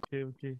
[0.00, 0.54] okay okay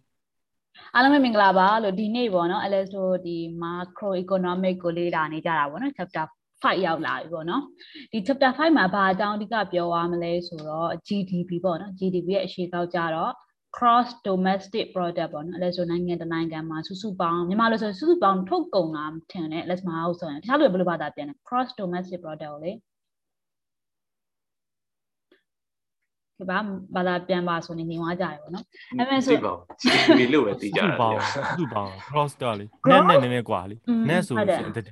[0.95, 6.25] အားလုံးပဲမင်္ဂလာပါလို့ဒီနေ့ပေါ့နော်အဲလဲဆိုဒီ macro economic ကိုလေ့လာနေကြတာပေါ့နော် chapter
[6.63, 7.63] 5ရောက်လာပြီပေါ့နော်
[8.11, 13.33] ဒီ chapter 5မှာဘာအကြောင်းအဓိကပြောရမလဲဆိုတော့ GDP ပေါ့နော် GDP ရဲ့အရှိကောက်ကြတော့
[13.77, 22.71] cross domestic product ပေါ့နော်အဲလဲဆိုနိုင်ငံတနိုင်ငံမှာစုစုပေါင်းမြန်မာလို့ဆိုစုစုပေါင်းထုတ်ကုန်တာထင်တယ်လက်မဟုတ်ဆိုရင်တခြားလူဘယ်လိုဘာသာပြန်လဲ cross domestic product ကိုလေ
[26.40, 26.58] ဒီပါ
[26.96, 28.64] ဘာသာပြန်ပါဆိုနေနေသွားကြတယ်ပေါ့နော်
[28.98, 29.32] အဲ့မဲ့ဆို
[30.18, 31.18] ဒီလို့ပဲသိကြတာစုပေါင်း
[31.58, 33.76] စုပေါင်း cross ကလေနဲ့နဲ့နည်းနည်းกว่าလေ
[34.08, 34.84] နဲ့ဆိုရင်အတက်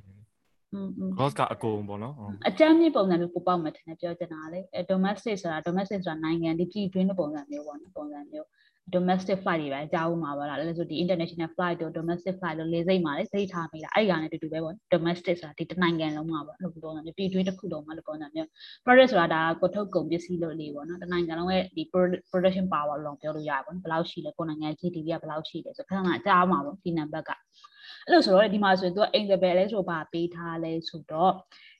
[0.75, 2.15] อืม cross ကအကုန်ပေါ့နော်
[2.49, 8.49] အကြမ်းမြင့်ပုံစံမျိုးပို့ပေါက်မှထင်တယ်ပြောချင်တာလေအဲ domestic ဆိုတာ domestic ဆိုတာနိုင်ငံဒီပြည်တွင်းပုံစံမျိုးပေါ့နော်ပုံစံမျိုး
[8.96, 18.48] domestic flight တွေပဲအကြောင်းမှာပါလားလဲဆိုဒီ international flight တို့ domestic flight တို့လေစိတ်မှာလေစိတ်ထားမိတာအဲ့ဒီကနေတူတူပဲပေါ့ domestic ဆိုတာဒီတနိုင်ငံလုံးမှာပေါ့အဲ့လိုပုံစံမျိုးပြည်တွင်းတစ်ခုလုံးမှာလို့ပုံစံမျိုး
[18.84, 21.84] product ဆိုတာဒါကိုထုတ်ကုန်ပစ္စည်းလို့လေးပေါ့နော်တနိုင်ငံလုံးရဲ့ဒီ
[22.32, 31.34] production power လို့ပြောလို့ရပါဘူးဘယ်လောက်ရှိလဲကိုနိုင်ငံ GDP ကဘယ်လောက်ရှိလဲဆိုခဏခဏအကြားမှာပေါ့ဒီနံပါတ်ကအဲ့လိုဆိုတော့ဒီမှာဆိုရင်သူကအိမ်ဘယ်လဲဆိုတော့ဗာပေးထားလဲဆိုတော့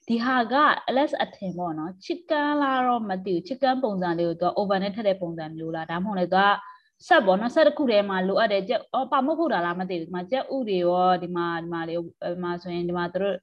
[0.08, 0.54] ဒီဟာက
[0.94, 6.48] LS အထင်ပေါ့နော် chicken လာတော့မသိဘူး chicken ပုံစံလေးကိုသူက over နဲ့ထည့်တဲ့ပုံစံမျိုးလားဒါမှမဟုတ်လေသူက
[7.08, 11.94] ဆက်ပေါ့နော်ဆက်တစ်ခုထဲမှာလိုအပ်တယ်ကြက်အော်ပါမုတ်ဖို့တာလားမသိဘူးဒီမှာကြက်ဥတွေရောဒီမှာဒီမှာလေ
[12.34, 13.36] ဒီမှာဆိုရင်ဒီမှာတို့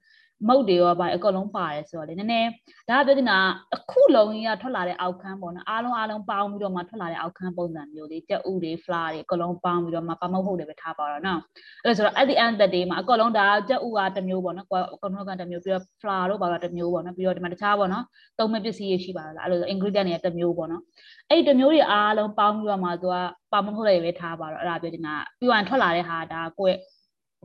[0.47, 2.49] မုတ်တွေရောဗာအကုန်လုံးပါတယ်ဆိုတော့လေနည်းနည်း
[2.89, 3.37] ဒါပြောနေတာ
[3.75, 11.39] အခုလုံးကြီးကထွက်လာတဲ့အောက်ခန်းပေါ့နော်အားလုံးအားလုံးပေါင်းပြီးတော့မှထွက်လာတဲ့အောက်ခန်းပုံစံမျိုးလေးကြက်ဥတွေ flower တွေအကုန်လုံးပေါင်းပြီးတော့မှပါမုတ်ဖို့တွေပဲထားပါတော့နော်
[11.83, 18.03] အဲ့ဒါဆိုတော့ at the end of the day မှာအကုန်လုံးဒါကြက်ဥကတစ်မျိုးပေါ့နော်အကုန်လုံးကတစ်မျိုးပြီးတော့ flower တို့ပါတော့တစ်မျိုးပေါ့နော်ပြီးတော့ဒီမှာတခြားပေါ့နော်
[18.39, 20.81] သုံးမဲ့ပစ္စည်းတွေရှိပါလားအဲ့လို ingredient တွေကတစ်မျိုးပေါ့နော်
[21.29, 23.15] အဲ့ဒီတစ်မျိုးတွေအားလုံးပေါင်းပြီးတော့မှသူက
[23.51, 26.77] ပါမုတ်ဖို့တွေပဲထားပါတော့အဲ့ဒါပြောနေတာပြီးရင်ထွက်လာတဲ့ဟာဒါကိုယ့်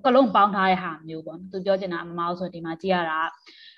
[0.06, 3.20] ကလုံးပေါင်းထားတဲ့ဟာမျိုးပေါ့သူပြောချင်တာမမအောင်ဆိုဒီမှာကြည့်ရတာ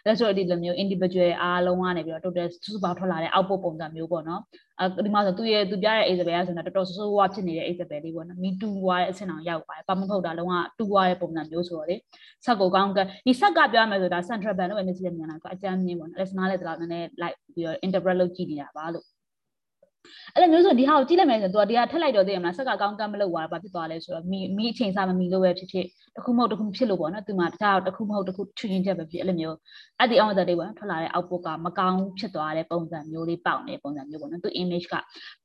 [0.06, 4.40] လက်ဆိုဒီလိုမျိုး individual အားလုံးကနေပြီးတော့ total စုစုပေါင်းထွက်လာတဲ့ output ပုံစံမျိုးပေါ့နော်
[4.80, 11.96] အဲဒီမှာဆိုသူရဲ့သူပြတဲ့ Isabel ဆိုတော့တော်တော်ဆိုးဆိုးဝါးဖြစ်နေတဲ့ Isabel လေးပေါ့နော်မီတူဝါတဲ့အဆင့်အောင်ရောက်ပါတယ်ပါမထုတ်တာလုံးဝတူဝါတဲ့ပုံစံမျိုးဆိုတော့လေ
[12.44, 19.06] ဆက်ကိုကောင်းကဒီဆက်ကပြောရမယ်ဆိုတာ central bank လို့ပဲမြင်စီမြန်လာဆိုအကြမ်းမြင်ပေါ့နော် lesson လေးတော့နည်းနည်း like ပြီးတော့ interpret လုပ်ကြည့်နေတာပါလို့
[20.34, 29.56] အဲ့လိုမျိုးဆိုဒီဟာကိုကြည့်လိုက်မယ်ဆိုတော့ तू တရားထက်လိုက်တော့သိရမလားဆက်ကကောင်းကမ်းမလုပ်သွားဘာဖြစ်သွားလဲဆိုတော့မိမိအချိန်စားမမီလို့ပဲဖြစ်ဖြစ်တခုမဟုတ်တခုဖြစ်လို့ပေါ့နော်သူမှတခြားတခုမဟုတ်တခုချွင်းချက်ပဲဖြစ်အဲ့လိုမျိုး
[29.98, 34.94] အဲ့ဒီအောင်တဲ့တွေပေါ့ထွက်လာတဲ့ output ကမကောင်းဖြစ်သွားတဲ့ပုံစံမျိုးလေးပေါက်နေပုံစံမျိုးပေါ့နော်သူ image က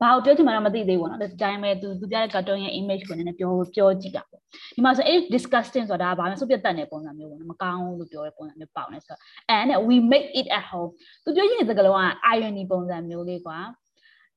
[0.00, 4.40] ဘာကိုပြောချင်မှတော့မသိသေးဘူးပေါ့နော်ဒီတိုင်းပဲသူသူပြတဲ့ cartoon ရဲ့ image ကိုနည်းနည်းပြောပြောကြည့်တာပေါ့
[4.74, 9.20] ဒီမှာဆိုအဲ့ disgusting ဆိုတာဒါဘာမှစုပ်ပြတ်တတ်တဲ့ပုံစံမျိုးပေါ့နော်မကောင်းလို့ပြောတဲ့ပုံစံမျိုးပေါက်နေဆိုတော့
[9.56, 10.90] and we make it at home
[11.24, 13.58] သူပြောချင်တဲ့စကားလုံးက irony ပုံစံမျိုးလေးကွာ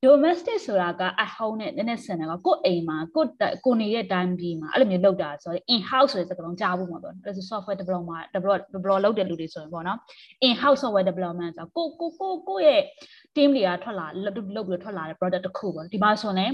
[0.04, 3.24] domestic ဆိုတာက at home နဲ့နည်းနည်းဆန်တယ်ကကိုယ့်အိမ်မှာကို
[3.64, 9.98] ကိုနေတဲ့တိုင်းပြည်မှာအဲ့လိုမျိုးလုပ်တာဆိုရင် in house ဆိုတဲ့စကားလုံးကြားဖို့မှာပေါ့အဲ့ဒါ software development develop develop လုပ်တဲ့လူတွေဆိုရင်ပေါ့နော်
[10.46, 12.82] in house software development ဆိုကိုကိုကိုကိုရဲ့
[13.36, 16.52] team တွေကထွက်လာလုပ်လုပ်ပြီးထွက်လာတဲ့ product တစ်ခုပေါ့ဒီမှာဆိုရင်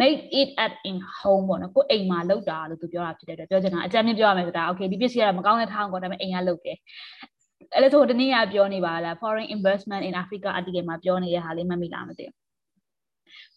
[0.00, 6.76] make it at in home ပေါ့နော်ကိုအိမ်မှာလုပ်တာလို့သူပြောတာဖြစ်တဲ့အတွက်ပြောချင်တာအကြမ်းမြင့်ပြောရမယ်ဆိုတာ okay ဒီပစ္စည်းကမကောင်းတဲ့ထားအောင်ကောဒါပေမဲ့အိမ်ကလုပ်တယ်
[7.74, 12.43] အဲ့လိုဆိုတနည်းအားပြောနေပါလား foreign investment in Africa article မှာပြောနေတဲ့ဟာလေးမှတ်မိလားမသိဘူး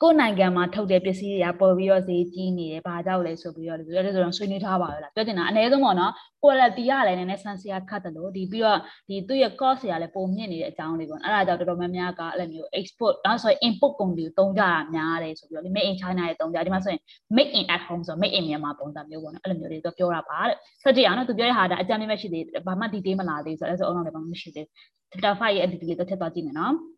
[0.02, 6.12] ကိုယ်နိုင်ငံမှာထုတ်တဲ့ပစ္စည်းတွေကပေါ်ပြီးတော့ဈေးကြီးနေတယ်။ဘာကြောင့်လဲဆိုပြီးတော့ပြောတယ်ဆိုတော့ဆွေးနွေးထားပါလား။ပြောချင်တာအနည်းဆုံးပေါ့နော်။
[6.44, 8.80] quality ကလည်းနည်းနည်းဆန်းစရာခတ်တယ်လို့ဒီပြီးတော့
[9.10, 17.02] ဒီသူ့ရဲ့ cost တွေကလည်းပုံမြင့်နေတဲ့အကြောင်းလေးပေါ့။အဲ့ဒါကြောင့်တော်တော်များများကအဲ့လိုမျိုး export နောက်ဆိုရင် import ကုန်တွေကိုသုံးကြတာများတယ်ဆိုပြီးတော့ made in China တွေသုံးကြဒီမှာဆိုရင်
[17.36, 24.74] made in at home ဆို made in Myanmar ပုံစံမျိုးပေါ့နော်။အဲ့လိုမျိုးတွေသူပြောတာပါတဲ့။ဆက်ကြည့်အောင်နော်သူပြောတဲ့ဟာဒါအကြမ်းမဲ့ရှိသေးတယ်။ဘာမှ detail မလာသေးဘူးဆိုတော့အဲ့ဆိုအောင်လည်းဘာမှမရှိသေးဘူး။
[25.12, 26.74] chapter 5ရဲ့ detail လေးတော့ချက်သွားကြည့်မယ်နော်။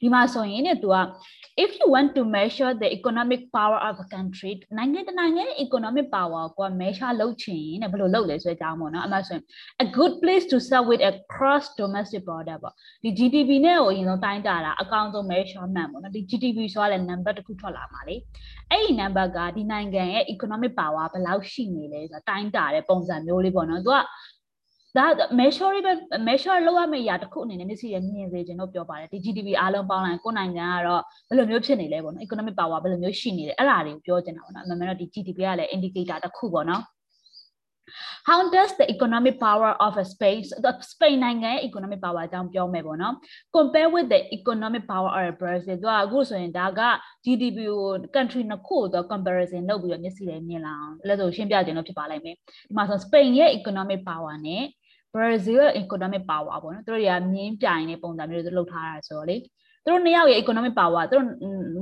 [0.00, 0.96] ဒီမှာဆိုရင်ねသူက
[1.64, 6.68] if you want to measure the economic power of a country နိုင်ငံတနိုင်ငံရဲ့ economic power ကို
[6.80, 9.44] measure လုပ်ချင်တဲ့ဘယ်လိုလုပ်လဲဆိုတဲ့အကြောင်းပေါ့နော်အမှဆိုရင်
[9.84, 16.20] a good place to start with a cross domestic product ပေါ့ဒီ GDP နဲ့ကိုအရင်ဆုံးတိုင်းတာတာအကောင့်ဆုံး measurement ပေါ့နော်ဒီ
[16.30, 18.16] GDP ဆိုတာလည်း number တစ်ခုထွက်လာမှာလေ
[18.70, 23.98] အဲ့ဒီ number ကဒီနိုင်ငံရဲ့ economic power ဘယ်လောက်ရှိနေလဲဆိုတာတိုင်းတာတဲ့ပုံစံမျိုးလေးပေါ့နော်သူက
[24.98, 25.06] ဒါ
[25.40, 25.92] measure ပဲ
[26.28, 36.82] measure လုပ်ရမယ့်အရာတစ်ခုအနေနဲ့မျက်စိရမြင်စေခြင်းတို့ပြောပါတယ်ဒီ GDP အားလုံးပေါင်းလိုက်ကိုနိုင်ငံကတော့ဘယ်လိုမျိုးဖြစ်နေလဲပေါ့နော် economic power ဘယ်လိုမျိုးရှိနေလဲအဲ့ဒါတွေကိုပြောချင်တာပေါ့နော်အမှန်မှန်တော့ဒီ GDP ကလည်း indicator တစ်ခုပေါ့နော်
[38.28, 43.14] how does the economic power of a space the Spain နိုင်ငံရဲ့ economic power အကြောင်းပြောမယ်ပေါ့နော်
[43.56, 46.80] compare with the economic power of Brazil သူကအခုဆိုရင်ဒါက
[47.24, 52.36] GDP ကို country နှစ်ခုတော့ comparison လုပ်ပြီးတော့မျက်စိနဲ့မြင်လာအောင်အဲ့လိုရှင်းပြခြင်းလို့ဖြစ်ပါလိမ့်မယ်
[52.68, 54.64] ဒီမှာဆို Spain ရဲ့ economic power နဲ့
[55.14, 59.36] Brazil economic power ပေါ့နော်သူတို့တွေကမြင်းပြိုင်တဲ့ပုံစံမျိုးတွေလုပ်ထားတာဆိုတော့လေ
[59.84, 61.26] သူတို့နှစ်ယောက်ရဲ့ economic power သူတို့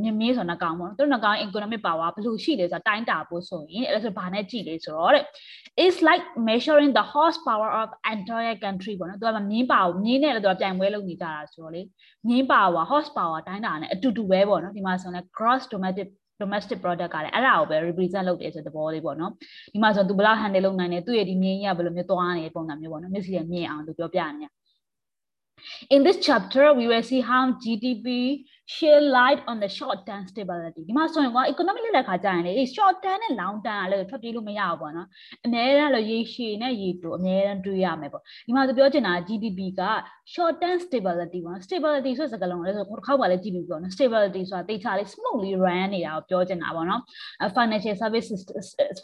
[0.02, 5.24] မြင်းမြင်းဆိုတော့ကောင်ပေါ့နော်သူတို့နှစ်ကောင် economic power ဘယ်လိုရှိလဲဆိုတာတိုင်းတာဖို့ဆိုရင်အဲ့ဒါဆိုဘာနဲ့ကြည့်လဲဆိုတော့တဲ့
[5.86, 11.82] is like measuring the horsepower of entire country ပေါ့နော်သူကမြင်းပါမြင်းနဲ့လည်းသူကပြိုင်ပွဲလုပ်နေကြတာဆိုတော့လေ
[12.28, 16.08] မြင်း power horsepower တိုင်းတာနဲ့အတူတူပဲပေါ့နော်ဒီမှာဆိုရင် gross domestic
[16.42, 19.32] domestic product ကလည်းအဲ့ဒါကိုပဲ represent လုပ်တယ်ဆိုတဲ့သဘောလေးပေါ့နော်
[19.72, 24.52] ဒီမှာဆိုသူဘယ်လောက် handle လုပ်နိုင်တယ်သူ့ရဲ့ဒီမြင်းကြီးကဘယ်လိုမျိုးသွားနေတဲ့ပုံစံမျိုးပေါ့နော်မျက်စိနဲ့မြင်အောင်သူပြောပြနေတယ်
[25.94, 28.06] In this chapter, we will see how GDP
[28.74, 33.82] share light on the short term stability ဒီမှာဆိုရင်က economic လက်လက်ခါကြာရင်လေ short term နဲ့ long term
[33.84, 35.08] ကလည်းထွက်ပြေးလို့မရဘူးပေါ့နော်
[35.44, 39.82] အများအားလို့ရေရှည်နဲ့ရေတိုအများအားတွေးရမယ်ပေါ့ဒီမှာသူပြောချင်တာ GDP က
[40.34, 47.00] short term stability ပေါ့နော် stability ဆိုတဲ့စကားလုံးလည်းဆိုတစ်ခေါက်ပါလဲကြည့်ပြီးပေါ့နော် stability ဆိုတာတေချာလေး smoothly run နေတာကိုပြောချင်တာပေါ့နော်
[47.56, 48.28] financial service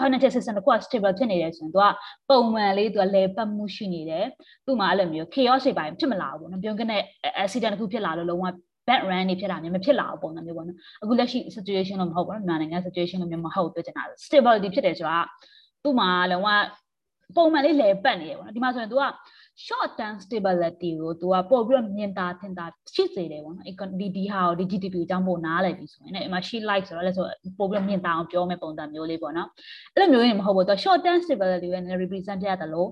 [0.00, 1.86] financial system တစ်ခုက stable ဖြစ်နေတယ်ဆိုရင်သူက
[2.28, 4.26] ပုံမှန်လေးသူကလဲပတ်မှုရှိနေတယ်
[4.66, 7.02] သူ့မှာအဲ့လိုမျိုး chaos တွေပိုင်းဖြစ်မလာဘူးပေါ့နော်ပြောကနဲ့
[7.42, 8.46] accident တစ်ခုဖြစ်လာလို့လုံးဝ
[8.88, 15.18] back run နေဖြစ်တာမျိုးမဖြစ်လာဘူးပုံစံမျိုးပေါ့နော်အခုလက်ရှိ situation လို့မဟုတ်ဘူးနော်မြန်မာနိုင်ငံ situation လို့မျိုးမဟုတ်ပြောချင်တာ stability ဖြစ်တယ်ဆိုတာ
[15.82, 16.48] သူ့မှာလုံးဝ
[17.36, 19.02] ပုံမှန်လေးလဲပတ်နေရပေါ့နော်ဒီမှာဆိုရင် तू က
[19.56, 23.66] short term stability ကိုသူကပို့ပြီးတော့မြင်သာထင်သာရှိစေတယ်ပေါ့နော်
[24.00, 27.26] ဒီဒီဟာကို GDP အကြောင်းပို့နားလည်ပြီဆိုရင်လည်းအမှ she like ဆိုတော့လည်းဆို
[27.58, 29.48] ပို့ပြီးတော့မြင်သာအောင်ပြောမယ့်ပုံစံမျိုးလေးပေါ့နော်
[29.94, 32.88] အဲ့လိုမျိုးရင်မဟုတ်ဘူးသူ short term stability ကိုလည်း represent ပြရတယ်လို့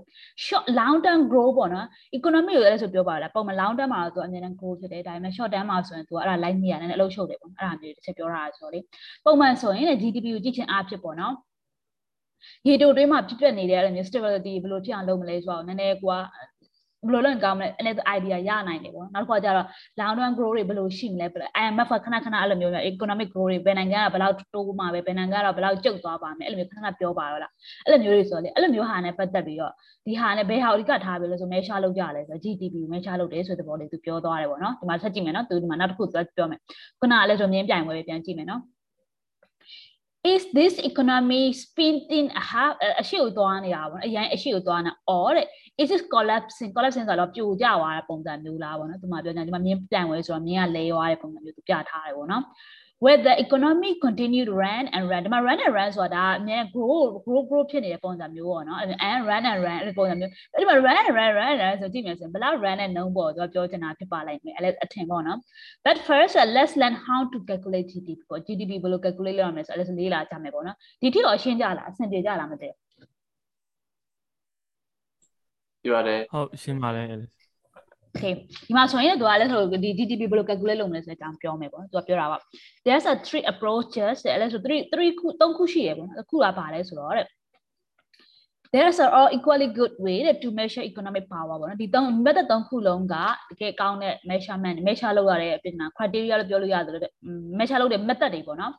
[0.47, 1.87] short long term grow ပေါ့နော်
[2.19, 8.81] economy ကိုလည်းဆိုပြောပါလားပုံမှန် long term မှာသူအမြဲတမ်း grow ဖြစ်တယ်ဒါပေမဲ့ short term မှာဆိုရင်သူကအဲ့ဒါ light နေရတယ်အလုပ်ရှုပ်တယ်ပေါ့အဲ့ဒါမျိုးတစ်ချက်ပြောတာဆိုတော့လေ
[9.25, 11.35] ပုံမှန်ဆိုရင်လည်း GDP ကိုကြည့်ချင်းအားဖြစ်ပေါ့နော်
[12.69, 16.19] ရေတိုတွင်းမှာဖြစ်ပျက်နေတဲ့အဲ့လိုမျိုး stability ဘယ်လိုဖြစ်အောင်လုပ်မလဲဆိုတော့နည်းနည်းကွာ
[17.07, 19.67] ဘယ်လိုလုပ်ကောင်းမလဲအဲ့ဒါ idea ရနိုင်တယ်ပေါ့နောက်တစ်ခါကျတော့
[20.01, 21.27] long term growth တွေဘယ်လိုရှိမလဲ
[21.63, 27.53] IMF ခဏခဏအဲ့လိုမျိုး economic growth တွေဘယ်နိုင်ငံကဘယ်လောက်တိုးမှာပဲဘယ်နိုင်ငံကတော့ဘယ်လောက်ကျုပ်သွားပါမယ်အဲ့လိုမျိုးခဏခဏပြောပါတော့လား
[27.85, 29.73] အဲ့လိုမျိုးတွေဆိုတော့လေအဲ့လိုမျိုးဟာနဲ့ပတ်သက်ပြီးတော့
[30.07, 36.61] ဒီဟာနဲ့ဘယ်ဟာအဓိကထားပြီးလဲဆို measure လုပ်ကြလဲဆိုတော့ GDP measure လုပ်တယ်ဆိုတဲ့ဘောလေးသူပြောသွားတယ်ပေါ့နော်ဒီမှာဆက်ကြည့်မယ်နော်သူဒီမှာနောက်တစ်ခုသူပြောမယ်
[37.01, 38.63] ခုနကလည်းဆိုမြင်းပြိုင်ပွဲပဲပြန်ကြည့်မယ်နော်
[40.23, 42.65] is this economy spinning အဟာ
[43.01, 45.47] အရှိကိုသွားနေတာပေါ့အရင်အရှိကိုသွားနေ or တဲ့
[45.83, 52.45] is it collapsing collapsing ဆိုတော့ပြိုကျသွားတဲ့ပုံစံမျိုးလားပေါ့နော်ဒီမှာပြောကြဒီမှာမြင်းပြန်ဝဲဆိုတော့မြင်းကလဲသွားတဲ့ပုံစံမျိုးသူပြထားတယ်ပေါ့နော်
[53.05, 57.43] where the economy continue to run and run ဒီမှာ run and run ဆိုတာဒါအမြဲ grow grow
[57.51, 58.79] grow ဖြစ်နေတဲ့ပုံစံမျိုးပေါ့နော်
[59.11, 65.39] and run and run အဲ့ဒီပုံစံမျိုးအဲ့ဒီမှာ run and run run and run ဆိုကြည့်မယ်ဆိုရင်ဘယ်လောက် run နဲ့နှုံးပေါ်တော့ပြောချင်တာဖြစ်ပါလိမ့်မယ်အဲ့ဒါအထင်ပေါ့နော်
[65.85, 72.77] but first uh, let's learn how to calculate GDP ပေါ့ GDP ဘယ်လို calculate လုပ်ရမလဲဆိုတော့အဲ့ဒါလေးလာကြမယ်ပေါ့နော်ဒီထိတော့ရှင်းကြလားအဆင်ပြေကြလားမသိဘူး
[75.85, 77.03] ပြောရတယ်ဟုတ်ရှင်းပါလေ
[78.17, 78.35] Okay
[78.67, 82.39] ဒီမှာဆိုရင်သူကလည်းဆိုဒီ GDP ဘယ်လို calculate လုပ်မလဲဆိုတဲ့အကြောင်းပြောမယ်ပေါ့သူကပြောတာပါ
[82.85, 87.27] There's a three approaches တဲ့အဲ့ဆို3 3ခု3ခုရှိရပေါ့နော်တစ်ခုကပါလဲဆိုတော့တဲ့
[88.73, 93.15] there is all equally good way to measure economic power ပေါ့နော်ဒီသုံး method သုံးခုလုံးက
[93.51, 97.05] တကယ်ကောင်းတဲ့ measurement measure လုပ်ရတဲ့အပြင် criteria လို့ပြောလို့ရတယ်လို့
[97.59, 98.73] measure လုပ်တဲ့ method တွေပေါ့နော်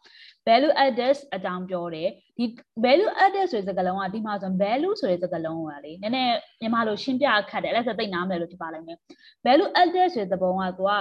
[0.48, 2.46] value added အကြောင်းပြောတယ်ဒီ
[2.86, 8.98] value added ဆိုတဲ့စကားလုံးကဒီမှာဆို value ဆိုတဲ့စကားလုံးကလေနည်းနည်းမြန်မာလိုရှင်းပြခတ်တယ်အဲ့ဒါဆိုသိနားမလဲလို့ဖြစ်ပါလိမ့်မယ်
[9.46, 10.92] value added ဆိုတဲ့သဘောကသူက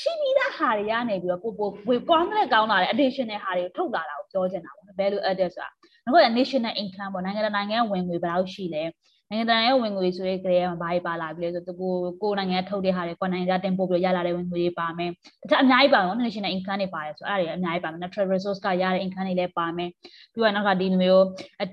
[0.00, 5.70] ရှိပြီးသားဟာတွေကနေပြီးတော့ပို့ပို့ဝေကောင်းတဲ့ကောင်းလာတဲ့ additional ဟာတွေကိုထုတ်လာတာကိုပြောချင်တာပေါ့ value added ဆိုတာ
[6.04, 8.84] ငါက national income ပေါ့နိုင်ငံနိုင်ငံဝင်ငွေဘယ်လောက်ရှိလဲ
[9.30, 15.10] နိုင်ငံသားရဲ့ဝင်ငွေဆိုရဲကြဲမှာဘာတွေပါလာပြီလဲဆိုတော့ကိုကိုနိုင်ငံထုတ်တဲ့ဟာတွေကိုနိုင်ငံသားတင်ပို့ပြီးရလာတဲ့ဝင်ငွေတွေပါမယ်
[15.42, 19.90] တခြားအများကြီးပါမယ် national income တွေပါတယ်ဆိုအဲ့ဒါတွေအများကြီးပါမယ် natural resource ကရတဲ့ income တွေလည်းပါမယ်
[20.32, 21.24] ပြီးတော့နောက်ကဒီမျိုး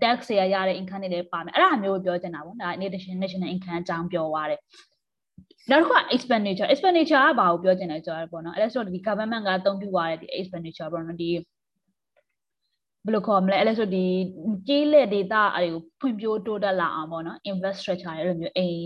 [0.02, 2.70] tax တွေရတဲ့ income တွေလည်းပါမယ်အဲ့ဒါမျိုးပြောချင်တာပေါ့ဒါ
[3.24, 4.60] national income အကြောင်းပြောသွားတယ်
[5.72, 11.30] နောက်တစ်ခုက expenditure expenditure ကဘာကိုပြောချင်လဲဆိုတော့ပေါ့နော်အဲ့ဒါဆိုဒီ government ကအသုံးပြုသွားတဲ့ဒီ expenditure ပေါ့နော်ဒီ
[13.06, 14.06] ဘယ်လိုခေါ်မလဲအဲ့လဲဆိုဒီ
[14.68, 18.80] ကြေးလက် data အတွေကိုဖွံ့ဖြိုးတိုးတက်လာအောင်ပေါ့နော် infrastructure တွေလိုမျိုးအိမ်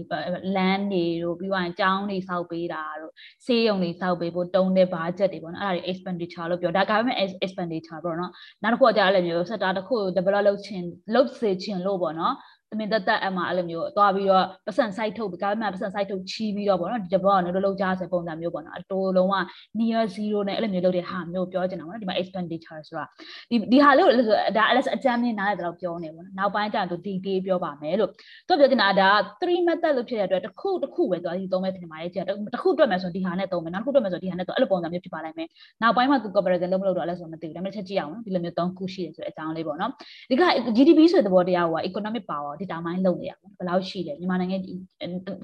[0.56, 3.14] land တွေတို့ပြီးတော့ကျောင်းတွေစောက်ပေးတာတို့
[3.46, 8.32] ဆေးရုံတွေစောက်ပေးဖို့တုံးတဲ့ budget တွေပေါ့နော်အဲ့ဒါတွေ expenditure လို့ပြောဒါ government expenditure ပေါ့နော်
[8.64, 10.82] နောက်တစ်ခုကကြာအဲ့လိုမျိုး sector တစ်ခုကို develop လုပ်ချင်
[11.16, 12.34] လုပ်စေချင်လို့ပေါ့နော်
[12.74, 19.36] သမင်သက်သက်အမှအဲ့လိုမျိုးသွားပြီးတော့ပတ်စံ site ထုတ် government ပတ်စံ site ထုတ်ချီးပြီးတော့ပေါ့နော်ဒီဘောကတော့လုံးကြစေပုံစံမျိုးပေါ့နော်အတိုးလုံးဝ
[19.80, 23.06] near zero နဲ့အဲ့လိုမျိုးလုပ်တဲ့ဟာမျိုးပြောချင်တာပေါ့နော်ဒီမှာ expenditure ဆိုတာ
[23.50, 24.14] ဒီဒီဟာလေးကို
[24.58, 28.10] ဒါအဲ့လိုအကြမ်းမြင်နားရတဲ့တော့ပြောနေပေါ့နော်နောက်ပိုင်းကျရင်သူ detail ပြောပါမယ်လို့
[28.48, 29.10] သူပြောချင်တာဒါ
[29.42, 35.48] 3 method လို့ဖြစ်တဲ့အတွက်တစ်ခုတစ်ခုပဲသူအဒီသုံးမဲ့ထင်ပါတယ်ကျတစ်ခုတွက်မယ်ဆိုဒီဟာနဲ့သုံးမယ်နောက်တစ်ခုတွက်မယ်ဆိုဒီဟာနဲ့သုံးအဲ့လိုပုံစံမျိုးဖြစ်ပါလိမ့်မယ်
[35.82, 39.92] နောက်ပိုင်းမှာသူ comparison လုပ်မလုပ်တော့အဲ့လိုဆိုမသိဘူးဒါပေမဲ့ချက်ကြည့်အောင်နော်ဒီလိုမျိုး၃ခုရှိတယ်ဆိုတဲ့အကြောင်းလေးပေါ့နော်
[40.30, 40.44] ဒီက
[40.78, 44.58] GDP ဆိုတဲ့သဘောတရားက economic power ဒီတောင်ပိုင်းလုပ်နေရဘယ်လောက်ရှိလဲမြန်မာနိုင်ငံ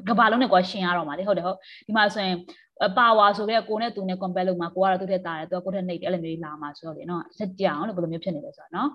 [0.10, 1.58] ကဘာလုံးနဲ့ကွာရှင်းရတော့မှာလေဟုတ်တယ်ဟုတ်
[1.88, 2.36] ဒီမှာဆိုရင်
[2.98, 8.90] ပါဝါဆိုပြီးကိုနဲ့သူနဲ့ compare လုပ်မှာကိုကတော့သူ့ထက်တာတယ်သူကကိုယ့်ထက်နှိပ်တယ်အဲ့လိုမျိုးလာမှာဆိုတော့လေနော်ဆက်ကြအောင်လို့ဘယ်လိုမျိုးဖြစ်နေလဲဆိုတော့နော်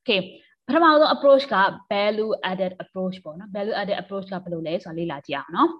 [0.00, 0.20] Okay
[0.66, 1.56] ပထမဆုံး approach က
[1.92, 5.70] value added approach ပေါ့နော် value added approach ကဘယ်လိုလဲဆိုတာလေ့လာကြည့်အောင်နော်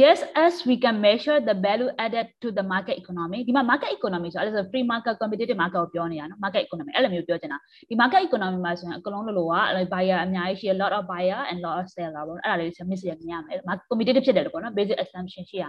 [0.00, 4.28] just as we can measure the value added to the market economy ဒီမှာ market economy
[4.32, 9.46] ဆိုအဲ့ဒါဆို free market competitive market ကိုပြောနေရနော် market economy အဲ့လိုမျိုးပြောချင်တာဒီ market economy မှာဆိုရင်အကလုံးလိုလို
[9.84, 13.58] က buyer အများကြီးရှိရ lot of buyer and lot of seller ပေါ့အဲ့ဒါလေး miss ရမြင်ရမယ်
[13.90, 15.64] competitive ဖြစ်တယ်လို့ပေါ့နော် basic assumption ရှိရ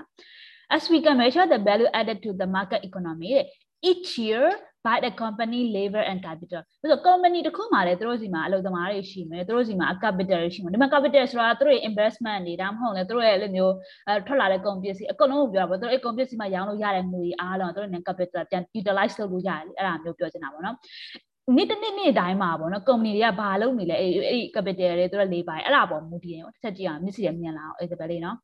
[0.75, 3.31] as we can measure the value added to the market economy
[3.89, 4.45] each year
[4.86, 13.74] by the company labor and capital ဆိုတော့ company တစ်ခုမှလည်းသူတို့စီမှာအလုပ်သမားတွေရှိမယ်သူတို့စီမှာ capital တွေရှိမယ်ဒီမှာ capital ဆိုတာသူတို့ရဲ့ investment တွေဒါမှမဟုတ်လည်းသူတို့ရဲ့အဲ့လိုမျိုး
[14.08, 20.76] အဲထွက်လာတဲ့ကုန်ပစ္စည်းအကုန်လုံးကိုပြောတာပေါ့သူတို့အဲ့ကုန်ပစ္စည်းမှာရောင်းလို့ရတဲ့ငွေအားလုံးသူတို့နဲ့ capital ပြန် utilize လုပ်လို့ရတယ်အဲ့ဒါမျိုးပြောချင်တာပေါ့နော်
[21.56, 28.36] နေ့တစ်နေ့နေ့တိုင်းမှာပေါ့နော်ကုမ္ပဏီတွေကဘာလုပ်နေလဲအဲ့အဲ့ capital တွေသူတို့ labor အဲ့ဒါပေါ်မူတည်ရင်တစ်ချက်ကြည့်အောင်မျက်စိရမြင်လာအောင်အဲ့ဒါပဲလေနော်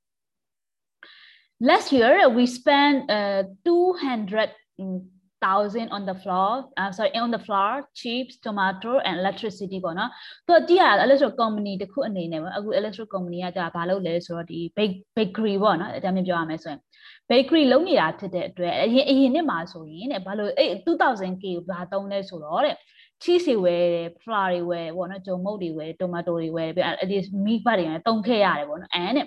[1.68, 7.71] last year we spent uh 200 thousand on the floor uh, sorry on the floor
[8.00, 10.11] chips tomato and electricity ပေါ့နော်
[10.47, 14.61] သူကြည့်ရ electro company တခုအနေနဲ့ပေါ့အခု electro company ကကြာဘာလုပ်လဲဆိုတော့ဒီ
[15.16, 16.80] bakery ပေါ့နော်အကြမ်းပြောရမယ်ဆိုရင်
[17.30, 22.76] bakery လုံးနေတာဖြစ်တဲ့အတွက်အရင်အရင်နှစ်မှာဆိုရင်တဲ့ဘာလို့အဲ့ 2000k ကိုဘာသုံးလဲဆိုတော့တဲ့
[23.23, 29.18] cheese တွေဝယ်တယ် flour တွေဝယ်ပေါ့နော်ဂျုံမုတ်တွေဝယ် tomato တွေဝယ်ပြီးအဲ့ဒီ meat တွေနဲ့တုံးခဲ့ရတယ်ပေါ့နော် and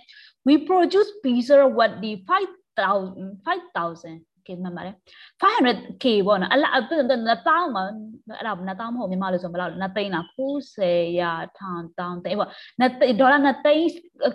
[0.47, 4.95] we produce pizza what the 5000 5000 k မှတ်ပါတယ်
[5.41, 6.93] 500k ပေါ့နော်အလားနှ
[7.33, 7.83] စ်တောင်းမှာ
[8.37, 10.25] အဲ့ဒါနှစ်တောင်းမဟုတ်မြန်မာလို့ဆိုဘယ်လောက်နှစ်သိန်းလား
[10.77, 13.87] 90ရာထောင်တောင်းသိန်းပေါ့နှစ်ဒေါ်လာနှစ်သိန်း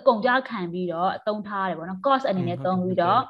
[0.07, 3.21] ကုန်ကြခံပြီးတော့အသုံးထားရတယ်ပေါ့နော် cost အနေနဲ့သုံးပြီးတော့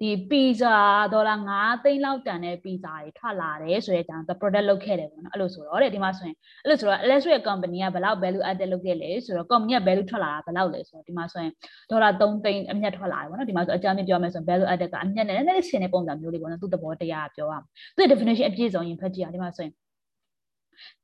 [0.00, 0.76] ဒီပီဇာ
[1.12, 11.52] ဒေါ်လာ9သိန်းလောက်တန်တဲ့ပီဇာတွေထွက်လာတယ်ဆိုတဲ့အကြောင်း the product လုပ်ခဲ့တယ်ပေါ့နော်အဲ့လိုဆိုတော့တဲ့ဒီမှာဆိုရင်အဲ့လိုဆိုတော့ electric company ကဘယ်လောက် value added လုပ်ခဲ့လဲဆိုတော့ company က value ထွက်လာတာဘယ်လောက်လဲဆိုတော့ဒီမှာဆိုရင်
[11.90, 17.64] ဒေါ်လာ3သိန်းအမြတ်ထွက်လာတယ်ပေါ့နော်ဒီမှာဆိုအကြမ်းပြောမယ်ဆိုရင် value added ကအမြတ်နဲ့နည်းနည်းဆင်တဲ့ပုံစံမျိုးလေးပေါ့နော်သူ့သဘောတရားပြောရအောင်
[17.96, 19.74] သူ့ definition အပြည့်စုံရင်ဖတ်ကြည့်အောင်ဒီမှာဆိုရင်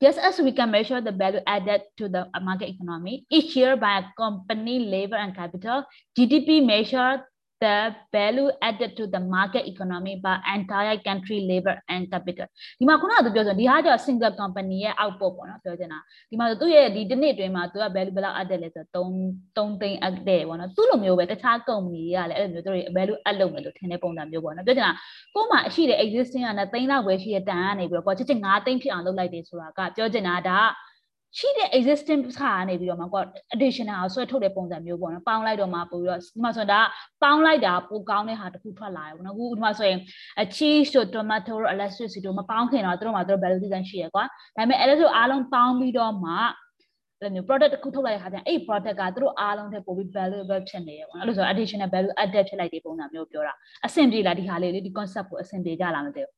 [0.03, 3.93] Just as we can measure the value added to the market economy each year by
[4.01, 5.79] a company labor and capital,
[6.17, 7.21] GDP measured
[7.63, 7.75] the
[8.15, 12.47] value added to the market economy by entire country labor and capital
[12.79, 15.99] ဒီမှာခုနကသူပြောဆိုဒီဟာကျတော့ single company ရဲ့ output ပေါ့နော်ပြောချင်တာ
[16.31, 19.15] ဒီမှာသူ့ရဲ့ဒီတစ်နှစ်အတွင်းမှာသူက value ဘယ်လောက် added လဲဆိုတော့3
[19.57, 24.93] 3သိန်း added ပေါ့နော်သူ့လိုမျိုးပဲတခြား company တွေကလည်းအဲ့လိုမျိုးသူတို့ value add လုပ်မယ်လို့ထင်တဲ့ပုံစံမျိုးပေါ့နော်ပြောချင်တာ
[25.35, 30.92] ကို့မှာရှိတဲ့ existing က2သိန်းလောက်ပဲရှိတဲ့တန်ကနေပြီးတော့ပေါ့ချစ်ချစ်5သိန်းဖြစ်အောင်လုပ်လိုက်တယ်ဆိုတာကပြောချင်တာဒါက
[31.39, 33.23] ရှိတဲ့ existing ခါကနေပြီးတော့မှကွာ
[33.55, 36.81] additional ကိုဆွဲထုတ်တဲ့ပုံစံမျိုးပေါ့နော်ပေါင်းလိုက်တော့မှပို့ပြီးတော့ဒီမှာဆိုရင်ဒါ
[37.23, 39.99] ပေါင်းလိုက်တာပိုကောင်းတဲ့ဟာတစ်ခုထွက်လာတယ်ပေါ့နော်အခုဒီမှာဆိုရင်
[40.57, 44.25] cheese တို့ tomato တို့ electricity တို့မပေါင်းခင်တော့တို့မှာတို့ value design ရှိရကွာ
[44.57, 46.33] ဒါပေမဲ့အဲ့ဒါဆိုအားလုံးပေါင်းပြီးတော့မှ
[47.21, 53.55] အဲ့မျိုး product တစ်ခုထုတ်လိုက်တဲ့ခါကျရင်အဲ့ product ကသူတို့အားလုံးထက်ပိုပြီး valuable ဖြစ်နေရပေါ့နော်အဲ့လိုဆို additional value added ဖြစ်လိုက်တဲ့ပုံစံမျိုးပြောတာ
[53.87, 56.33] အဆင်ပြေလားဒီဟာလေးလေဒီ concept ကိုအဆင်ပြေကြလားမသိဘူး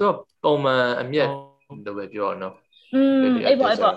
[0.00, 1.51] တော့ပုံမှန်အမြတ်
[1.85, 2.53] လို့ပဲပြောရနော်
[2.93, 3.95] อืมအဲ့ပေါ့အဲ့ပေါ့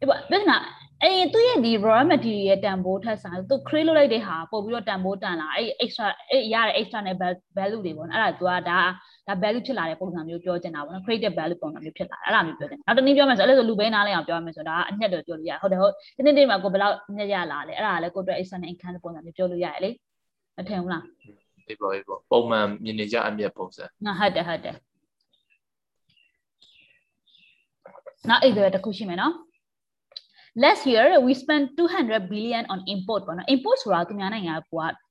[0.00, 0.58] အဲ့ပေါ့ပြဿနာ
[1.02, 7.16] အဲ့သူရဲ့ဒီ raw material ရဲ့တန်ဖိုးထက်ဆိုင်သူ create လုပ်လိုက်တဲ့ဟာပို့ပြီးတော့တန်ဖိုးတန်လာအဲ့ extra အဲ့ရတဲ့ extra နဲ့
[7.56, 8.78] value တွေပေါ့နော်အဲ့ဒါ तू ကဒါ
[9.26, 19.90] ဒါ value ဖြစ်လာတဲ့ပုံစံမျိုးပြောချင်တာပေါ့နော် creative value ပုံစံမျိုးဖြစ်လာအဲ့ဒါမျိုးပြောချင်နောက်တစ်နည်းပြောမယ်ဆိုအဲ့လိုဆိုလူဘဲနားလဲအောင်ပြောမယ်ဆိုဒါအညက်တော့ပြောလို့ရဟုတ်တယ်ဟုတ်ဒီနေ့နေ့မှာကိုဘယ်လောက်ညက်ရလာလဲအဲ့ဒါလည်းကိုအတွက် extra နဲ့ income ပုံစံမျိုးပြောလို့ရတယ်လေ
[20.56, 21.04] မထင်ဘူးလား
[21.68, 23.84] အေးပေါ့အေးပေါ့ပုံမှန်မြင်နေကြအမြတ်ပုံစံ
[24.18, 24.74] ဟုတ်တယ်ဟုတ်တယ်
[28.28, 29.34] နောက်အဲ့ဒါတခုရှိမယ်နော်
[30.64, 34.58] last year we spent 200 billion on import ပေါ့နော် import ဆိုတာသူများနိုင်ငံက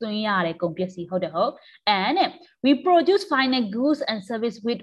[0.01, 1.53] သွင်းရတဲ့ကုန်ပစ္စည်းဟုတ်တယ်ဟုတ်
[2.01, 2.17] and
[2.63, 4.81] we produce final goods and service with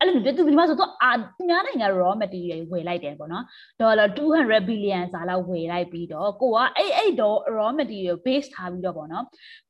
[0.00, 3.44] အဲ့လိုမျိုးသူဒီမှာဆိုတော့အာသူများနိုင်ငံ raw material ဝယ်လိုက်တယ်ပေါ့နော်
[3.80, 9.24] ဒေါ်လာ200 billion စာလောက်ဝယ်လိုက်ပြီးတော့ကိုကအဲ့အဲ့တော့ raw material base ထားပြီးတော့ပေါ့နော်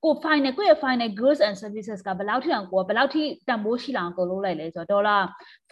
[0.05, 5.17] ကို final ကိုရဲ့ final goods and services ကဘယ်လောက်ထိအောင်ကိုကဘယ်လောက်ထိတန်ဖိုးရှိလောင်ကိုလုပ်လိုက်လဲဆိုတော့ဒေါ်လာ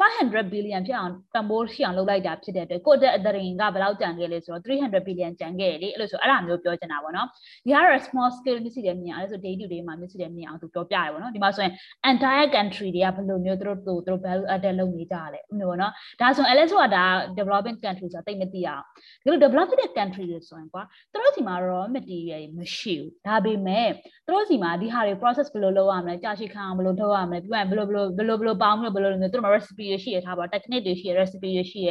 [0.00, 7.28] 500 billion ဖြစ်အောင်တန်ဖိုးရှိအောင်လုပ်လိုက်တာဖြစ်တဲ့အတွက်ကိုတဲ့အဒရင်ကဘယ်လောက်ကြံခဲ့လဲဆိုတော့300 billion ကြံခဲ့တယ်လေအဲ့လိုဆိုအဲ့ဒါမျိုးပြောချင်တာပေါ့နော်
[7.64, 11.72] ဒီကတော့ small scale မျက်စိတွေမြင်အောင်အဲ့ဆို day to day မှာမျက်စိတွေမြင်အောင်သူပြောပြတယ်ပေါ့နော်ဒီမှာဆိုရင်
[12.10, 17.04] entire country တွေကဘယ်လိုမျိုးသူတို့သူတို့ value added လုပ်နေကြတယ်အဲ့လိုပေါ့နော်ဒါဆို LS ဆိုတာဒါ
[17.38, 18.84] developing country ဆိုတာတိတ်မသိအောင်
[19.22, 23.88] ဒီလို developing country တွေဆိုရင်ကွာသူတို့စီမှာ raw material မရှိဘူးဒါပေမဲ့
[24.26, 31.90] သူတို့စီမှာဒီဟာတွေ process ဘယ်လိုလုပ်ရမလဲကြာရှည်ခံအောင်ဘယ်လိုလုပ်ရမလဲပြီးရင်ဘယ်လိုဘယ်လိုဘယ်လိုဘယ်လိုပေါင်းလို့ဘယ်လိုလုပ်နေသူတို့မှာ recipe တွေရှိရထားပါ technique တွေရှိရ recipe တွေရှိရ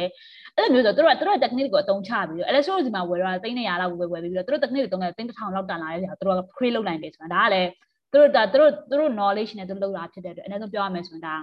[0.56, 7.70] အဲ့လိုမျိုးဆိုသူတို့ကသူတို့ technique ကိုအသုံးချပြီးတော့ LS တို့စီမှာဝယ်တော့သိန်း100လောက်ဝယ်ဝယ်ပြီးတော့သူတို့ technique တွေသုံးတယ်သိန်း1000လောက်တန်လာတဲ့ဆရာသူတို့က create လုပ်နိုင်တယ်ဆိုတာဒါကလည်း
[8.12, 11.34] သူတို့ဒါသူတို့သူတို့ knowledge နဲ့သူတို့လုပ်တာဖြစ်တဲ့အတွက်အနည်းဆုံးပြောရမယ်ဆိုရင်ဒါ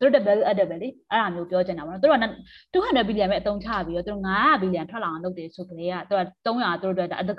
[0.00, 7.30] သူတို့ value added ပဲလေအဲ့ဒါမျိုးပြောချင်တာပေါ့နော်သူတို့က200 billion ပဲအသုံးချပြီးတော့သူတို့900 billion ထွက်လာအောင်လုပ်တယ်ဆိုကြလေကသူက300သူတို့အတွက်အဒ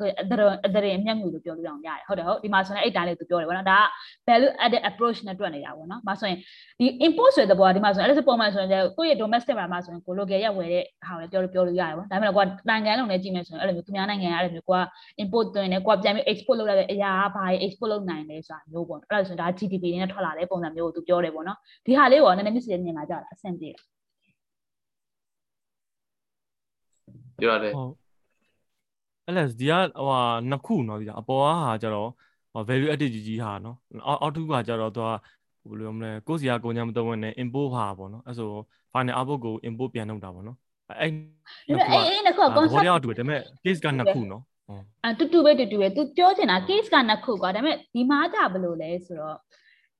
[0.66, 3.84] အဒရင်အမျက်ငွေလို့ပြောလို့ရအောင်ရတယ်ဟုတ်တယ်ဟုတ်ဒီမှာဆိုရင်အဲ့တိုင်းလေးသူပြောတယ်ပေါ့နော်ဒါက
[4.28, 6.38] value added approach နဲ့တွက်နေတာပေါ့နော်။ဒါဆိုရင်
[6.80, 14.80] ဒီ import ဆိုတဲ့ဘောကဒီမှာဆိုရင်အဲ့ဒါပုံမှန်ဆိုရင်ကိုယ့်ရဲ့ domestic မှာဆိုရင်ကို local ရက်ဝယ်တဲ့ဟာကိုပြောလို့ပြောလို့ရတယ်ပေါ့။ဒါပေမဲ့ကွာနိုင်ငံလုံးနဲ့ကြည့်မယ်ဆိုရင်အဲ့လိုမျိုးသူများနိုင်ငံကအဲ့လိုမျိုးကွာ
[15.24, 23.77] import သွင်းတယ်ကွာပြန်ပြီး export လုပ်လိုက်တဲ့အရာကဘာ export လုပ်နိုင်လဲဆိုတာမျိုးပေါ့။အဲ့ဒါဆိုရင်ဒါ GDP နဲ့ထွက်လာတဲ့ပုံစံမျိုးကိုသူပြောတယ်ပေါ့နော်။ဒီဟာလေးကိုနည်းနည်းမြစ်စီမြင်လာကြတာအဆင်ပြေတယ်
[27.41, 27.93] ပြောရတယ်ဟုတ်
[29.27, 32.11] အဲ့လက်ဒီကဟိုဟာနှစ်ခုเนาะဒီကအပေါ်ကဟာကျတော့
[32.69, 33.77] value added ကြီးကြီးဟာเนาะ
[34.07, 35.09] အောက်ထုကကျတော့သူက
[35.71, 38.51] ဘယ်လိုမလဲကိုစီယာကိုညာမတော်ဝင်နဲ့ import ဟာပေါ့နော်အဲ့ဆို
[38.93, 40.57] final output ကို import ပြန်လုပ်တာပေါ့နော်
[41.01, 41.11] အဲ့
[41.69, 44.43] အဲ့အဲ့နှစ်ခု concept ဘောရတူတယ်ဒါပေမဲ့ case ကနှစ်ခုနော်
[45.05, 49.39] အတူတူပဲတူတူပဲ तू ပြောချင်တာ case ကနှစ်ခုကွာဒါပေမဲ့ဒီမှာကြဘယ်လိုလဲဆိုတော့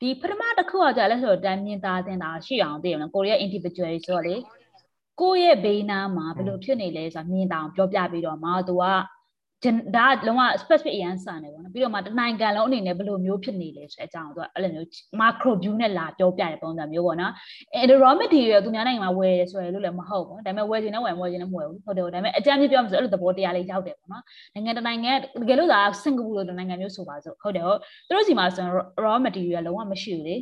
[0.04, 4.36] ဒီပထမတစ်ခုကကြာလဲဆိုတော့တန်မြင်သားတင်တာရှိအောင်သိရမလားကိုရီးယား individual ဆိုတော့လေ
[5.22, 8.84] ကိုယ့်ရဲ့ဘေးနားမှာဘယ်လိုဖြစ်နေလဲဆိုတာမြင်တာအောင်ပြောပြပြီးတော့မှ तू က
[9.98, 14.88] ဒါကလုံးဝ specific အရန်စံနေပေါ့နော်ပြီးတော့မှတနိုင်ငံလုံးအနေနဲ့ဘယ်လိုမျိုးဖြစ်နေလဲဆိုတဲ့အကြောင်းသူကအဲ့လိုမျိုး
[15.20, 17.34] macro view နဲ့လာပြောပြတဲ့ပုံစံမျိုးပေါ့နော်
[17.76, 28.66] အဲ raw material သူများနိုင်ငံမှာဝယ်ရဆိုရလို့လည်းမဟုတ်ဘူးဒါပေမဲ့ဝယ်ချင်တဲ့ဝယ်မဝယ်ချင်တဲ့မဝယ်ဘူးဟုတ်တယ်ဒါပေမဲ့အကြမ်းဖျင်းပြောမှဆိုအဲ့လိုသဘောတရားလေးရောက်တယ်ပေါ့နော်နိုင်ငံတနိုင်ငံတကယ်လို့သာစင်ကာပူလိုတနိုင်ငံမျိုးဆိုပါစို့ဟုတ်တယ်ဟုတ်သူတို့စီမှာဆို
[29.04, 30.36] raw material လုံးဝမရှိဘူးလေ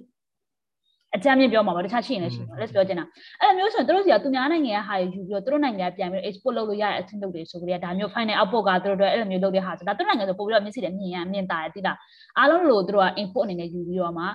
[1.15, 3.05] အကြမ်းမြင့်ပြောမှာပါတခြားရှိရင်လည်းရှိမှာ let's ပြောချင်တာ
[3.41, 11.97] အဲ့လိုမျိုးဆိုရင်တို့စီကသူများနိုင်ငံရဲ့ဟာယူပြီးတော့တို့နိုင်ငံပြန်ပြီး export လုပ်လို့ရတဲ့အဆင့်လုပ်တွေဆိုကြတဲ့ဒါမျိုး final output ကတို့တို့အဲ့လိုမျိုးလုပ်တဲ့ဟာဆိုဒါတို့နိုင်ငံဆိုပို့ပြီးတော့မျက်စိနဲ့မြင်ရမြင်တာတိလား
[12.37, 14.25] အားလုံးလို့တို့က import အနေနဲ့ယူပြီးတော့မှ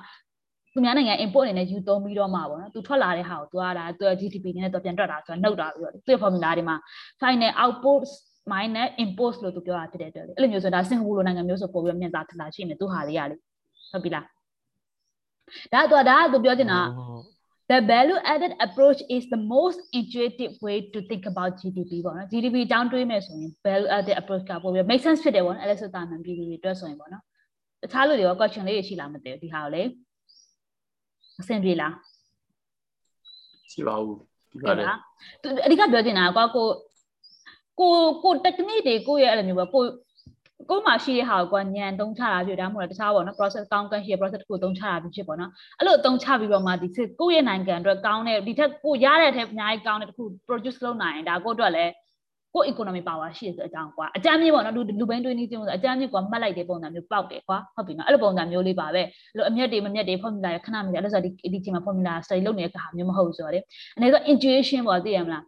[0.74, 6.76] သူများနိုင်ငံ import အနေနဲ့ယူသုံးပြီးတော့မှပေါ့နော်သူထွက်လာတဲ့ဟာကိုသူကဒါသူ GDP နဲ့တော့ပြန်တွက်တာဆိုတော့နှုတ်တာပြီးတော့သူ့ formula တွေမှာ
[7.20, 8.02] final output
[8.52, 13.36] minus import လို့သူပြောတာဖြစ်တဲ့အတွက်လေအဲ့လိုမျိုးဆိုဒါစင်ကာပူလိုနိုင်ငံမျိုးဆိုပို့ပြီးတော့မြင်တာထတာရှိနေသူဟာလေးရလေ
[13.92, 14.24] ဟုတ်ပြီလား
[15.72, 16.80] ဒါတော့ဒါကသူပြောချင်တာ
[17.70, 22.56] The value added approach is the most intuitive way to think about GDP ပေါ့နော် GDP
[22.72, 27.22] တောင်းတွေးမယ်ဆိုရင် value added approach ကပို့ပြီး make sense ဖြစ်တယ်ပေါ့နော်အဲ့ဒါဆိုတာမှန်ပြည်သူတွေအတွက်ဆိုရင်ပေါ့နော်
[27.82, 29.82] တခြားလူတွေရော question လေးရှိလားမသိဘူးဒီဟာကိုလေ
[31.40, 31.94] အဆင်ပြေလား
[33.72, 34.16] ရှိပါဘူး
[34.52, 34.86] ဒီပါတယ်
[35.64, 36.66] အဓိကပြောချင်တာကွာကို
[37.80, 39.82] ကိုကို technique တွေကိုရဲ့အဲ့လိုမျိုးပဲကို
[40.70, 46.88] ကိုယ်မှာရှိတဲ့ဟာကိုညံသုံးချတာဖြစ်ဒါမှမဟုတ်တခြားပေါ့နော် process ကောင်းကန်းရှိတဲ့ process တစ်ခုသုံးချတာဖြစ်ပေါ့နော်အဲ့လိုသုံးချပြီးတော့မှဒီ
[47.20, 51.92] ကိုယ့်ရဲ့နိုင်ငံအတွက်ကောင်းတဲ့ဒီထက်ကိုရတဲ့အထက်အများကြီးကောင်းတဲ့တစ်ခု produce လုပ်နိုင်ရင်ဒါကိုယ့်အတွက်လည်း
[52.54, 59.02] ကိုယ့် economy power ရှိတယ်ဆိုအကြောင်းကွာအကြမ်းမြင့်ပေါ့နော်လူလူပိုင်းတွင်းနေချင်းဆိုအကြမ်းမြင့်ကွာမှတ်လိုက်တဲ့ပုံစံမျိုးပေါက်တယ်ကွာဟုတ်ပြီနော်အဲ့လိုပုံစံမျိုးလေးပါပဲ
[59.32, 63.60] အဲ့လိုအမျက်တွေမမျက်တွေ formula ရခဏမရအဲ့လိုဆိုဒီဒီချိန်မှာ formula study လုပ်နေတဲ့ခါမျိုးမဟုတ်ဘူးဆိုတော့လေ
[63.96, 65.42] အနေဆို intuition ပေါ့သိရမလား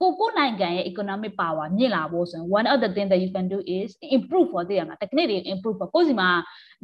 [0.00, 4.62] ကိုကိုနိုင်ငံရဲ့ economic power မြင့်လာဖို့ဆိုရင် one of the thing that you can do is improve for
[4.68, 6.28] သိရမှာ technique တွေ improve for ကိုယ်စီမှာ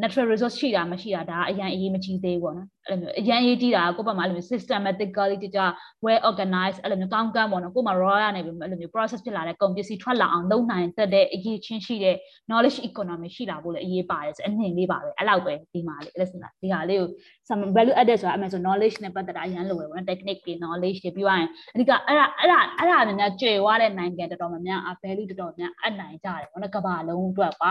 [0.03, 5.61] natural resource ရှိတာမရှိတာဒါအရင်အရေးမကြီးသေးဘူးပေါ့နော်အဲ့လိုမျိုးအရင်အရေးကြီးတာကိုယ့်ဘက်မှာအဲ့လိုမျိုး systematically တကြ
[6.05, 12.17] well organized အဲ့လိုမျိုးကောင်းကန်းပေါ့နော်ကိုယ်မှာ raw ရနေပြီအဲ့လိုမျိုး process ဖြစ်လာတဲ့ကုန်ပစ္စည်းထွက်လာအောင်လုပ်နိုင်တဲ့အရေးချင်းရှိတဲ့
[12.49, 17.09] knowledge economy ရှိလာဖို့လည်းအရေးပါတယ်ဆိုအနှင်လေးပါပဲအဲ့လောက်ပဲဒီမှာလေအဲ့ဒါဒီဟာလေးကို
[17.49, 27.71] some value added ဆိုတာအမှန်ဆို knowledge နဲ့ပတ်သက်တာအရင်လိုပဲပေါ့နော် technique တွေ knowledge တွေပြီးသွားရင်အဓိကအဲ့ဒါအဲ့ဒါအဲ့ဒါများများကျွေသွားတဲ့နိုင်ငံတော်တော်များများ value တော်တော်များအနိုင်ကြတယ်ပေါ့နော်ကမ္ဘာလုံးအတွက်ပါ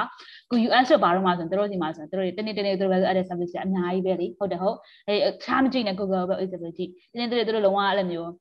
[0.49, 8.31] ခု US ဆိုဘာလို့မှဆိုရင်တို့စီမှာဆိုရင်တို့တနေ့တနေ့တို့ value added service အများကြီးပဲလေဟုတ်တယ်ဟုတ်အဲချားမကြည့်နဲ့ Google ပဲ example ကြည့်တနေ့တနေ့တို့လုံးဝအဲ့လိုမျိုး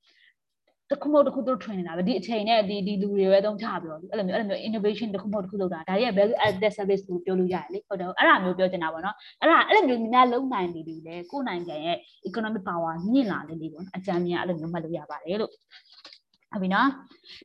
[0.92, 11.97] တခုမဟုတ်တခုတို့ train နေတာပဲဒီအချိန်နဲ့ဒီဒီလူတွေပဲသုံးချပြီးတော့အဲ့လိုမျိုးအဲ့လိုမျိုး innovation တခုမဟုတ်တခုလုပ်တာဒါတွေက value added service လို့ပြောလို့ရတယ်လေဟုတ်တယ်အဲ့ဒါမျိုးပြောချင်တာပေါ့နော်အဲ့ဒါအဲ့လိုမျိုးများလုံးနိုင်နေပြီလေကိုယ်နိုင်ငံရဲ့
[12.29, 15.53] economic power မြင့်လာနေပြီပေါ့နော်အကြမ်းမြင်အဲ့လိုမျိုးမှတ်လို့ရပါတယ်လို့
[16.53, 16.88] ဟုတ်ပြီနော်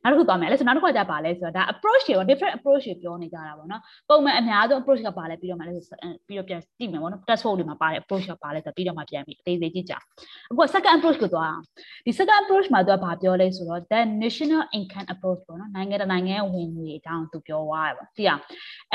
[0.02, 9.94] နောက်တစ်ခုသွားမယ်အဲ့ဆိုနောက်တစ်ခုကကြပါလဲဆိုတော့ဒါ approach တွေပေါ့ different approach တွေပြောနေကြတာပေါ့နော်ပုံမှန်အများဆုံး approach ကပါလဲပြီးတော့မှလဲပြီးတော့ပြန်ကြည့်မယ်ပေါ့နော် test form တွေမှာပါတဲ့ approach ကပါလဲဆိုတော့ပြီးတော့မှပြန်ပြီးအသေးသေးကြည့်ကြ
[10.50, 11.56] အခု second approach ကိုသွား
[12.06, 18.42] ဒီ second approach မှာသူကဘာပြောလဲဆိုတော့ the national income approach ပေါ့နော်နိုင်ငံတကာနိုင်ငံရဲ့ဝင်ငွေအကြောင်းသူပြောသွားတယ်ပေါ့ကြည့်အောင်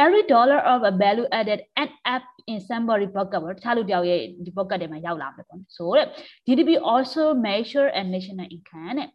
[0.03, 6.07] every dollar of a value added add up in somebody pocket ပေါ့တခြားလူတယောက်ရဲ့ဒီ pocket တွေမှာရောက်လာမယ်ပေါ့ဆိုတော့
[6.45, 9.09] GDP also measure a national income တဲ့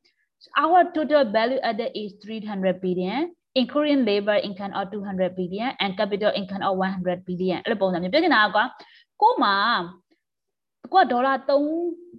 [0.63, 6.33] our total value added is 300 billion including labor income of 200 billion and capital
[6.35, 8.65] income of 100 billion အဲ့လိုပုံစံမျိုးပြောချင်တာကွာ
[9.23, 9.55] ကို့မှာ
[10.93, 11.63] ကိုကဒေါ်လာ3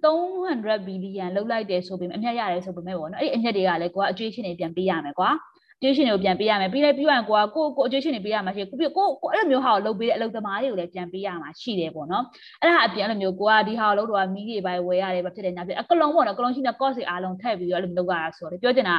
[0.04, 5.49] 300 billion လောက်လိုက်တယ်ဆိုပေမဲ့အမြတ်ရတယ်ဆိုပေမဲ့ပေါ့နော်အဲ့ဒီအမြတ်တွေကလည်းကိုကအကျွေးရှင်တွေပြန်ပေးရမယ်ကွာအ
[5.82, 12.24] ကျွေးရှင်တွေကိုပြန်ပေးရမယ်ပြီးလဲပြီးရင်ကိုကကိုကိုအကျွေးရှင်တွေပေးရမှာရှိကိုကိုကိုအဲ့လိုမျိုးဟာကိုလုပ်ပေးတဲ့အလုပ်သမားတွေကိုလည်းပြန်ပေးရမှာရှိတယ်ပေါ့နော်
[12.60, 18.96] အဲ့ဒါအပြင်အဲ့လိုမျိုးကိုကဒီဟာကိုလုပ်တော့မီးတွေပိုင်းဝယ်ရတယ်ဘာဖြစ်တယ်ညာဖြစ်အကလုံးပေါ့နော်အကလုံးရှိတဲ့ cost တွေအားလုံးထည့်ပြီးတော့အဲ့လိုလုပ်ရတာဆိုတော့ပြောချင်တာ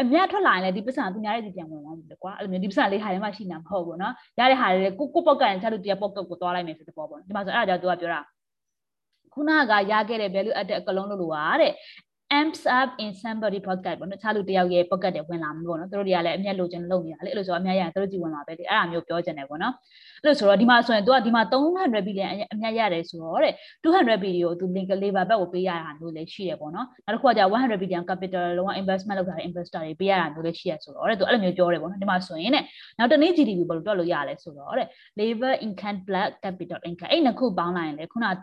[0.00, 8.20] အမြတ်ထွက်လာရင်လည်းဒီပတ်စံသူများရဲ့ဒီပြန်ဝင်သွားပြီကွာအဲ့လိုမျိုးဒီပတ်စံလေးဟာထဲမှာရှိနေတာမဟုတ်ဘူးနော်ရတဲ့ဟာတွေလည်းကိုကိုပေါ့ကန်ချလို့တရားပေါ့ကတ်ကိုသွားလိုက်မယ်ဆိုတဲ့ပေါ့ပေါ့ဒီမှာဆိုအဲ့ဒါကြောင့်သူကပြောတာ
[9.34, 11.72] ခုနကရခဲ့တဲ့ value add အကလုံးလို့လို့ပါတဲ့
[12.30, 23.52] amps up in somebody pocket ပေါ့နော်တခြားလူတယောက်ရဲ့ pocket တွေဝင်လာမှာပေါ့နော်သူတို့တွေကလည်းအမျက်လိုချင်လုပ်နေတာလေအဲ့လိုဆိုအမျက်ရရင်သူတို့ကြည့်ဝင်လာပဲလေအဲ့ဒါမျိုးပြောချင်တယ်ပေါ့နော်အဲ့ လိုဆိုတော့ဒီမှာဆိုရင်သူကဒီမှာ300 billion အမျက်ရတယ်ဆိုတော့တဲ့
[23.84, 32.64] 200 billion ကိုသူ link labor ဘက်ကိုပေးရတာမျိုးလည်းရှိရပေါ့နော်နောက်တစ်ခုကကြာ100 billion capital လုံးဝ investment လုပ်ထားတဲ့ investor တွေပေးရတာမျိုးလည်းရှိရဆိုတော့တဲ့သူအဲ့လိုမျိုးပြောတယ်ပေါ့နော်ဒီမှာဆိုရင်တဲ့
[32.98, 34.88] နောက်တနေ့ GDP ဘယ်လိုတွက်လို့ရလဲဆိုတော့တဲ့
[35.20, 38.34] labor income plus capital income အဲ့နှစ်ခုပေါင်းလိုက်ရင်လေခုန3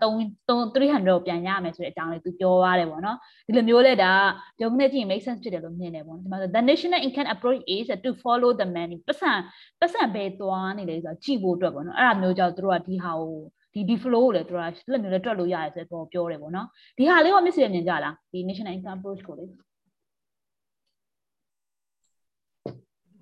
[0.49, 3.17] 300ကိုပြန်ရမယ်ဆိုတဲ့အကြောင်းလေးသူပြောရတယ်ပေါ့နော်
[3.47, 4.13] ဒီလိုမျိုးလဲဒါ
[4.59, 9.31] ပြောမနေကြည့် make sense ဖြစ်တယ်လို့မြင်တယ်ပေါ့နော်ဒီမှာဆို the national income approach is to follow the money ပတ်စံ
[9.79, 13.34] ပတ်စံဘယ်သွားနေလဲဆိုတော့ကြည့်ဖို့အတွက်ပေါ့နော်အဲ့ဒါမျိုးကြောင့်တို့ကဒီဟာကို
[13.72, 14.58] ဒီဒီ flow ကိုလည်းသူက
[14.90, 16.66] လက်မျိုးလည်းတွက်လို့ရတယ်ဆိုတော့ပြောတယ်ပေါ့နော်
[16.98, 19.44] ဒီဟာလေးက miss ရမြင်ကြလားဒီ national income approach ကိုလေ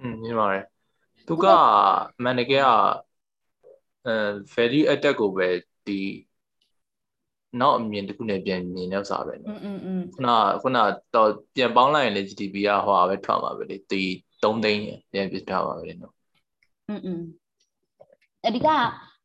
[0.00, 0.64] อืมမြင်ပါတယ်
[1.28, 1.46] သူက
[2.24, 2.54] မန်နေကက
[4.06, 4.14] အဲ
[4.54, 5.48] value attack ကိုပဲ
[5.86, 6.00] ဒီ
[7.60, 10.28] နောက်အမြင်တစ်ခုနဲ့ပြန်မြင်တဲ့ဥစားပဲနော်อืมอืมခုန
[10.62, 10.78] ခုန
[11.14, 14.02] တော့ပြန်ပေါင်းလိုက်ရင်လေ GDP ကဟိုဟာပဲထွက်မှာပဲလေဒီ
[14.42, 16.14] 3သိန်းပြန်ပြထားပါပဲနော်
[16.88, 17.20] อืมอืม
[18.47, 18.69] အဒီက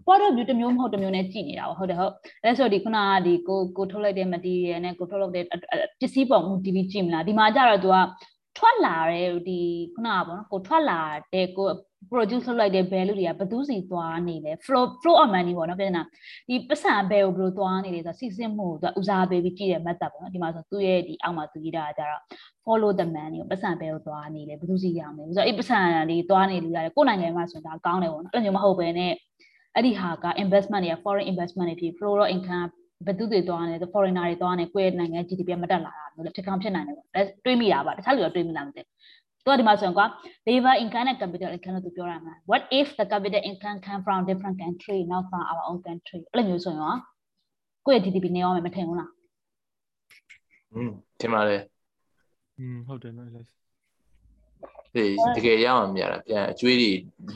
[0.06, 5.44] point of view တစ်မျိုးမဟုတ်တစ်မျိုးနဲ့ကြည့်နေတာဟုတ်တယ်ဟုတ်အဲဆိုဒီခုနကဒီကိုကိုထုတ်လိုက်တဲ့ material နဲ့ကိုထုတ်လုပ်တဲ့
[6.00, 7.96] ပစ္စည်းပေါ်မူတည်ပြီးကြည့်မလားဒီမှာကျတော့ तू က
[8.58, 9.60] ထွက်လာတဲ့ဒီ
[9.94, 11.00] ခုနကပေါ့နော်ကိုထွက်လာ
[11.32, 11.68] တဲ့ကို
[12.10, 16.02] produce လုပ်လိုက်တဲ့ value တွေကဘယ်သူစီသွားနေလဲ flow flow of money ပေါ့နော်ပြန်နာ
[16.48, 22.22] ဒီပတ်စံဘယ်ကိုဘယ်လိုသွားနေလဲဆိုတော့စီစစ်မှုကိုသူဦးစားပေးပြီးကြည့်တဲ့ method ပေါ့နော်ဒီမှာဆိုသူ့ရဲ့ဒီအောက်မှာသူရေးတာကကြတော့
[22.64, 25.78] follow the money ကိုပတ်စံဘယ်ကိုသွားနေလဲဘယ်သူစီရောက်နေလဲဆိုတော့အဲ့ပတ်စံ
[26.10, 29.12] တွေသွားနေလို့ရတယ်ကိုယ်နိုင်ငံမှာဆိုရင်ဒါကောင်းတယ်ပေါ့နော်အဲ့လိုမျိုးမဟုတ်ဘဲနဲ့
[29.74, 32.70] အဲ့ဒီဟာက investment တွေက foreign investment တွေဖြစ် flow of income
[33.06, 37.08] ဘယ်သူတွေသွားနေလဲ foreigner တွေသွားနေကိုယ့်ရဲ့နိုင်ငံ GDP မတက်လာတာမျိုးလည်းဖြစ်ကောင်းဖြစ်နိုင်တယ်ပေါ့
[37.44, 38.82] တွေးမိတာပါတခြားလူတော့တွေးမိလားမသိ
[39.43, 40.05] သူကဒီမှာဆိုရင်ကွာ
[40.47, 44.97] labor income နဲ့ capital income လို့သူပြောရမှာ what if the capital income come from different country
[45.11, 46.95] not from our own country အဲ့လိုမျိုးဆိုရင်ရော
[47.85, 49.09] ကိုယ့်ရဲ့ GDP နေအောင်မထင်ဘူးလား
[50.73, 51.61] อืมထင်ပါတယ်
[52.57, 53.41] อืมဟုတ်တယ်နော်လေ
[54.95, 55.03] ဒီ
[55.37, 56.91] တကယ်ရအောင်မြင်ရတာပြန်အကျွေးတွေ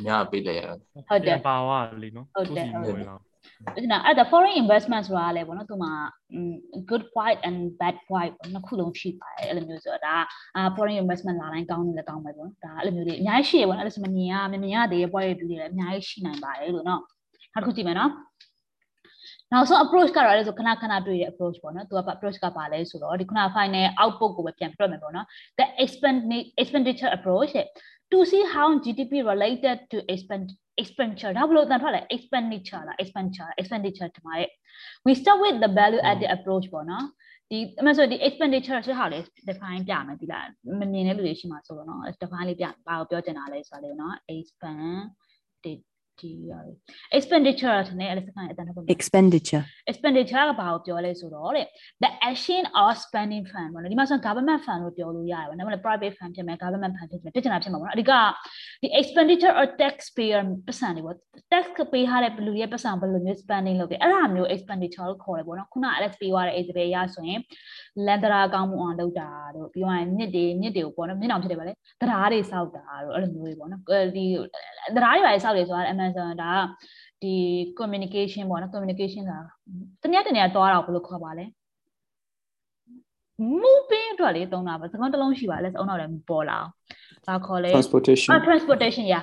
[0.06, 0.76] ညပေးလိုက်ရတာ
[1.10, 3.27] ဟုတ်တယ်ပါဝါလေနော်ဟုတ်တယ်ဟုတ်တယ်
[3.67, 5.93] အဲ့ဒါအဲ့ဒါ foreign investment ဆိုတာလည်းပေါ့နော်သူမှာ
[6.91, 10.17] good point and bad point ပေါ့နှစ်ခုလုံးရှိပါတယ်အဲ့လိုမျိုးဆိုတော့ဒါ
[10.57, 17.03] အာ foreign investment လာတိုင်းကောင်းတယ်ကောင်းပဲပေါ့ဒါအဲ့လိုမျိုးတွေအများကြီးရှိရပေါ့နော်အဲ့ဒါဆိုမမြင်ရမမြင်ရသေးတဲ့ point တွေလည်းအများကြီးရှိနိုင်ပါတယ်လို့နော်
[17.53, 18.11] နောက်တစ်ခုကြည့်မယ်နော်
[19.53, 25.27] နောက်ဆုံး approach ကတော့လည်းဆိုခဏခဏတွေ့တဲ့ approach ပေါ့နော်သူက approach ကပါလဲဆိုတော့ဒီခုန final output ကိုပဲပြန်ပြတ်မယ်ပေါ့နော်
[25.59, 25.67] the
[26.63, 27.53] expenditure approach
[28.11, 30.47] to see how GDP related to expend
[30.82, 34.50] expenditure ဒါဘလို့တန်ထွက်လဲ expenditure လား expenditure expenditure တမှာရဲ့
[35.06, 37.06] we start with the value added approach ပေါ့နော်
[37.50, 39.20] ဒီအမှဆိုဒီ expenditure ဆိုဟာလေ
[39.50, 40.46] define ပြမယ်ဒီလား
[40.80, 45.00] မမြင်တဲ့လူတွေရှိမှာဆိုတော့เนาะ define လေးပြဘာကိုပြောချင်တာလဲဆိုတာလေเนาะ expand
[46.21, 46.77] ဒီရတယ်
[47.17, 51.67] expenditure ဆိုတဲ့အဲ့ဒါစကားအတန်းတော့ expenditure expenditure ကဘာကိုပြောလဲဆိုတော့တဲ့
[52.03, 58.13] the action of spending fund ပေါ့နော်ဒီမှာဆို government fund လို့ပြောလို့ရတယ်ပေါ့နော် private fund ဖြစ်မယ် government fund ဖြစ်မယ်ပြဿနာဖြစ်မှာပေါ့နော်အဓိက
[58.83, 61.17] ဒီ expenditure or taxpayer ပတ်စံတွေပေါ့
[61.53, 67.41] tax ပေးထားတဲ့ဘလူရဲ့ပတ်စံဘယ်လိုမျိုး spending လုပ်တယ်အဲ့ဒါမျိုး expenditure လို့ခေါ်တယ်ပေါ့နော်ခုန Alex ပေးသွားတဲ့ example ရဆိုရင်
[68.07, 71.75] လန်ဒရာကောင်းမှုအောင်လုပ်တာတို့ပြီးရင်မြစ်တွေမြစ်တွေကိုပေါ့နော်မြစ်အောင်ဖြစ်တယ်ဗါလေတ
[72.11, 73.83] ရားတွေစောက်တာတို့အဲ့လိုမျိုးတွေပေါ့နော်
[74.17, 74.25] ဒီ
[74.97, 76.65] တရားတွေပါစောက်တယ်ဆိုတာ Amazon ဒါက
[77.23, 77.35] ဒီ
[77.79, 79.41] communication ပေါ့နော် communication ဆိုတာ
[80.03, 81.45] တနည်းတနည်းသွားတာဘယ်လိုခေါ်ပါလဲ
[83.63, 86.71] moving အတွက်လေသုံးတာပါစကားတစ်လုံးရှိပါလဲအုံတော့လည်းပေါ်လာအောင်။
[87.27, 89.17] ဘာခေါ်လဲ transportation transportation ရ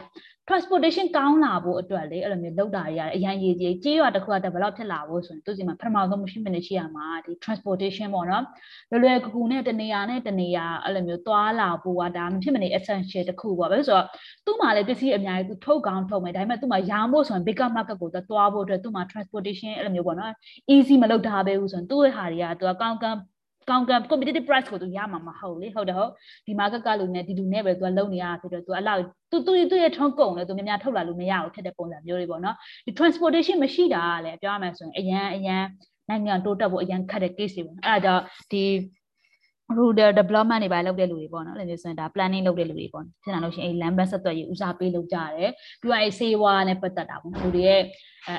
[0.49, 8.43] transportation ကောင်းလာဖို့အတွက်လေအဲ့လိုမျိုးလောက်တာတွေရတယ်အရင်ရေးကြီးကြေးရွာတစ်ခုက develop ဖြစ်လာဖို့ဆိုရင်သူစီမှာပထမဆုံး machine နဲ့ရှိရမှာဒီ transportation ပေါ့နော်
[8.89, 14.05] လွယ်လွယ်ကူကူနဲ့တနေရာနဲ့တနေရာအဲ့လိုမျိုးသွားလာဖို့ကဒါမဖြစ်မနေ essential တစ်ခုပေါ့ပဲဆိုတော့
[14.45, 20.31] သူ့မှာလည်းပစ္စည်းအများကြီးသူထုတ်ကောင်းထုတ်မယ်ဒါပေမဲ့သူ့မှာရောင်းဖို့ဆိုရင် big market ကိုသွားဖို့အတွက်သူ့မှာ transportation အဲ့လိုမျိုးပေါ့နော်
[20.73, 23.19] easy မလုပ်ထားပဲဘူးဆိုရင်သူ့ရဲ့ဟာတွေကသူကကောင်းကောင်း
[23.69, 26.11] ကောင်းက competitive price ကိုသူရမှာမဟုတ်လေဟုတ်တယ်ဟုတ်
[26.45, 28.99] ဒီ market ကလူနဲ့ဒီလူနဲ့ပဲသူကလုံနေရဆိုတော့သူအလောက်
[29.31, 35.63] သူသူသူရဲ့ထုံးကုန်လေသူများများထုတ်လာလို့မရဘူးဖြစ်တဲ့ပုံစံမျိုးတွေပေါ့နော်ဒီ transportation မရှိတာကလည်းပြောရမယ်ဆိုရင်အရန်အရန်
[36.09, 38.63] နိုင်ငံတိုးတက်ဖို့အရန်ခက်တဲ့ case တွေပေါ့အဲ့ဒါကြောင့်ဒီ
[39.77, 45.51] rural development တွေပါလုပ်တဲ့လူတွေပေါ့နော်အဲ့လိုမျိုးဆိုရင်ဒါ planning လုပ်တဲ့လူတွေပေါ့ဖြစ်လာလို့ရှိရင်အဲ့ land bank ဆက်သွယ်ရေးဦးစားပေးလုပ်ကြရတယ်
[45.81, 47.81] ပြီးတော့အဲ့စေဝါနဲ့ပတ်သက်တာပေါ့လူတွေရဲ့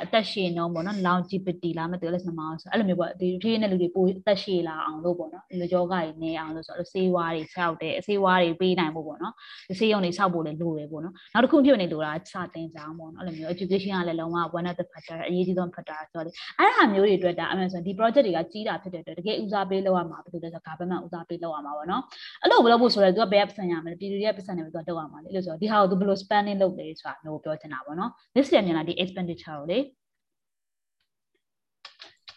[0.04, 9.34] အသက်ရှည်နှုန်းပေါ့နော် longevity လားမသိဘူးလဲစမအောင်ဆိုအဲ့လိုမျိုးပေါ့ဒီဖြည်းနဲ့လူတွေပိုအသက်ရှည်လာအောင်လို့ပေါ့နော်ဒီလိုယောဂတွေနေအောင်လို့ဆိုတော့ဆေးဝါးတွေဆောက်တယ်အဆေးဝါးတွေပေးနိုင်ဖို့ပေါ့နော်
[9.68, 22.02] ဒီဆေးရုံတွေဆောက်ဖို့လည်းလိုတယ်ပေါ့နော်နောက်တစ်ခုဖြစ်နေလို့လားစာသင်ကြားပေါ့နော်အဲ့လိုမျိုး education ကလည်းလုံးဝ one of the factor အရေးကြီးဆုံး factor ဆိုတော့အဲ့ဒါမျိုးတွေအတွက်ဒါအမှန်ဆိုဒီ project တွေကကြီးတာဖြစ်တဲ့အတွက်တကယ်ဦးစားပေးလုပ်ရမှာဘာလို့လဲဆိုတော့ government ဦးစားပေးလုပ်ရမှာပေါ့နော်
[22.42, 29.75] အဲ့လိုဘယ်လိုဖို့ဆိုတော့သူကဘယ်ပတ်စံရမလဲပြည်သူတွေရဲ့ပတ်စံတွေပဲသူကလုပ်ရမှာလေအဲ့လိုဆိုတော့ဒီဟာကိုသူဘယ်လို spending လုပ်လဲဆိုတာမျိုးပြောချင်တာပေါ့နော် this ရမြင်လာဒီ expenditure ကိုလေ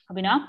[0.05, 0.39] ဟုတ်ပြီနော်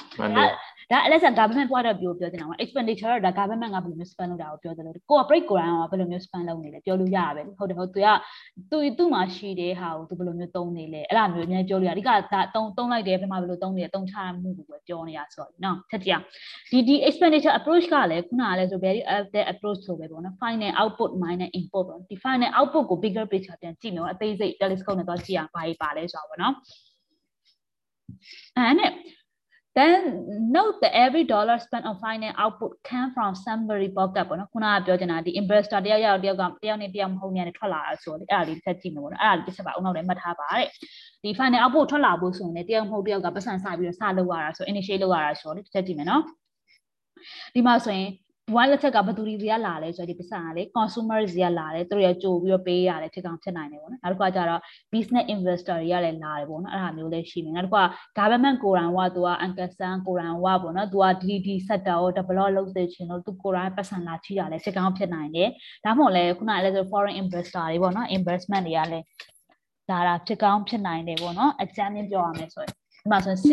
[0.90, 6.44] ဒါအဲ့လက်ဆန် government point of view ပြောချင်တာက expenditure ဒါ government ကဘယ်လိုမျိုး spend လုပ်တာကိုပြောတယ်လို့ကိုက break ကိုရအောင်ဘယ်လိုမျိုး spend
[6.48, 8.08] လုပ်နေလဲပြောလို့ရရပဲဟုတ်တယ်ဟုတ်သူက
[8.70, 16.12] သူသူ့မှာရှိတဲ့ဟာကိုသူဘယ်လိုမျိုးသုံးနေလဲအဲ့ဒါမျိုးအများပြောလို့ရအဓိကဒါတုံးတုံးလိုက်တယ်ဘယ်မှာဘယ်လိုသုံးနေလဲတုံးချမှုကိုပဲပြောနေရဆိုတော့နော်ချက်ကြ
[16.70, 19.00] ဒီဒီ expenditure approach ကလည်းခုနကလည်းဆို very
[19.34, 24.96] the approach ဆိုပဲပေါ့နော် final output minus input ပေါ့ဒီ final output ကို bigger picture ပြန်ကြည့်မယ်အသေးစိတ် telescope
[24.98, 26.54] နဲ့တော့ကြည့်အောင်ဘာကြီးပါလဲဆိုတော့ပေါ့နော်
[28.56, 28.92] အဲ့နဲ့
[29.74, 35.80] then note that every dollar spent on finance output came from somebody pocket ပေါ့နော်ခုနကပြောချင်တာဒီ investor
[35.86, 40.68] တယောက်ယောက်တယောက်ကတယောက်နဲ့တယောက်မဟုတ်နဲ့ထွက်လာတာဆိုတော့အဲ့ဒါလေးတစ်ချက်ကြည့်မယ်ပေါ့နော်အဲ့ဒါလေးတစ်ချက်ပါအောင်နောက်လည်းမှတ်ထားပါတဲ့
[41.22, 46.22] ဒီ finance output ထွက်လာဖို့ဆိုရင်လည်းတယောက်မဟုတ်တယောက်ကပတ်စံစပြီးတော့စလုပ်ရတာဆို initiate လုပ်ရတာဆိုတော့တစ်ချက်ကြည့်မယ်နော်
[47.54, 48.08] ဒီမှာဆိုရင်
[48.54, 54.60] ဝိုင်းလက်ချက်ကဘယ်သူတွေကလာလဲဆိုတော့ဒီပစံကလေ consumer တွေကလာတယ်သူတို့ရကြိုပြီးတော့ပေးရတယ်ဖြစ်ကောင်းဖြစ်နိုင်တယ်ပေါ့နော်နောက်တစ်ခါကျတော့
[54.92, 57.84] business investor တွေကလည်းလာတယ်ပေါ့နော်အဲ့ဒါမျိုးလည်းရှိနေနောက်တစ်ခါ
[58.18, 65.48] government ကိုယ်တိုင်ကသူက Uncle Sam ကိုယ်တိုင်ကပေါ့နော်သူက DD sector ကို develop လုပ်စေချင်လို့သူကိုယ်တိုင်ပတ်စံလာချိတာလည်းဖြစ်ကောင်းဖြစ်နိုင်တယ်
[65.84, 69.04] ဒါမှမဟုတ်လည်းခုနကလည်းဆို foreign investor တွေပေါ့နော် investment တွေကလည်း
[69.90, 73.50] ဒါတာဖြစ်ကောင်းဖြစ်နိုင်တယ်ပေါ့နော်အကြမ်းင်းပြောရမယ်ဆိုရင် ဒီမှာဆို C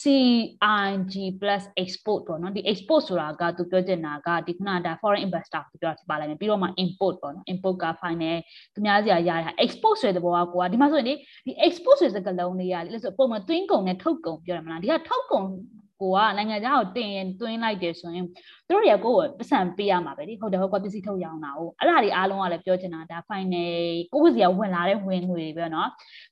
[0.00, 1.14] CIG
[1.82, 8.36] export ပေါ့နော်ဒီ export ဆိုတာကသူပြောချင်တာကဒီခုနကဒါ foreign investor သူပြောပါလိုက်မယ်ပြီးတော့မှ import ပေါ့နော် import က final
[8.74, 15.46] သူများစီရရတာ export ဆိုတဲ့ဘောကကိုကဒီမှာဆိုရင်ဒီ export ဆိုတဲ့စကားလုံးလေးရတယ်လို့ဆိုပုံမှန် twin ကုန်နဲ့ထုတ်ကုန်ပြောရမလားဒီကထုတ်ကုန်
[16.01, 18.25] ကိုကနိုင်ငံခြားကိုတင်ရင်တွင်းလိုက်တယ်ဆိုရင်
[18.67, 25.87] သူတို့တွေကကိုယ်ကိုပတ်စံပေးရမှာပဲလေဟုတ်တယ်ဟုတ်ကပစ္စည်းထုတ်ရောင်းတာဟုတ်အဲ့ဒါတွေအားလုံးကလည်းပြောချင်တာဒါ final ကိုယ့်စီကဝင်လာတဲ့ဝင်ငွေတွေပဲเนาะ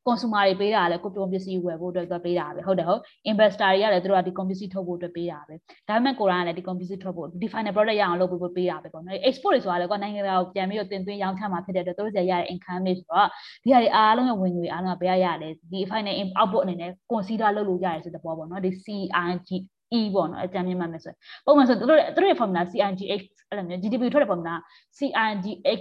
[0.05, 5.55] consumer တွေပေးတာလည်းကိုယ်ပစ္စည်းဝယ်ဖို့အတွက်ပေးတာပဲဟုတ်တယ်ဟုတ် investor တွေကလည်းသူတို့ကဒီ company ထုတ်ဖို့အတွက်ပေးတာပဲ
[5.89, 13.27] ဒါပေမဲ့ကိုယ်ကလည်းဒီ company ထုတ်ဖို့ဒီ final product ရအောင်လုပ်ဖို့ပေးတာပဲပေါ့နော် export တွေဆိုတာလည်းကိုနိုင်ငံသားကိုပြန်ပြီးတော့တင်သွင်းရောင်းချမှာဖြစ်တဲ့အတွက်သူတို့စီရတဲ့ income တွေဆိုတော့
[13.63, 19.49] ဒီဟာတွေအားလုံးရဲ့ဝင်ငွေအားလုံးကဘယ်ရရလဲဒီ final output အနေနဲ့ consider လုပ်လို့ရတယ်ဆိုတဲ့ပေါ်ပေါ့နော်ဒီ CRG
[19.98, 24.54] E ပေါ့နော်အကြမ်းမြင်မှမယ်ဆိုရင်ပုံမှန်ဆိုသူတို့သူတို့ရဲ့ formula CIGX အဲ့လိုမျိုး GDP ထွက်တဲ့ formula
[24.98, 25.80] CIGX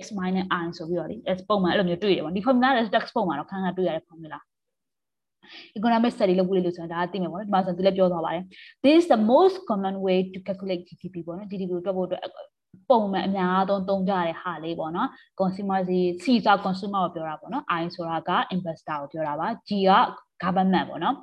[0.60, 1.18] -i ဆိုပြီးတော့ဒီ
[1.50, 4.38] ပုံမှန်အဲ့လိုမျိုးတွေ့ရပါဒီ formula လည်း text ပုံမှာတော့ခန်းခန်းတွေ့ရတဲ့ formula
[5.78, 8.44] economic study လုပ်ဖို့လေလို့ဆိုတာဒါသိမယ်ပေါ့နော်ဒီမှာဆိုသူလည်းပြောသွားပါတယ်
[8.84, 12.22] this is the most common way to calculate GDP ပေါ့နော် GDP ကိုတွက်ဖို့အတွက်
[12.90, 19.92] ပုံမှန်အများဆုံးသုံးကြတဲ့ဟာလေးပေါ့နော် consumer စီ C ဆို consumer ကိုပြောတာပေါ့နော် I ဆိုတာက investor ကိုပြောတာပါ G က
[20.44, 21.16] government ပေါ့နော်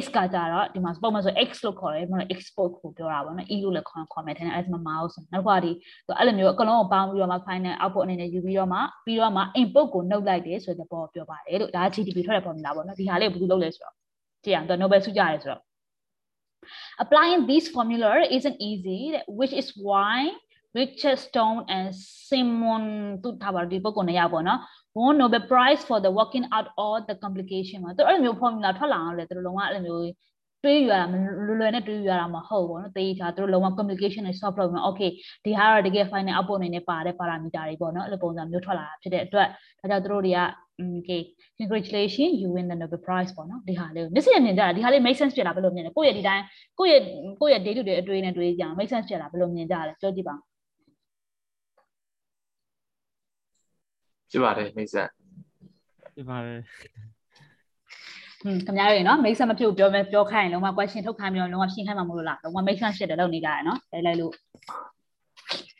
[0.00, 5.72] x ကကြတော့ဒီမှာပုံမှန်ဆို x လို့ခေါ်တယ်မဟုတ် export ကိုပြောတာပေါ့နော် e လို့လည်းခေါ်ခေါ်မယ်တဲ့အဲ့ဒါမှမအောင်ဆိုနောက်ကဒီ
[6.18, 13.94] အဲ့လိုမျိုးအကလုံးကိုပေါင်းပြီးတော့မှ final output အနေနဲ့ယူပြီးတော့မှပြီးတော့မှ input ကိုနှုတ်လိုက်တယ်ဆိုတဲ့ပေါ်ပြောပါတယ်လို့ဒါ GDP ထွက်တဲ့ formula ပေါ့နော်ဒီဟာလေးဘယ်လိုလုပ်လဲဆိုတော့
[14.44, 15.62] ကြည့်အောင်တော့ Nobel ဆုကြရတယ်ဆိုတော့
[17.02, 19.00] applying this formula isn't easy
[19.38, 20.18] which is why
[20.78, 21.88] Richard Stone and
[22.28, 22.84] Simon
[23.22, 24.60] သူထားပါဒီပုဂ္ဂိုလ်နှစ်ယောက်ပေါ့နော်
[24.94, 30.02] won Nobel Prize for the working out all the complication မှာသူအဲ့လိုမျိုး formula ထွက်လာအောင်လဲသူတို့လုံးဝအဲ့လိုမျိုး
[30.64, 35.10] တွေးယူရတာလွယ်လွယ်နဲ့တွေးယူရတာမဟုတ်ဘောနော်တေးချာသူတို့လုံးဝ complication နဲ့ solve လုပ်မယ် okay
[35.44, 39.48] ဒီဟာတော့တကယ် final output အနေနဲ့ပါတဲ့ parameter တွေပေါ့နော်အဲ့လိုပုံစံမျိုးထွက်လာတာဖြစ်တဲ့အတွက်
[39.80, 40.40] ဒါကြောင့်သူတို့တွေက
[40.98, 41.20] okay
[41.58, 46.44] congratulation you win the Nobel Prize ပေါ့နော်ဒီဟာလေးကိုမျက်စိနဲ့မြင်ကြတာဒီဟာလေး make sense ဖြစ်လာဘယ်လိုမြင်လဲကိုယ့်ရဲ့ဒီတိုင်း
[46.78, 47.02] ကိုယ့်ရဲ့
[47.40, 50.53] ကိုယ့်ရဲ့ day to day အတွေ့အနဲ့တွေးကြအောင် make sense ဖြစ်လာဘယ်လိုမြင်ကြလဲပြောကြည့်ပါဦး
[54.34, 55.08] ဖြစ်ပါတယ်မိတ်ဆက်
[56.14, 56.60] ဖြစ်ပါတယ်
[58.42, 64.32] ဟွန်းခင်ဗျားတို့ရေနော်မိတ်ဆက်မဖြစ်ဘူးပြောမယ်ပြောခိုင်းရင်လုံးဝ question ထုတ်ခိုင်းပြီးတော့လုံးဝရှင်းခိုင်းမှာမလို့လားလုံးဝ make sense ဖြစ်တယ်လုပ်နေကြရနော်လဲလိုက်လို့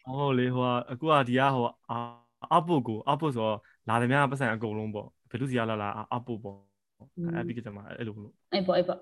[0.04, 1.66] ဟုတ်လေဟိုအခုကဒီကဟို
[2.54, 6.73] အပုတ်ကိုအပုတ်ဆိုတော့လာသမျှပတ်စံအကုန်လုံးပေါ့ဘယ်သူစီရလာလာအပုတ်ပေါ့
[7.36, 8.98] အဲ့ဒီကတည်းကအဲ့လိုလို့အဲ့ပေါ့အဲ့ပေါ့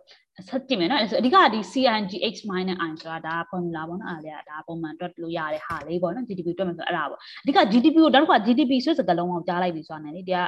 [0.48, 10.38] ဆက်ကြည့်မယ်နော်အဓိကဒီ CNGX minus i ဆိုတာဒါ formula ပေါ့နော်အဲ့ဒါဒါပုံမှန်တွက်လို့ရတဲ့ဟာလေးပေါ့နော် GDP တွက်မယ်ဆိုအဲ့ဒါပေါ့အဓိက GDP ကိုနောက်တစ်ခါ GDP ဆိုစကားလုံးကိုကြားလိုက်ပြီဆိုတာနဲ့လေဒီက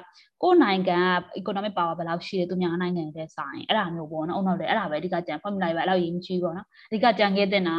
[0.43, 7.77] ကိုယ်နိုင်ငံက economic power ဘယ်လောက်ရှိတယ်သူများနိုင်ငံတဲ့ဆိုင်အဲ့ဒါမျိုးပေါ့နော်အုံနောက်တယ်အဲ့ဒါပဲအဓိကကြံ formula ပဲအဲ့လောက်ရင်းချီးပေါ့နော်အဓိကကြံခဲ့တဲ့နာ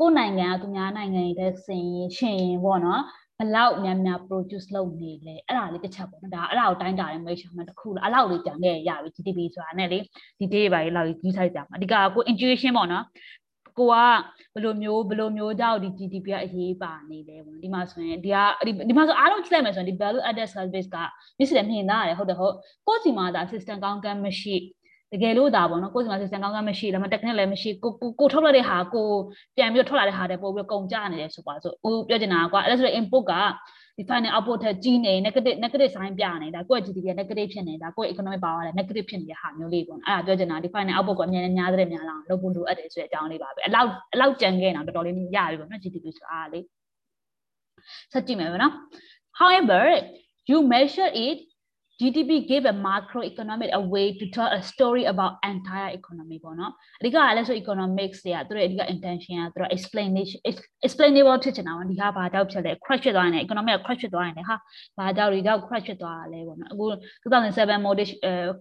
[0.00, 3.02] ကိုယ်နိုင်ငံကသူများနိုင်ငံတဲ့စင်ရှင်ပေါ့နော်
[3.38, 9.98] ဘလောက်များများ produce လုပ်နေလဲအဲ့ဒါလေးတစ်ချက်ပေါ့နော်ဒါအဲ့ဒါကိုတိုင်းတာတဲ့ measurement တစ်ခုလားအဲ့လောက်လေးကြံခဲ့ရပြီ GDP ဆိုတာနဲ့လေ
[10.38, 13.04] ဒီ day ပါလေးလောက်ကြီးဆိုင်ကြမှာအဓိကကို intuition ပေါ့နော်
[13.78, 13.94] ကိုက
[14.54, 18.36] ဘယ်လိုမျိုးဘယ်လိုမျိုးကြောက်ဒီ GDP ကအရေးပါနေလဲပေါ့ဒီမှာဆိုရင်ဒီက
[18.88, 20.96] ဒီမှာဆိုအားလုံးကြည့်လိုက်မယ်ဆိုရင်ဒီ value added service က
[21.38, 22.54] မြစ်စတယ်မြင်သားရတယ်ဟုတ်တယ်ဟုတ်
[22.86, 24.56] ကိုယ့်စီမှာဒါ assistant ကောင်းကမ်းမရှိ
[25.16, 29.08] တကယ်လို့ဒါပေါ့နော်ကိုယ်စီမှာ system ကောင်းကမရှိဒါမှ technical လည်းမရှိကိုကိုကိုထုတ်လိုက်တဲ့ဟာကို
[29.56, 33.32] ပြန်ပြီးထွက်လာတဲ့ဟာတွေပို့ပြီးကုန်ကြနေတယ်ဆိုပါဆိုဦးပြောချင်တာကွာအဲ့ဒါဆို input က
[33.96, 39.06] ဒီ final output ထက်ကြီးနေ negative negative sign ပြနေတာကိုယ့် GDP က negative ဖြစ်နေတာကိုယ့် economic power ကလည်း negative
[39.10, 45.18] ဖြစ်နေတဲ့ဟာမျိုးလေးပေါ့အဲ့ဒါပြောချင်တာဒီ final output ကိုအမြဲတမ်းများတဲ့များလာအောင်လုပ်ဖို့လိုအပ်တယ်ဆိုတဲ့အကြောင်းလေးပါပဲအဲ့လောက်အဲ့လောက်ကြံခဲ့တာတော်တော်လေးရ
[45.50, 46.60] ပြီပေါ့နော် GDP ဆိုတာလေ
[48.12, 48.74] ဆက်ကြည့်မယ်ပေါ့နော်
[49.40, 49.82] however
[50.50, 51.38] you measure it
[52.00, 58.18] GDP gave a macroeconomic a way to tell a story about entire economy ပေါ့နော်အဓိကကလည်းဆို economics
[58.24, 60.38] တွေကသူတို့အဓိက intention ကသူတို့ explanation
[60.86, 64.56] explainable ဖြစ်ချင်တာပေါ့ဒီဟာဘာကြောင့်ဖြစ်လဲ crash ဖြစ်သွားရင် economy က crash ဖြစ်သွားရင်ဟာ
[64.98, 66.84] ဘာကြောင့်ဒီကြောင့် crash ဖြစ်သွားတာလဲပေါ့နော်အခု
[67.32, 68.12] 2007 mortgage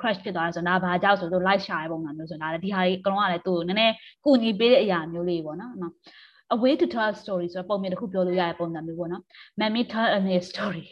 [0.01, 3.93] crash ဖြစ်သွားတယ်ဆိုတာဘာကြောင့်ဆိုတော့ light ရှာတဲ့ပုံစံမျိုးဆိုတာဒီဟာကြီးအကောင်ကလည်းသူ့ကိုနည်းနည်း
[4.25, 5.73] ကုညီပေးတဲ့အရာမျိုးလေးပေါ့နော်
[6.55, 9.21] a way to tell a story ဆိုတော့ပုံမြင်တစ်ခုပြောလို့ရတဲ့ပုံစံမျိုးပေါ့နော်
[9.59, 10.19] Mammy tell a
[10.49, 10.83] story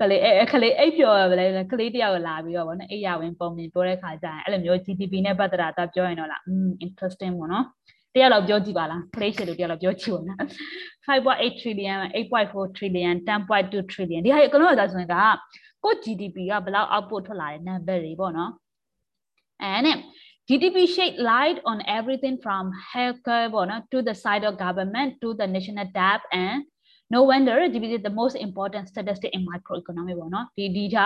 [0.00, 7.64] ကလေးအဲကလေးအိပ်ပျော်ပဲလေကလေးတယောက်လာပြီးတော့ဗောနော်အိပ်ရဝင်ပုံမြင်ပြောတဲ့ခါကျရင်အဲ့လိုမျိုး GDP နဲ့ပတ်သက်တာတော့ပြောရင်တော့လားอืม interesting ပေါ့နော်
[8.14, 10.38] တယောက်တော့ပြောကြည့်ပါလား play ရှစ်လို့တယောက်တော့ပြောကြည့်ပါနော်
[11.06, 15.16] 5.8 trillion 8.4 trillion 10.2 trillion ဒီဟာအကုန်လုံးကဆိုရင်က
[15.84, 18.52] ကို GDP ကဘယ်လောက် output ထွက်လာတဲ့ number တွေပေါ့နော်
[19.62, 19.98] အဲ့နဲ့
[20.48, 23.48] GDP shed light on everything from healthcare
[23.92, 26.58] to the side of government to the national debt and
[27.12, 30.98] no wonder GDP is the most important statistic in microeconomy ပေါ့နော်ဒီဒီက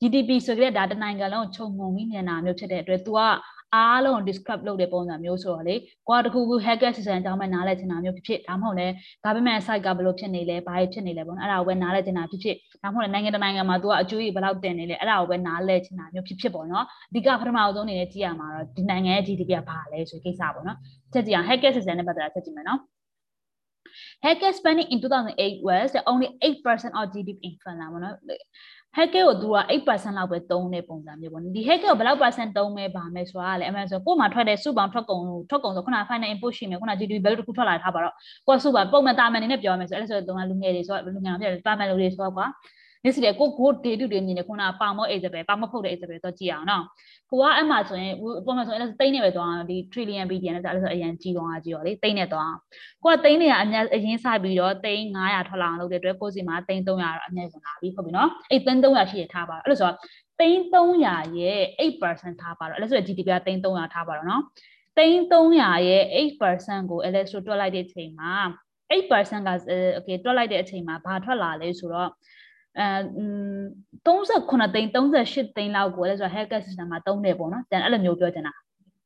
[0.00, 3.20] GDP ဆိုကြတဲ့ဒါတနိုင်ငံလုံးခြုံငုံပြီးမြင်တာမျိုးဖြစ်တဲ့အတွက် तू က
[3.74, 5.74] အားလုံး describe လုပ်တဲ့ပုံစံမျိုးဆိုတော့လေ
[6.08, 8.86] ကိုကတခုခု hacker system အကြောင်းပဲနားလည်ချင်တာမျိုးဖြစ်ဖြစ်ဒါမှမဟုတ်လဲ
[9.24, 20.78] government site ကဘယ်လိုဖြစ်နေလဲဘာဖြစ်နေလဲပေါ့နော်အဲ့ဒါကိုပဲနားလည်ချင်တာဖြစ်ဖြစ်ဒါမှမဟုတ်လဲနိုင်ငံတနိုင်ငံမှာ तू ကအကျိုးကြီးဘယ်လောက်တင်နေလဲအဲ့ဒါကိုပဲနားလည်ချင်တာမျိုးဖြစ်ဖြစ်ပေါ့နော်အဓိကပထမဆုံးအနေနဲ့ကြည့်ရမှာတော့ဒီနိုင်ငံရဲ့ GDP ကဘာလဲဆိုကိစ္စပေါ့နော်
[21.12, 22.80] ချက်ကြည့်အောင် hacker system နဲ့ပတ်သက်တာချက်ကြည့်မယ်နော်
[24.24, 28.14] Hacker spending in 2008 was the only 8% of GDP in Finland ပေါ့နော်
[28.96, 38.14] hacker ကိုသူက8%လောက်ပဲသုံးတဲ့ပုံစံမျိုးပေါ့ဒီ hacker ကိုဘယ်လောက် percent သုံးမဲပါမယ်ဆိုတာကလည်းအမှန်ဆိုကို့မှာထွက်တဲ့စုပေါင်းထွက်ကုန်ထွက်ကုန်ဆိုခုန final input ရှိမယ်ခုန GDP value တစ်ခုထွက်လာထားပါတော့
[38.46, 42.46] ကိုကစုပါပုံမှန်တာမန်နေနဲ့ပြောရမယ်ဆိုအဲ့ဒါဆိုတော့လူငယ်တွေဆိုတော့လူငယ်တွေတာမန်လူတွေဆိုတော့ကွာ
[43.04, 46.84] နေ့စီလေကိုကို day to day မြင်နေခုနပါမော Isabel ပါမဖုတ်တဲ့ Isabel တော့ကြည့်အောင်နော်
[47.30, 52.52] ကိုကအဲ့မှာဆိုရင်ပုံမှန်ဆိုရင်အဲ့ဒါသိန်းနေပဲသွားဒီ trillion billion နဲ့ဆိုအဲ့ဒါဆိုအရင်ကြီးသွားတာကြီးရောလေသိန်းနဲ့သွား
[53.04, 59.96] ကိုကသိန်းနေကအများအရင်စပြီးတော့သိန်း900ထွက်လာအောင်လုပ်တဲ့အတွက်ကိုစီမှာသိန်း300တော့အများဝင်လာပြီဟုတ်ပြီနော်အဲ့သိန်း300ရှိရထားပါအဲ့လိုဆိုတော့
[60.40, 64.42] သိန်း300ရဲ့8%ထားပါတော့အဲ့လိုဆို GDP ကသိန်း300ထားပါတော့နော်
[64.98, 66.04] သိန်း300ရဲ့
[66.40, 68.34] 8%ကို electro တွက်လိုက်တဲ့အချိန်မှာ
[68.90, 69.50] 8%က
[69.96, 72.10] okay တွက်လိုက်တဲ့အချိန်မှာဘာထွက်လာလဲဆိုတော့
[72.78, 72.86] အဲ
[74.06, 78.54] 38သိန်း38သိန်းလောက်ကိုလည်းဆိုတော့ hacker system မှာသုံးတယ်ပေါ့နော်။တန်အဲ့လိုမျိုးပြောချင်တာ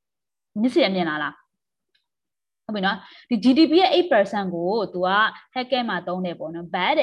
[0.60, 1.34] ။မြစ်စီအမြင်လားလား။
[2.64, 2.96] ဟုတ်ပြီနော်။
[3.28, 5.08] ဒီ GDP ရဲ့8%ကို तू က
[5.54, 6.98] hacker မှာသုံးတယ်ပေါ့နော်။ bad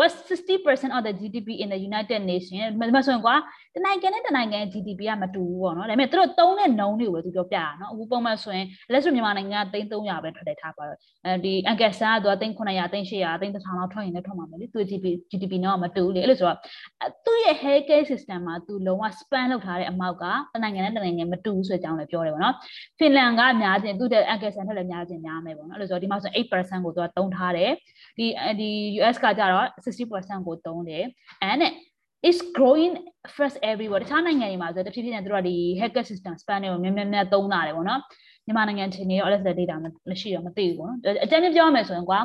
[0.00, 3.34] was 60% of the GDP in the United Nations မဆိုရင်ကွာ
[3.74, 16.58] တနိုင်ငံနဲ့တနိုင်ငံ GDP ကမတူဘူးပေါ့နော်ဒါပေမဲ့သူတို့သုံးတဲ့နှုန်းတွေကိုပဲသူပြောပြတာနော်အခုပုံမှန်ဆိုရင်လက်ဆိုမြန်မာနိုင်ငံကသိန်း300ပဲထွက်တယ်ထားပါတော့အဲဒီအန်ကက်ဆာကသူကသိန်း900သိန်း800သိန်း1000လောက်ထွက်ရင်လည်းထွက်မှာပဲလေသူ GDP GDP တော့မတူဘူးလေအဲ့လိုဆိုတော့
[17.24, 22.54] သူ့ရဲ့ healthcare system မှာသူလုံးဝ span လုပ်ထားတဲ့အမောက်ကတနိုင်ငံနဲ့တနိုင်ငံမတူဘူးဆိုတဲ့အကြောင်းလည်းပြောတယ်ပေါ့နော်
[22.98, 27.70] ဖင်လန်ကအများချင်းသူ့တဲ့အန်ကက်ဆာထက်လည်းများချင်းများမယ်ပေါ့နော်အဲ့လိုဆိုတော့ဒီမှာဆို8%ကိုသူကသုံးထားတယ်
[28.18, 28.26] ဒီ
[28.60, 29.66] ဒီ US ကကြတော့
[29.98, 31.04] 60%ကိုသုံးတယ်
[31.50, 31.62] and
[32.28, 32.94] is growing
[33.36, 38.00] first everywhere တခြားနိုင်ငံတွေမှာဆိုတဖြည်းဖြည်းနဲ့တို့ကဒီ hacker system span တွေကိုများများများသုံးလာတယ်ပေါ့နော်
[38.46, 39.76] မြန်မာနိုင်ငံချင်းနေရော LSD data
[40.10, 42.20] မရှိတော့မသိဘူးပေါ့နော်အကြမ်းပြောရမယ်ဆိုရင်ကွာ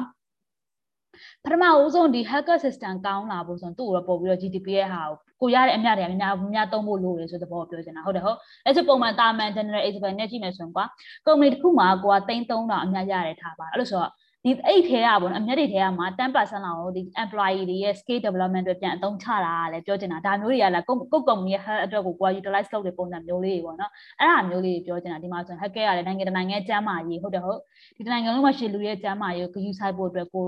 [1.44, 5.02] ပထမဦးဆုံးဒီ hacker system ကောင်းလာဖို့ဆိုရင်သူ့ကိုတော့ပို့ပြီးတော့ GDP ရဲ့ဟာ
[5.42, 10.86] ကိုရတဲ့အမြတ်တွေကများများသုံးဖို့လိုတယ်ဆိုတဲ့ဘောပြောချင်တာဟုတ်တယ်ဟုတ်အဲ့ဆိုပုံမှန်တာမန် general example နဲ့ကြည့်မယ်ဆိုရင်ကွာ
[11.26, 14.12] ကုမ္ပဏီတစ်ခုမှာကိုကသိန်း3000အမြတ်ရတယ်ထားပါအဲ့လိုဆိုတော့
[14.46, 27.60] ဒီအဲ့ထဲကပေါ့နော်အမျက်တွေထဲကမှာ10%လောက်ကိုဒီ employee တွေရဲ့ skill development တွေပြန်အသုံးချတာလည်းပြောချင်တာဒါမျိုးတွေကလည်းကိုကိုကုမ္ပဏီရဲ့ health အတွက်ကိုကို utilize လုပ်တဲ့ပုံစံမျိုးလေးတွေပေါ့နော်အဲ့ဒါမျိုးလေးတွေပြောချင်တာဒီမှာဆိုရင် hacker ရတယ်နိုင်ငံတကာနိုင်ငံကျမ်းမာရေးဟုတ်တယ်ဟုတ်
[27.98, 30.48] ဒီနိုင်ငံလုံးမှာရှိလူရဲ့ကျမ်းမာရေးကိုဂရုစိုက်ဖို့အတွက်ကို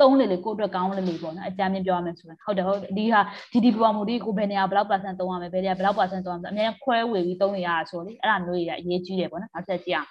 [0.00, 3.20] သုံးလေလေကိုအတွက်ကောင်းလေလေပေါ့နော်အကြမ်းမြင်ပြောရမယ်ဆိုရင်ဟုတ်တယ်ဟုတ်ဒီဟာ
[3.52, 10.08] GDP ပေါ်မူဒီကိုဘယ်နေရာဘယ်လောက် percent သုံးရမယ်ဘယ်နေရာဘယ်လောက် percent သုံးရမယ်အများကြီးခွဲဝေပြီးသုံးနေရတာဆိုလေအဲ့ဒါမျိုးတွေကအရေးကြီးတယ်ပေါ့နော်နောက်ဆက်ကြည့်အောင်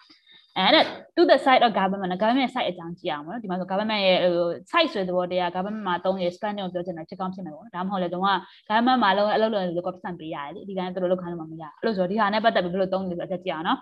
[0.60, 0.76] and
[1.16, 4.18] to the side of government government side အကြောင်းကြည့်အောင်နော်ဒီမှာဆို government ရဲ့
[4.72, 8.24] site ဆိုတဲ့ဘောတရား government မှာသုံးရ spending ကိုပြောချင်တာချက်ကောင်းဖြစ်မယ်ပေါ့နော်ဒါမှမဟုတ်လေတော့
[8.70, 13.80] government မှာလုံးအလုပ်လုပ်လို့ကပတ်ပေးရတယ်လေဒီတိုင်းသူတို့လုပ်ခိုင်းလို့မရအဲ့လိုဆိုတော့ဒီဟာနဲ့ပတ်သက်ပြီးဘယ်လိုသုံးလဲဆိုတော့ချက်ကြည့်အောင်နော်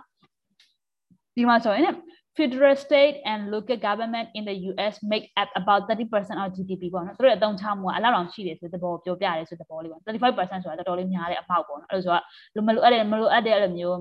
[1.35, 1.95] ဒီမှာဆိုရင်
[2.37, 12.11] federal state and local government in the US make up about 30% of GDP ပေါ့နော်သူတို့အသုံးချမှုကအလောက်တောင်ရှိတယ်ဆိုတဲ့ဘောပြောပြရတယ်ဆိုတဲ့ဘောလေးပေါ့35%ဆိုတာတော်တော်လေးများတဲ့အပေါက်ပေါ့နော်အဲ့လိုဆို
[12.55, 13.97] တော့မလိုအပ်တဲ့မလိုအပ်တဲ့အဲ့လိုမျိုး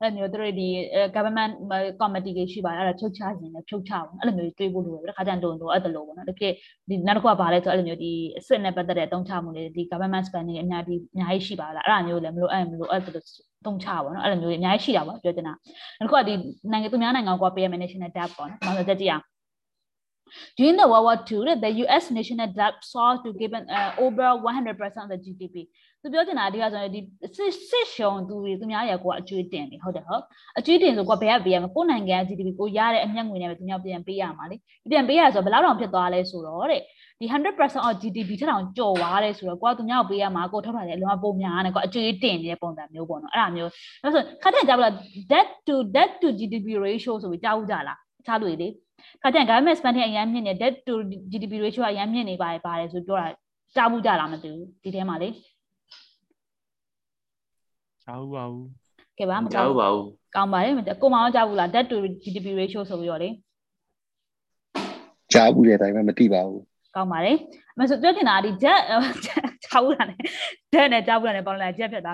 [0.00, 0.68] အဲ့လိုမျိုးတို့ဒီ
[1.14, 1.52] government
[2.00, 6.52] committee တွေရှိပါတယ်အဲ့ဒါချုပ်ချခြင်းနဲ့ချုပ်ချအောင်အဲ့လိုမျိုးတွေးဖို့လိုတယ်ခါကျရင်တို့တို့အဲ့လိုပေါ့နော်တကယ်
[6.88, 13.12] ဒီနောက်တစ်ခုကဘာလဲဆိုအဲ့လိုမျိုးဒီအစ်စ်နဲ့ပတ်သက်တဲ့အသုံးချမှုတွေဒီ government spending အများကြီးအများကြီးရှိပါလားအဲ့ဒါမျိုးလည်းမလို့အဲ့မလို့အဲ့လို
[13.66, 15.54] သုံးချပါနော်အဲ့လိုမျိုးအများကြီးရှိတာပေါ့ပြောချင်တာ
[16.00, 16.34] နောက်တစ်ခုကဒီ
[16.70, 19.24] နိုင်ငံသူများနိုင်ငံကပေးရမယ် national debt ပေါ့နော်နောက်ဆက်ကြည့်အောင်
[20.56, 22.10] During the World War II, the U.S.
[22.10, 25.56] national debt soared to given uh, over 100% of the GDP.
[26.02, 27.00] သူပြောချင်တာဒီကဆိုရင်ဒီ
[27.36, 30.22] စစ်စစ်ရှုံသူတွေသူများရဲ့ကိုကအကျွေးတင်တယ်ဟုတ်တယ်ဟုတ်
[30.58, 34.56] အကျွေးတင်ဆိုကိုဘယ်ကပေးရမလဲကိုနိုင်ငံ GDP ကိုရတဲ့အမျက်ငွေနဲ့ပဲသူများပြန်ပေးရမှာလေ
[34.90, 36.80] ပြန်ပေးရဆိုဘယ်လောက်တောင်ဖြစ်သွားလဲဆိုတော့တဲ့
[37.20, 43.70] ဒီ100% of GDP ထက်တောင်ကျော်သွားတယ်ဆိုတော့ကိုကသူများကိုပေးရမှာကိုထောက်ထားတယ်အလုံးဝပုံများတယ်ကိုအကျွေးတင်နေတဲ့ပုံစံမျိုးပေါ့နော်အဲ့ဒါမျိုး
[44.02, 44.92] ဒါဆိုခက်တဲ့ကြောက်လား
[45.32, 48.68] debt to debt to GDP ratio ဆိုပြီးကြားဦးကြလားချားလို့လေ
[49.22, 50.94] ခါကျရင် government spending အရင်မြင့်နေ debt to
[51.30, 53.28] GDP ratio အရင်မြင့်နေပါတယ်ပါတယ်ဆိုပြောတာ
[53.76, 55.28] ကြားဘူးကြလားမသိဘူးဒီထဲမှာလေ
[58.04, 58.66] ကြားဘူးပါဘူး
[59.18, 60.04] ကဲပါမကြားဘူးပါဘူး
[60.34, 63.28] ကောင်းပါတယ်ကိုမောင်ကြားဘူးလား debt to GDP ratio ဆိုပြီးတော့လေ
[65.32, 66.62] ကြားဘူးတယ်ဒါပေမဲ့မသိပါဘူး
[66.96, 67.36] ကောင်းပါတယ်
[67.74, 68.80] အမဆိုပြောချင်တာဒီ jet
[69.76, 70.18] ချောက်လာတယ်
[70.72, 72.12] jet နဲ့ကြောက်လာတယ်ပေါင်းလာ jet ဖြစ်တာ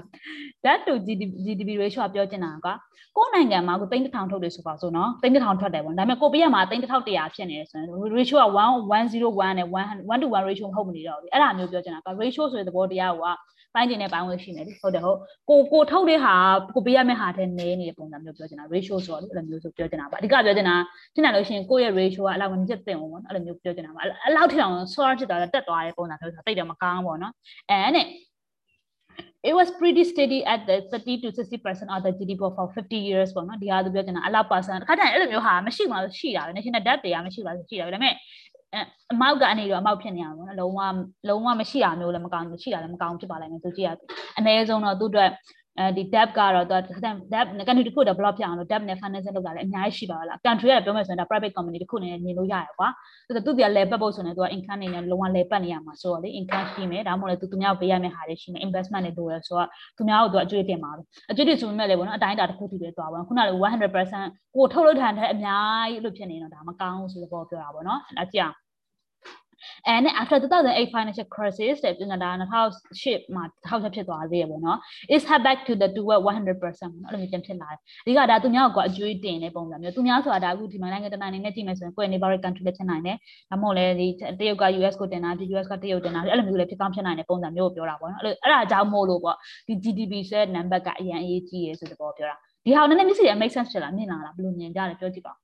[0.65, 2.69] that to GDP GDP ratio ပြောချင်တာက
[3.17, 8.47] ကိုယ်နိုင်ငံမှာကိုသိန်းတစ်ထောင်ထုတ်တယ်ဆိုပါဆိုနော်သိန်းတစ်ထောင်ထွက်တယ်ပေါ့ဒါပေမဲ့ကိုပေးရမှာသိန်းတစ်ထောင်တရာဖြစ်နေတယ်ဆိုရင် ratio က
[8.93, 13.25] 1101နဲ့1 1 to 1 ratio မဟုတ်မနေတော့ဘူးအဲ့ဒါမျိုးပြောချင်တာက ratio ဆိုတဲ့သဘောတရားက
[13.75, 15.19] ပိုင်းကျင်တဲ့ပိုင်းဝင်ရှိနေပြီဟုတ်တယ်ဟုတ်
[15.49, 16.35] ကိုကိုထုတ်တဲ့ဟာ
[16.75, 20.77] ကိုပေးရမယ့်ဟာတဲ့နည်းနေတဲ့ပုံစံမျိုးပြောချင်တာ ratio ဆိုတော့အဲ့လိုမျိုးဆိုပြောချင်တာပါအဓိကပြောချင်တာ
[21.15, 27.33] ဖြစ်နိုင်လို့ရှိရင်ကိုယ့်ရဲ့ ratio ကအလောက်မဖြစ်သင့်ဘူးပေါ့နော်အဲ့လိုမျိုးပြောချင်တာပါအဲ့လောက်ထအောင် source ဖြစ်သွားတော့တက်သွားတဲ့ပုံစံမျိုးဆိုတိတ်တယ်မကောင်းဘူးပေါ့နော်
[27.71, 28.07] အဲနဲ့
[29.45, 33.29] it was pretty steady at the 30 to 60% of the GDP for 50 years
[33.35, 38.15] ပေါ့နော်ဒီဟာသူပြောချင်တာအလောက် percent တစ်ခါတည်းအဲ့လိုမျိုးဟာမရှိမှရှိတာပဲ national debt တွေကမရှိပါဘူးရှိတာပဲဒါပေမဲ့
[39.13, 40.81] အမောက်ကနေတော့အမောက်ဖြစ်နေအောင်နော်လုံးဝ
[41.29, 43.91] လုံးဝမရှိတာမျိုးလည်းမကောင်းမရှိတာလည်းမကောင်းဖြစ်ပါလိမ့်မယ်သူကြည့်ရ
[44.39, 45.31] အနည်းဆုံးတော့သူ့အတွက်
[45.79, 46.95] အဲဒီ debt ကတော့သူ
[47.33, 52.89] debt country တစ်ခု develop ဖြစ်အောင်လို့ debt နဲ့ financing လုပ်တာလည်းအများကြီးရှိပါလား country ကပြောမယ်ဆိုရင်ဒါ private company တစ်ခုအနေနဲ့နေလို့ရရကွာ
[53.27, 63.53] သူသူတရားလဲပတ်ဖို့ဆိုရင်သူက income နေနဲ့လုံးဝလဲပတ်နေရမှာဆိုတော့လေ income ရှိမယ်ဒါမှမဟုတ်လေသူသူများပေးရမယ့်ဟာတွေရှိမယ် investment တွေလိုရဆိုတော့သူများတို့သူအကျွေးတင်ပါပဲအကျွေးတွေဆိုပေမဲ့လေပေါ့နော်အတိုင်းအတာတစ်ခုတည်းပဲသွားပါခုနကလေ
[64.05, 68.55] 100%ကိုထုတ်လို့ထိုင်တဲ့အများကြီးလို့ဖြစ်နေတော့ဒါမကောင်းဘူးဆိုတော့ပြောတာပေါ့နော်အဲ့ဒါကြည့်အောင်
[69.93, 74.79] and after 2008 financial crisis တဲ့ပြန်တာ2008မှာ2000ဖြစ်သွားသေးရပေါ့နော်
[75.15, 83.17] is head back to the toward 100%အဲ့လိုမျိုးပြန်ဖြစ်လာတယ်အဓိကဒါသူများကအကျွေးတင်တဲ့ပုံစံမျိုးသူများဆိုတာဒါအခုဒီမှာနိုင်ငံတကာနိုင်ငံနဲ့ကြည့်မယ်ဆိုရင်ကိုယ် neighboring country လည်းဖြစ်နိုင်တယ်
[83.51, 84.09] ဒါမှမဟုတ်လည်းဒီ
[84.41, 89.37] တရုတ်က US ကိုတင်တာဒီ US ကတရုတ်တင်တာအဲ့လိုမျိုးလည်းဖြစ်ကောင်းဖြစ်နိုင်တဲ့ပုံစံမျိုးကိုပြောတာပေါ့နော်အဲ့လိုအဲ့ဒါကြောင့်မို့လို့ပေါ့
[89.67, 95.35] ဒီ GDP ဆိုတဲ့ number ကအရင်အရေးကြီးရဲဆိုတဲ့ပေါ်ပြောတာဒီဟာနည်းနည်းမျက်စိရ make sense ဖြစ်လာမြင်လာလားဘယ်လိုမြင်ကြလဲပြောကြည့်ပါ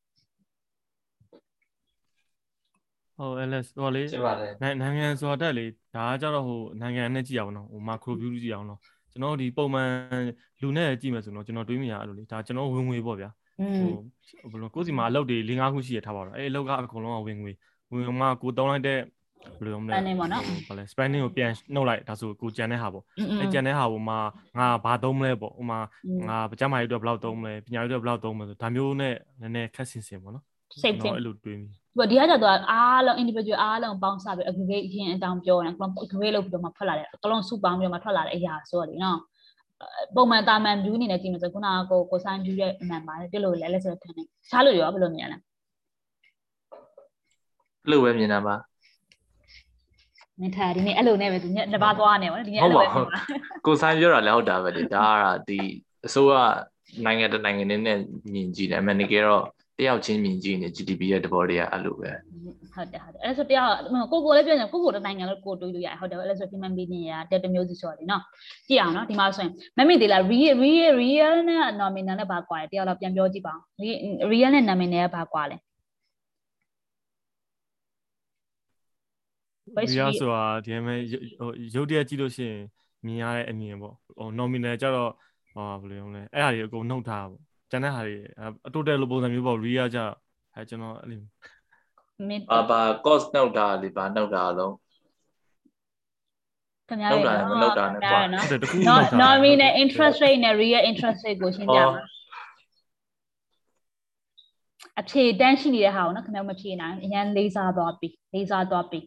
[3.19, 4.03] ဟုတ် LS ဟိုလေ
[4.81, 8.81] နိုင်ငံဆိုတာတက်လေဒါကကြတော့ဟိုနိုင်ငံနဲ့ကြည့်အောင်နော်ဟို macro view ကြည့်အောင်နော်
[9.13, 9.89] ကျွန်တော်ဒီပုံမှန်
[10.63, 13.31] လူနဲ့ကြည့်မယ်ဆိုတော့ကျွန်တော်တွေးမိရအဲ့လိုလေဒါကျွန်တော်ဝင်ငွေပေါ့ဗျာ
[13.79, 13.93] ဟို
[14.51, 17.53] ဘယ်လိုကိုစီမှာအလုပ်တွေ၄၅ခုရှိရထားပါတော့အဲ့အလုပ်ကအကုန်လုံးကဝင်ငွေ
[17.93, 18.99] ဝင်မှာကိုတောင်းလိုက်တဲ့
[19.59, 23.05] ဘယ်လိုလဲ spanning ပေါ့နော်ဟုတ်လဲ spanning ကိုပြန်နှုတ်လိုက်ဒါဆိုကိုကြံတဲ့ဟာပေါ့
[23.41, 24.15] အဲကြံတဲ့ဟာကိုမှ
[24.59, 25.79] ငါဘာသုံးမလဲပေါ့ဥမာ
[26.29, 30.45] ငါပကြမ်းမာရေးအတွက်ဘယ်လောက်သုံးမလဲပညာရေးအတွက်ဘယ်လောက်သုံးမလဲဆိုဒါမျိုးနဲ့နည်းနည်းခက်ဆင်ဆင်ပေါ့နော်
[30.83, 35.73] စိတ်ချင်းအဲ့လိုတွေးမိ ဒီဒီကကြတော့အားလုံး individual အားလုံးပေါင်းစားပြီး aggregate ရင်းအတောင်ပြောတယ်
[36.03, 39.19] aggregate လုပ်ပြီးတော့မှထွက်လာတယ်အကလုံးစုပေါင်းပြီးတော့မှထွက်လာတဲ့အရာဆိုတော့လေနော်
[40.15, 45.37] ပုံမှန်တာမန် view အနေနဲ့ကြည့်မယ်ဆိုခုနကကိုကိုဆိုင် view ရဲ့အမှန်ပါတယ်ပြလို့လဲလဲဆိုတော့ထန်နေချားလို့ရောဘယ်လိုမြင်လဲ
[47.85, 48.55] အဲ့လိုပဲမြင်တာပါ
[50.41, 53.09] မင်းထားဒီနေ့အဲ့လိုနဲ့ပဲသူညတစ်ပါးသွားနေပါနော်ဒီနေ့ဟုအဲ့တ်လိုပါပဲဟုတ်
[53.67, 55.59] ကိုဆိုင်ပြောတာလည်းဟုတ်တာပဲလေဒါကဒီ
[56.07, 56.35] အစိုးရ
[57.05, 57.79] နိုင်ငံတစ်နိုင်ငံနဲ့
[58.33, 59.45] မြင်ကြည့်တယ်အမှန်တကယ်တော့
[59.79, 62.11] တယောက်ချင်းမြင်ကြည့်နေ GDP ရဲ့တဘောတွေကအဲ့လိုပဲ
[62.75, 63.71] ဟုတ်တယ်ဟုတ်တယ်အဲ့ဆိုတရား
[64.13, 68.23] ကိုကိုလည်းပြောနေကိုကိုတနိုင်ငံလို့ကိုတွေးလို့ရတယ်ဟုတ်တယ်အဲ့ဆို human being ရတက်တမျိုးစီဆိုတယ်နော်
[68.69, 73.63] ကြည့်အောင်နော်ဒီမှာဆိုရင်မမေ့သေးလား real real real နဲ့ nominal နဲ့ဘာကွာလဲတရားတော့ပြန်ပြောကြည့်ပါဦး
[74.33, 75.57] real နဲ့ nominal ကဘာကွာလဲ
[79.77, 80.13] What's ဒီရ real?
[80.21, 80.95] ဆိုတာဒီမှာ
[81.39, 82.63] ဟိုရုပ်တရက်ကြည့်လို့ရှိရင်
[83.07, 85.11] မြင်ရတဲ့အမြင်ပေါ့ဟို nominal ကြတော့
[85.55, 88.17] ဟာဘယ်လိုလဲအဲ့ဟာတွေအကုန်နှုတ်ထားတာပေါ့ ကျန်တဲ့ဟာတွေ
[88.67, 89.99] အတိုတယ်လိုပုံစံမျိုးပေါ့ real ကြ
[90.55, 91.21] အဲကျွန်တော်အဲ့လို
[92.29, 94.75] မင်းဘာဘာ cost နှုတ်တာလေဘာနှုတ်တာလုံး
[96.89, 101.87] ခင်ဗျားတို့နှုတ်တာနဲ့မနှုတ်တာနဲ့ကွာနော်ဟုတ်တယ်တခုနော်နှုတ်ထား nominal interest rate နဲ့ real interest rate ကိုရှင်းပြပါ
[105.01, 109.01] အဖြေတန်းရှိနေတဲ့ဟာကိုနော်ခင်ဗျားမဖြေနိုင်အရင်လေးစားသွားပြီလေးစားသွားပြီ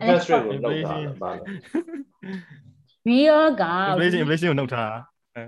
[0.00, 1.48] interest rate ကိုနှုတ်တာပါလို့
[3.08, 4.98] real က inflation inflation ကိုနှုတ်ထားတာ
[5.36, 5.42] အဲ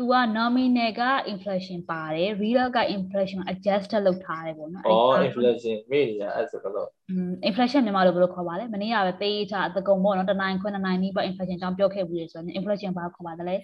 [0.00, 4.86] သူက nominal က inflation ပါတယ် real က inflation adjusted လုပ်ထားတယ်ပေါ့နော်ဩ
[5.28, 13.56] inflation မေ့နေရအဲ့ဆိုတော့อืม inflation မြန်မာလိုဘယ်လိုခေါ်ပါလဲမနေ့ကပဲပေးထားအတကုံပေါ့နော်တနိုင်ခွန်းတနိုင်နီးပေါ့ inflation ကြောင့်ပြောခဲ့ဘူးလေဆိုတော့ inflation ဘာခေါ်ပါသလဲ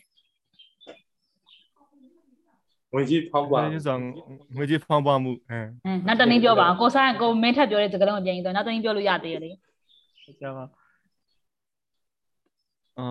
[2.94, 3.96] ဝင်ကြီးဖောင်းပွား inflation ဆို
[4.56, 9.50] ငွေကြေးဖောင်းပွားမှုအဲအဲနောက်တနည်းပြောပါကိုဆိုင်ကိုမင်းထပ်ပြောတဲ့စကားလုံးကိုပြန်ရင်တော့နောက်တနည်းပြောလို့ရသေးတယ်လေ
[10.40, 10.64] ကျပါ
[12.98, 13.06] အာ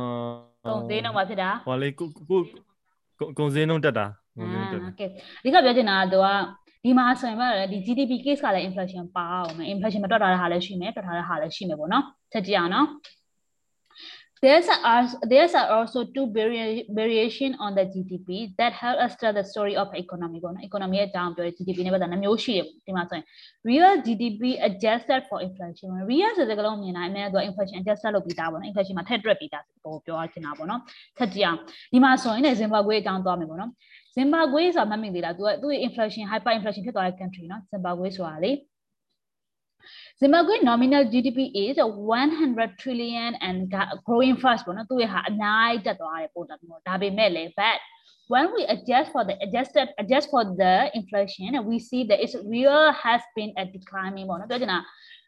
[0.65, 2.39] ကုန်သေးတော့မှဖြစ်တာဟိုလေကိုကို
[3.37, 4.05] ကုန်စင်းလုံးတက်တာ
[4.37, 5.09] ကုန်စင်းတက်တာဟုတ်ကဲ့
[5.43, 6.27] ဒီကပြောချင်တာကသူက
[6.83, 12.87] ဒီမှာဆိုရင်ဗျာဒီ GDP case ကလည်း inflation ပါအောင်မယ် inflation မတွက်ထားတဲ့ဟာလည်းရှိမယ်တွက်ထားတဲ့ဟာလည်းရှိမယ်ပေါ့နော်ချက်ကြည့်အောင်နော်
[14.45, 19.33] There's, a, there's are also two vari variation on the GDP that help us tell
[19.33, 20.39] the story of economy.
[20.67, 23.25] Economy ရဲ့ down ပြော GDP နဲ့ပတ်သက်နှမျိုးရှိတယ်ဒီမှာဆိုရင်
[23.69, 25.89] real GDP adjusted for inflation.
[26.09, 30.81] Real ဆိုတဲ့ကလုံးမြင်တာအများက inflation adjusted လုပ်ပြီးသားပေါ့နော် inflation မှာထည့်တွက်ပြီးသားပေါ့ပြောချင်တာပေါ့နော်
[31.17, 31.59] ချက်ကြည့်အောင်
[31.93, 33.71] ဒီမှာဆိုရင်လည်း Zimbabwe အကြောင်းသွားမယ်ပေါ့နော်
[34.17, 38.51] Zimbabwe ဆိုတာမှတ်မိသေးလား तू Do inflation hyper inflation ဖြစ်သွားတဲ့ country No, Zimbabwe ဆိုတာလေ
[40.21, 43.57] Zimbabwe nominal GDP is 100 trillion and
[44.07, 47.77] growing fast ပေါ့နော်သူ့ရဲ့ဟာအများကြီးတက်သွားတယ်ပုံစံမျိုးဒါပေမဲ့လေ but
[48.33, 52.83] when we adjust for the adjusted adjust for the inflation we see that its real
[53.03, 54.79] has been a declining ပေါ့နော်ပြောချင်တာ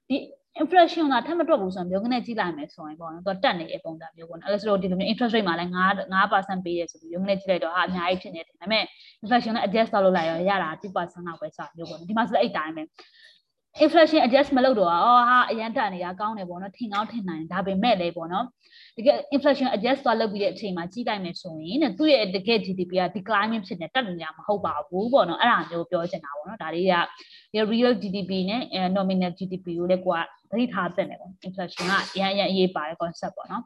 [0.09, 0.17] ဒီ
[0.61, 5.79] inflation ကထပ်မတွက်ဘူးဆိုရင်မျိုးကနေကြည့်လိုက်မယ်ဆိုရင်ပေါ့နော်သူတက်နေတဲ့ပုံစံမျိုးပေါ့နော်အဲ့ဒါဆိုတော့ဒီလိုမျိုး interest rate မှာလည်း9
[6.57, 8.83] 9%ပေးရဆိုပြီးမျိုးကနေကြည့်လိုက်တော့ဟာအများကြီးဖြစ်နေတယ်ဒါပေမဲ့
[9.23, 12.83] inflation နဲ့ adjust လုပ်လိုက်ရောရတာ2%လောက်ပဲစမျိုးပေါ့နော်ဒီမှာဆိုလည်းအဲ့တိုင်းပဲ
[13.83, 18.45] inflation adjust မလုပ်တော့အော်ဟာအရန်တက်နေတာကောင်းတယ်ပေါ့နော်ထင်ကောင်းထင်နိုင်ဒါပေမဲ့လည်းပေါ့နော်
[18.97, 26.95] တကယ် inflation adjust သွားလုပ်ပြီးတဲ့အချိန်မှာကြီးလိုက်မယ်ဆိုရင်တဲ့သူ့ရဲ့တကယ် GDP က declining ဖြစ်နေတက်နေတာမဟုတ်ပါဘူးပေါ့နော်အဲ့ဒါမျိုးပြောချင်တာပေါ့နော်ဒါတွေက
[27.71, 28.61] real GDP နဲ့
[28.97, 30.19] nominal GDP ကိုလည်းကိုက
[30.49, 33.63] သတိထားသင့်တယ်ပေါ့ inflation ကအရန်အရန်အရေးပါတဲ့ concept ပေါ့နော်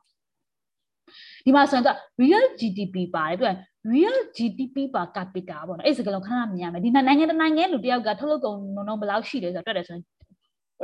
[1.46, 1.90] ဒီမှာဆိုရင်က
[2.22, 3.56] real GDP ပါတယ်ပြီး
[3.92, 10.06] real GDP per capita ပေါ့နော်အဲ့စကားလုံးခဏမြင်ရမယ်ဒီနိုင်ငံတစ်နိုင်ငံလူတယောက်ကထုတ်လုပ်ကုန်နှုန်းဘယ်လောက်ရှိလဲဆိုတော့တွက်တယ်ဆိုရင်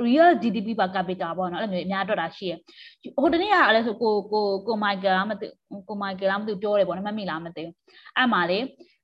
[0.05, 2.53] real GDP per capita ပေါ့နော်အဲ့လိုမျိုးအများတွက်တာရှိရ
[3.19, 5.47] ဟိုတနေ့ကလည်းဆိုကိုကိုကိုမိုက်ကယ်လားမသိ
[5.88, 7.73] ကိုမိုက်ကယ်လားမသိပြောတယ်ပေါ့နော်မမိလားမသိဘူး
[8.17, 8.59] အဲ့မှာလေ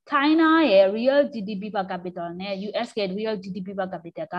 [0.09, 4.35] China ရဲ့ real GDP per capita နဲ့ US ရဲ့ real GDP per capita က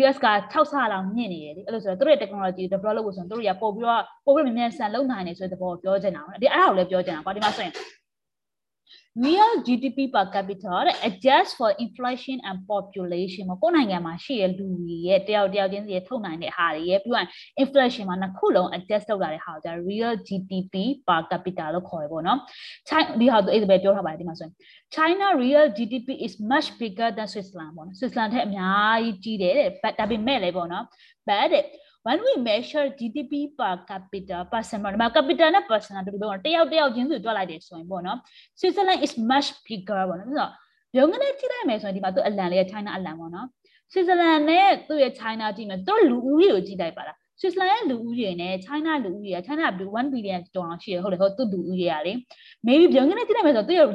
[0.00, 7.72] US က6ဆလောက်မြင့်နေတယ်လေအဲ့လိုဆိုတော့သူတို့ရဲ့ technology develop လုပ်ဖို့ဆိုရင်သူတို့ရပို့ပြီးတော့ပို့ပြီးမြန်မြန်ဆန်လုပ်နိုင်တယ်ဆိုတဲ့သဘောကိုပြောချင်တာပေါ့ဒီအဲ့ဒါကိုလည်းပြောချင်တာကွာဒီမှာဆိုရင်
[9.14, 17.26] real GDP per capita တဲ့ adjust for inflation and population မကိုယ်နိုင်ငံမှာရှိတဲ့လူတွေရဲ့တယောက်တယောက်ချင်းစီရဲ့ထုတ်နိုင်တဲ့ဟာတွေရဲ့ပြီးတော့
[17.62, 20.74] inflation မှာနှစ်ခုလုံး adjust လုပ်လာတဲ့ဟာကိုကြာ real GDP
[21.06, 22.38] per capita လို့ခေါ်ရပေါ့နော်
[22.88, 24.52] China ဒီဟာသူအဲ့ဒါပဲပြောထားပါတယ်ဒီမှာဆိုရင်
[24.94, 30.84] China real GDP is much bigger than Switzerland ပေါ့နော် Switzerland ထက်အများကြီးကြီးတယ်တဲ့ဒါပေမဲ့လည်းပေါ့နော်
[31.28, 31.52] but
[32.06, 38.18] when we measure GDP per capita person ပေါ့နော် capita နဲ့ person တူတူပေါ့တယောက်တယောက်ချင်းစီတွက်လိုက်တယ်ဆိုရင်ပေါ့နော်
[38.58, 40.52] Switzerland is much bigger ပေါ့နော်ဆိုတော့
[40.96, 43.46] ရုံးကနေကြည့်လိုက်မယ်ဆိုရင်ဒီမှာသူအလံလေး China အလံပေါ့နော်
[43.92, 52.12] Switzerland နဲ့သူ့ရဲ့ China ကြည့်မယ်သူတို့လူဦးရေကိုကြည့်လိုက်ပါလား Switzerland ရဲ့လူဦးရေနဲ့ China လူဦးရေ China က1 billion ဒေါ်လာရှိရဟုတ်လေဟုတ်သူ့လူဦးရေကလေ
[52.66, 53.86] maybe ရုံးကနေကြည့်လိုက်မယ်ဆိုတော့သူရဲ့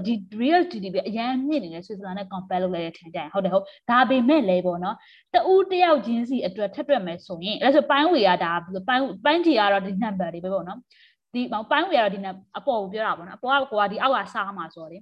[0.41, 4.95] real GDP အရန်မြင့်နေတယ် Switzerland နဲ့ compare လုပ်လိုက်တဲ့ထင်ကြရင်ဟုတ်တယ်ဟုတ်ဒါပေမဲ့လည်းပေါ့နော်
[5.33, 8.51] တဦးတယောက်ချင်းစီအတွက်ထပ်တွက်မယ်ဆိုရင်အဲ့ဆိုပိုင်းဝေရတာ
[8.87, 10.79] ပိုင်းပိုင်းတီကတော့ဒီ number တွေပဲပေါ့နော်
[11.33, 12.19] ဒီပိုင်းဝေရတော့ဒီ
[12.57, 14.99] အပေါ်ကိုပြောတာပေါ့နော်အပေါ်ကကိုကဒီအောက်ကစားမှာဆိုတော့လေ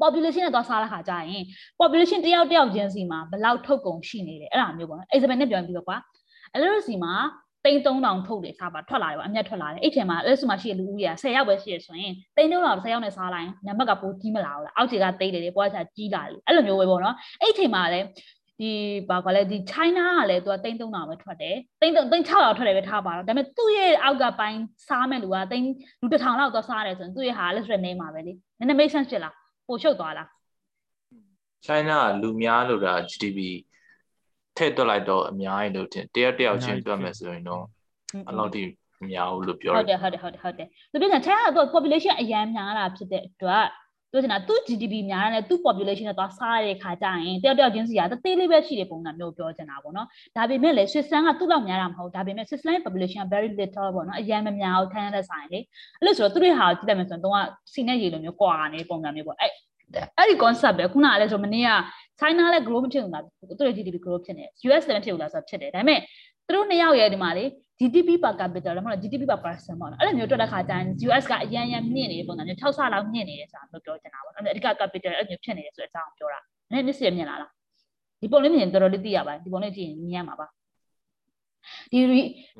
[0.00, 1.44] population နဲ့သွားစားတဲ့ခါကျရင်
[1.80, 5.96] population တယောက်တယောက်ချင်းစီမှာဘယ်လောက်ထုတ်ကုန်ရှိနေလဲအဲ့ဒါမျိုးပေါ့နော် example နဲ့ပြောပြီးတော့ကွာ
[6.54, 7.14] အဲ့လိုစီမှာ
[7.64, 18.06] တိန်း3000ထုတ်တယ်စားပါထွက်လာတယ်ပေါ့အမျက်ထွက်လာတယ်အဲ့ချိန်မှာအဲ့ဆိုမှရှိရလူဦးရေ10ယောက်ပဲရှိရဆိုရင်တိန်း3000 10ယောက်နဲ့စားလိုက်နံပါတ်ကပိုကြီးမလာဘူးလားအောက်ခြေကတိတ်တယ်လေပေါ်ချာကြီးလာတယ်အဲ့လိုမျိုးပဲပေါ့နော်အဲ့ချိန်မှာလည်း
[18.60, 18.70] ဒီ
[19.10, 25.66] ဘာကလဲဒီ China ကလည်းသူကတိန်း3000ပဲထွက်တယ်တိန်းတိန်း600ထွက်တယ်ပဲထားပါတော့ဒါပေမဲ့သူ့ရဲ့အောက်ကပိုင်းစားမဲ့လူကတိန်း
[26.00, 29.34] လူတစ်ထောင်လောက်တော့စားတယ်ဆိုရင်သူ့ရဲ့ဟာလည်းဆိုရနေမှာပဲလေနည်းနည်း make sense ဖြစ်လား
[29.68, 30.28] ပိုရှုပ်သွားလား
[31.66, 33.38] China ကလူများလို့တာ GDP
[34.56, 37.64] ထည့်တွက်လိုက်တော့အများကြီးလို့တင်တယောက်တယောက်ချင်းတွက်မယ်ဆိုရင်တော့
[38.26, 43.66] အဲ့လောက်ထိမများဘူးလို့ပြောရဟုတ်တယ်ဟုတ်တယ်ဟုတ်တယ်ဟုတ်တယ်သူပြောချင် China က population အများများတာဖြစ်တဲ့အတွက်
[44.10, 55.58] ပြောချင်တာသူ GDP များတယ်သူ population နဲ့သွားစားရတဲ့ခါကျရင်တယောက်တယောက်ချင်းစီကတသေးလေးပဲရှိတဲ့ပုံစံမျိုးပြောချင်တာပေါ့နော်ဒါပေမဲ့လည်း Switzerland ကသူ့လောက်များတာမဟုတ်ဒါပေမဲ့ Switzerland population က very little ပေါ့နော်အရင်မများဘူးထိုင်းတဲ့ဆိုင်လေ
[55.98, 57.34] အဲ့လိုဆိုတော့သူတို့ဟာကြည့်လိုက်မယ်ဆိုရင်တော့
[57.72, 59.52] စီနဲ့ရေလိုမျိုးကွာနေပုံစံမျိုးပေါ့အဲ့
[60.18, 61.70] အဲ့ဒီ concept ပဲခုနကလည်းဆိုမနေ့က
[62.20, 66.00] China လည်း grow မဖြစ်ဘူးလားသူတို့ GDP grow ဖြစ်နေ US လည်းမဖြစ်ဘူးလားဆိုတော့ဖြစ်တယ်ဒါပေမဲ့
[66.46, 67.44] သူတို့နှစ်ယောက်ရဲ့ဒီမှာလေ
[67.80, 76.40] GDP per capita လည်းမဟုတ် GDP per person ပေါ့နော်အဲ့လိုမျိုးတွက်တဲ့ခါကျရင် US ကအရန်ရန်မြင့်နေတဲ့ပုံစံမျိုး6ဆလောက်မြင့်နေတယ်ဆိုတာမျိုးပြောချင်တာပေါ့အဲ့အဓိက capital အဲ့မျိုးဖြစ်နေတယ်ဆိုတဲ့အကြောင်းပြောတာ
[76.72, 77.50] နည်းနည်းမျက်စိမြင်လာလား
[78.20, 80.46] ဒီပုံလေးမြင်တော်တော်လေးသိရပါတယ်ဒီပုံလေးကြည့်ရင်မြင်ရမှာပါ
[81.92, 82.00] ဒီ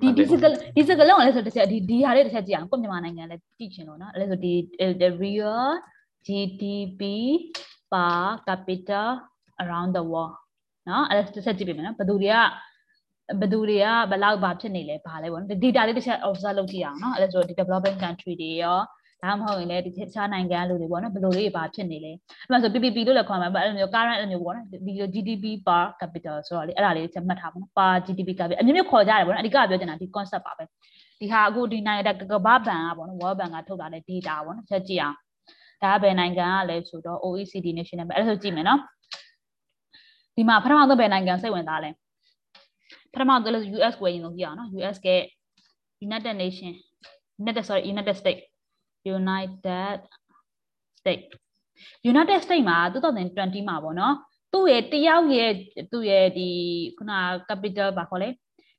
[0.01, 0.45] ဒီဒီစက
[0.77, 4.55] ဒီစကလုံးကလည်းဆိုတစ်ချက်ဒီဒီဟာလေးတစ်ချက်ကြည့်အောင်ကိုမြန်မာနိုင်ငံလည်းကြည့်ချင်လို့နော်အဲ့လဲဆိုဒီ
[5.23, 5.61] real
[6.27, 7.03] GDP
[7.93, 9.03] per capita
[9.63, 10.35] around the world
[10.89, 12.37] နော်အဲ့ဒါတစ်ချက်ကြည့်ပေးမယ်နော်ဘယ်သူတွေက
[13.41, 18.79] ဘယ်သူတွေကဘယ်လောက်ဘာဖြစ်နေလဲဘာလဲပေါ့နော် data လေးတစ်ချက် observe လုပ်ကြည့်အောင်နော်အဲ့ဒါဆိုဒီ developing country တွေရော
[19.25, 30.65] ဒါမှမဟုတ်ရင်လည်းဒီတခြားနိုင်ငံလူတွေပေါ့နော်ဘယ်လိုလေးဘာဖြစ်နေလဲအဲ့မှာဆို PPP လို့လည်းခေါ်မှာပေါ့အဲ့လိုမျိုး current အဲ့လိုမျိုးပေါ့နော်ဒီ GDP per capita ဆိုတော့လေအဲ့ဒါလေးချက်မှတ်ထားပါနော် per GDP capita အမျိုးမျိုးခေါ်ကြတယ်ပေါ့နော်အဓိကပြောချင်တာဒီ concept ပါပဲ
[31.21, 35.17] ဒီဟာအခုဒီနိုင်ငံကကမ္ဘာဘဏ်ကပေါ့နော် World Bank ကထုတ်လာတဲ့ data ပေါ့နော်ချက်ကြည့်အောင်
[35.83, 38.81] ဒါကဘယ်နိုင်ငံကလဲဆိုတော့ OECD national ပဲအဲ့ဒါဆိုကြည့်မယ်နော်
[40.37, 41.91] ဒီမှာပထမဆုံးဘယ်နိုင်ငံစိတ်ဝင်စားလဲ
[43.13, 45.09] ပထမဆုံး US ကိုရင်လို့ကြည့်အောင်နော် US က
[46.07, 46.73] United Nation
[47.43, 48.43] United sorry United States
[49.19, 49.97] United
[51.01, 51.25] States
[52.13, 54.15] United States မှာ2020မှာပေါ့နော်
[54.53, 55.53] သူ့ရဲ့တယောက်ရဲ့
[55.93, 56.49] သူ့ရဲ့ဒီ
[56.97, 57.13] ခုန
[57.49, 58.29] capital ဘာခေါ်လဲ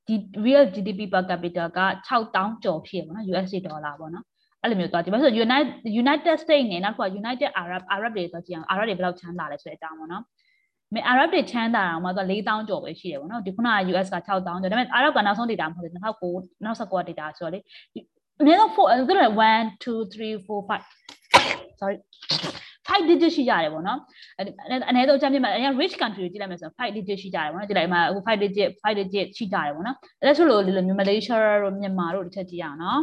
[0.07, 4.25] ဒီ real GDP per capita က6000ကျော်ဖြစ်ပေါ့နော် USD ဒေါ်လာပေါ့နော်
[4.61, 5.69] အဲ့လိုမျိုးသွားကြည့်ပါဆို United
[6.03, 10.23] United States နဲ့နောက်တစ်ခုက United Arab Arab တွေသွားကြည့်အောင် Arab တွေဘယ်လောက်ချမ်းသာလဲဆိုတဲ့အကြောင်းပေါ့နော်
[10.95, 17.59] မင်း Arab တွေချမ်းသာတာမှတော့4000ကျော်ပဲရှိတယ်ပေါ့နော်ဒီခုနက US က6000ကျော်ဒါပေမဲ့ Arab ကနောက်ဆုံး data မဟုတ်ဘူး2009နောက်19 data ဆိုတော့လေ
[18.41, 21.97] အနည်းဆုံး4သူတို့1 2 3 4 5 sorry
[22.87, 23.99] 5 digit ရှိကြတယ်ပေါ့နော်
[24.89, 33.01] အနည်းဆုံးအချမ်းပြမှာအရင် rich country ကိုကြည့်လိုက်မယ်ဆိုရင်5 digit ရှိကြတယ်ပေါ့နော်ကြည့်လိုက်မှာအခု5 digit 5 digit ရှိကြတယ်ပေါ့နော်အဲဒါဆိုလို့ဒီလိုမျိုး Malaysia တို့မြန်မာတို့တစ်ချက်ကြည့်ရအောင်နော်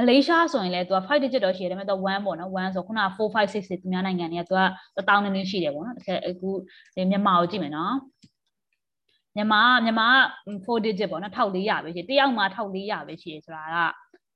[0.00, 4.62] မလေးရှားဆိုရင်လည်းသူက5 digit တော့ရှိတယ်ဒါပေမဲ့သူ1ပေါ့နော်1ဆိုခုနက4 5 6 6သူများနိုင်ငံတွေကသူက
[5.08, 6.50] 1000နည်းနည်းရှိတယ်ပေါ့နော်တစ်ချက်အခု
[7.10, 7.94] မြန်မာကိုကြည့်မယ်နော်
[9.36, 10.08] မြန်မာမြန်မာ
[10.66, 13.78] 4 digit ပေါ့နော်1400ပဲရှိတယောက်မှာ1400ပဲရှိတယ်ဆိုတာက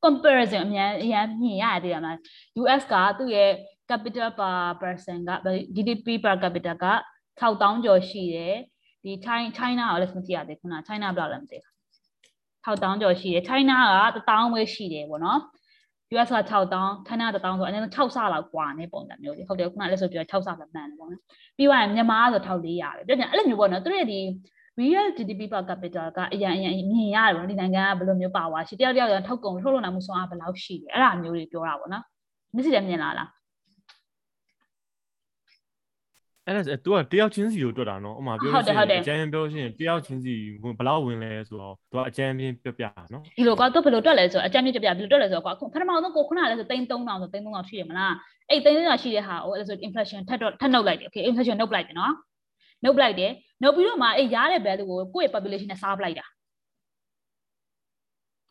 [0.04, 2.18] comparison အများအများမြင်ရသေးတယ်မလား
[2.62, 3.50] US ကသူ့ရဲ့
[3.90, 5.30] capital per person က
[5.74, 6.86] GDP per capita က
[7.40, 8.56] 6000ကျော်ရှိတယ်
[9.04, 11.73] ဒီ China China ကိုလည်းမကြည့်ရသေးခုန China ဘယ်လောက်လဲမသိဘူး
[12.65, 15.39] 6000ကျော်ရှိတယ် China က1000ပဲရှိတယ်ပေါ့နော်
[16.13, 21.21] US က6000 China က1000ဆိုအနည်းဆုံး6ဆလောက်กว่าနေပုံစံမျိုးလေးဟုတ်တယ်ခုနလည်းဆိုပြော6ဆပဲမှန်တယ်ပေါ့နော်
[21.57, 24.19] ပြီးသွားရင်မြန်မာကဆို1400ပဲပြည့်ပြန်အဲ့လိုမျိုးပေါ့နော်သူတို့ရဲ့ဒီ
[24.79, 32.03] real GDP per capita ကအရင်အရင်မြင်ရတယ်ပေါ့ဒီနိုင်ငံကဘယ်လိုမျိုးပါဝါရှိတယောက်တယောက်ထုတ်ကုန်ထုတ်လို့နိုင်မှုစွမ်းအားဘယ်လောက်ရှိလဲအဲ့ဒါမျိုးတွေပြောတာပေါ့နော်
[32.53, 33.29] မျက်စိလည်းမြင်လာလား
[36.46, 48.14] အဲ့ဒါ तू ကတယောက်ချင်းစီကိုတွက်တာနော်ဥမာပြောလို့ရှိရင်အကျန်းပြောရှင်တယောက်ချင်းစီဘယ်လောက်ဝင်လဲဆိုတော့ तू ကအကျန်းပြင်းပြပြနော်ဒီလိုကတော့ဘယ်လိုတွက်လဲဆိုတော့အကျန်းပြင်းပြပြဘယ်လိုတွက်လဲဆိုတော့အခုပထမဆုံးကိုခုနကလည်းဆို3300ဆို3300ရှိရမလား
[48.50, 52.12] အဲ့3300ရှိတဲ့ဟာဟိုအဲ့ဆို inflation ထပ်တော့ထပ်နှုတ်လိုက်တယ် okay inflation နှုတ်လိုက်တယ်နော်
[52.84, 53.32] နှုတ်ပလိုက်တယ်
[53.62, 56.26] နှုတ်ပြီးတော့မှအဲ့ရတဲ့ value ကိုကိုယ့်ရဲ့ population နဲ့စားပလိုက်တာ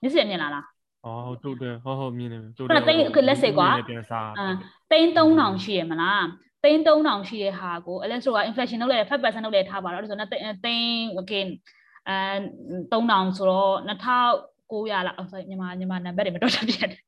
[0.02, 0.66] မျက်စိမြင်လာလား
[1.06, 4.48] အော်တို့တယ်ဟောဟောမြင်နေတို့တယ်တိတ်လက်စိတ်ကွာပြန်စားအာ
[4.92, 6.24] တိန်း3000ရှိရမလား
[6.64, 11.44] တိန်း3000ရှိတဲ့ဟာကိုအဲ့လဲဆိုက inflation လုပ်လိုက်တယ်5%လုပ်လိုက်ထားပါတော့အဲ့ဆိုတော့တိန်း okay
[12.08, 12.16] အဲ
[12.92, 13.74] 3000ဆိုတော့
[14.72, 17.02] 900လောက် sorry ညီမညီမနံပါတ်တွေမတော်တတ်ပြတ်တယ်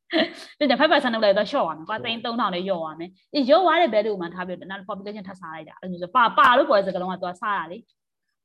[0.58, 7.78] ပြီးတော့5%လောက်လိုက်တော့ short ရမယ်ကွာသိန်း3000လေးရော့ရမယ်အေးရော့သွားတဲ့ value ကိုမှထားပြီးတော့နောက် population ထပ်စားလိုက်တာအဲ့လိုဆိုပါပါလို့ပေါ်တဲ့စကားလုံးကသူကစားတာလေ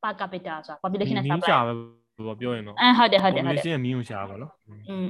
[0.02, 1.64] per capita ဆိုတာ population နဲ့စားပလိုက်
[2.28, 4.52] ပဲပြောရင်တော့အဲဟုတ်တယ်ဟုတ်တယ်ဟုတ်တယ် population မီးကိုရှာပါလို့
[4.90, 5.08] อืม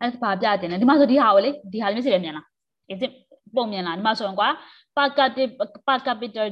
[0.00, 2.46] အဲ့ဒါပါပြတင်တယ်ဒီမှာဆိုဒီဟာကိုလေဒီဟာလေးမျက်စိလေးမြင်လား
[2.92, 3.12] is it
[3.56, 4.48] ပုံမြင်လားဒီမှာဆိုရင်ကွာ
[4.96, 6.42] per capita per capita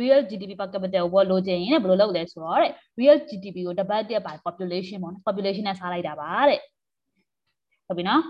[0.00, 6.60] real GDP per capita ကိုလိုချင်ရင်ဘယ်လိုလုပ်လဲဆိုတော့တဲ့ real GDP ကို divided by population ပေါ့နော် population နဲ့စားလိုက်တာပါတဲ့
[7.86, 8.22] ဟုတ်ပြီနော်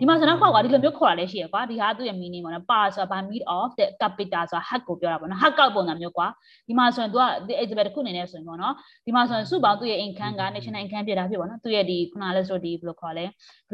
[0.00, 6.26] ဒီမှာဆိုတော့ခေါက်ကွာဒီလိုမျိုးခေါ်တာလည်းရှိရကွာဒီဟာသူ့ရဲ့ meaning ပေါ့နော် par ဆိုတာ by meat of the capital ဆိုတာ hack ကိုပြောတာပေါ့နော် hack ကောက်ပုံစံမျိုးကွာ
[6.68, 7.22] ဒီမှာဆိုရင် तू က
[7.62, 8.74] exhibit တစ်ခုအနေနဲ့ဆိုရင်ပေါ့နော်
[9.06, 13.24] ဒီမှာဆိုရင်စုပေါင်းသူ့ရဲ့ income က national income ပြတာဖြစ်ပေါ့နော်သူ့ရဲ့ဒီခုနလည်းဆိုဒီဘယ်လိုခေါ်လဲ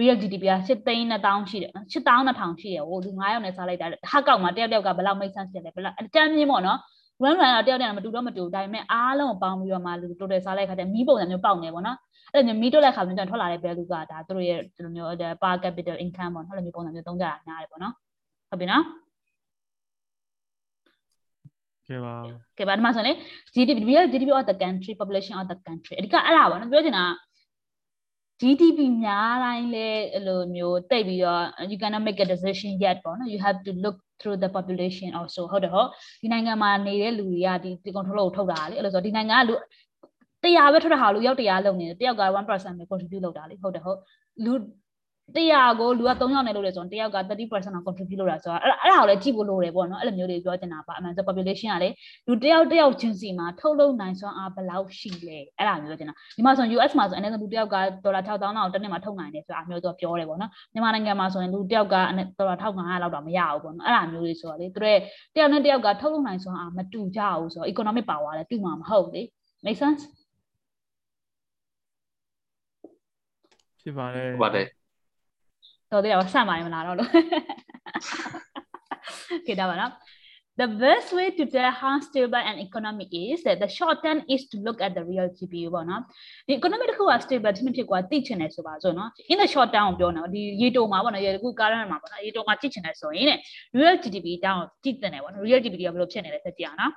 [0.01, 6.79] real GDP က7သိန်း2000ရှိတယ်နော်7200ရှိတယ်ဟိုဒီ9ရောက်နဲ့စားလိုက်တာ hack ကောက်မှာတယောက်တယောက်ကဘယ်လောက် make sense ဖြစ်လဲဘယ်လောက်အတန်းမြင့်ပေါ့နော်
[7.23, 11.97] run run တော့တယောက်တယောက်မတူတော့မတူဒါပေမဲ့အားလုံးပေါင်းပြီးတော့မှလူ total စားလိုက်ခါကျမီးပုံစံမျိုးပေါက်နေပေါ့နော်
[12.33, 15.11] အဲ့လိုမျိုးမီးတွက်လိုက်ခါမျိုးထွက်လာတဲ့ value ကဒါသူတို့ရဲ့ဒီလိုမျိုး
[15.43, 17.95] per capital income ပေါ့နော်အဲ့လိုမျိုးပုံစံမျိုးသုံးကြတာများတယ်ပေါ့နော်
[18.51, 18.85] ဟုတ်ပြီနော်
[21.89, 22.14] ကဲပါ
[22.59, 23.16] ကဲပါဒီမှာဆိုရင်
[23.55, 27.05] GDP real GDP of the country population of the country အဓိကအဲ့ဒါပါနော်ပြောချင်တာ
[28.41, 34.51] GDP များတိုင်းလဲအဲ့လိုမျိုးတိတ်ပြီးတော့ you cannot make a decision yet ပေါ့နော် you have to look through the
[34.57, 35.88] population also ဟုတ်တယ်ဟုတ်
[36.22, 39.55] ဒီနိုင်ငံမှာနေတဲ့လူတွေကဒီဒီ control ကိုထုတ်တာလေအဲ့လိုဆိုဒီနိုင်ငံကလူ
[40.43, 43.99] တရားပဲထွက်တာဟာလူရောက်တရားလုံနေတယ်တယောက်က1%ပဲ contribute လုပ်တာလေဟုတ်တယ်ဟုတ်
[44.45, 44.53] လူ
[45.37, 51.89] တရားကိုလူက3ယောက်နဲ့လုပ်တယ်ဆိုတော့တယောက်က30%အောင် contribute လုပ်တာဆိုတော့အဲ့အဲ့ဒါကိုလည်းကြည့်ဖို့လိုတယ်ပေါ့နော်အဲ့လိုမျိုးတွေပြောချင်တာပါအမှန်ဆို population ကလေ
[52.28, 61.97] လူတယောက်တယောက်ချင်းစီမှာထုတ်လုပ်နိုင်စွမ်းအားဘယ်လောက်ရှိလဲအဲ့ဒါမျိုးပြောချင်တာဒီမှာဆို US မှာဆိုအနည်းဆုံးလူတယောက်ကဒေါ်လာ6000လောက်တစ်နှစ်မှာထုတ်နိုင်တယ်ဆိုတာမျိုးသူပြောတယ်ပေါ့နော်မြန်မာနိုင်ငံမှာဆိုရင်လူတယောက်က
[62.39, 64.99] ဒေါ်လာ1500လောက်တော့မရဘူးပေါ့နော်အဲ့ဒါမျိုးတွေဆိုတော့လေသူတို့
[65.35, 69.22] တယောက်နဲ့တယောက်ကထုတ်လုပ်နိုင်စွမ်းအားမတူကြဘူးဆိုတော့ economic power လည်းတူမှာမဟုတ်လေ
[69.64, 70.03] make sense
[73.81, 74.80] ဖြစ်ပါတယ်ဟုတ်ပါတယ်
[75.91, 77.11] တော်သေးတယ်ဆန့်ပါရင်မလားတော့လို့
[79.47, 79.93] ခေတာပါနော်
[80.61, 84.43] The best way to tell how stable an economy is that the short term is
[84.51, 86.03] to look at the real GDP ပေါ့နော်
[86.47, 93.38] ဒီ economy တစ်ခုက stable ဖြစ်ဖြစ်ကွာသိချင်တယ်ဆိုပါစို့နော် in the short term ကိုပြောနော်ဒီရေတိုမှာပေါ့နော်ရေတခု current မှာပေါ့နော်ရေတိုမှာကြည့်ချင်တယ်ဆိုရင်တဲ့
[93.78, 96.93] real GDP တောင်းကြည့်တင်တယ်ပေါ့နော် real GDP ကဘယ်လိုဖြစ်နေလဲဆက်ကြည့်အောင်နော်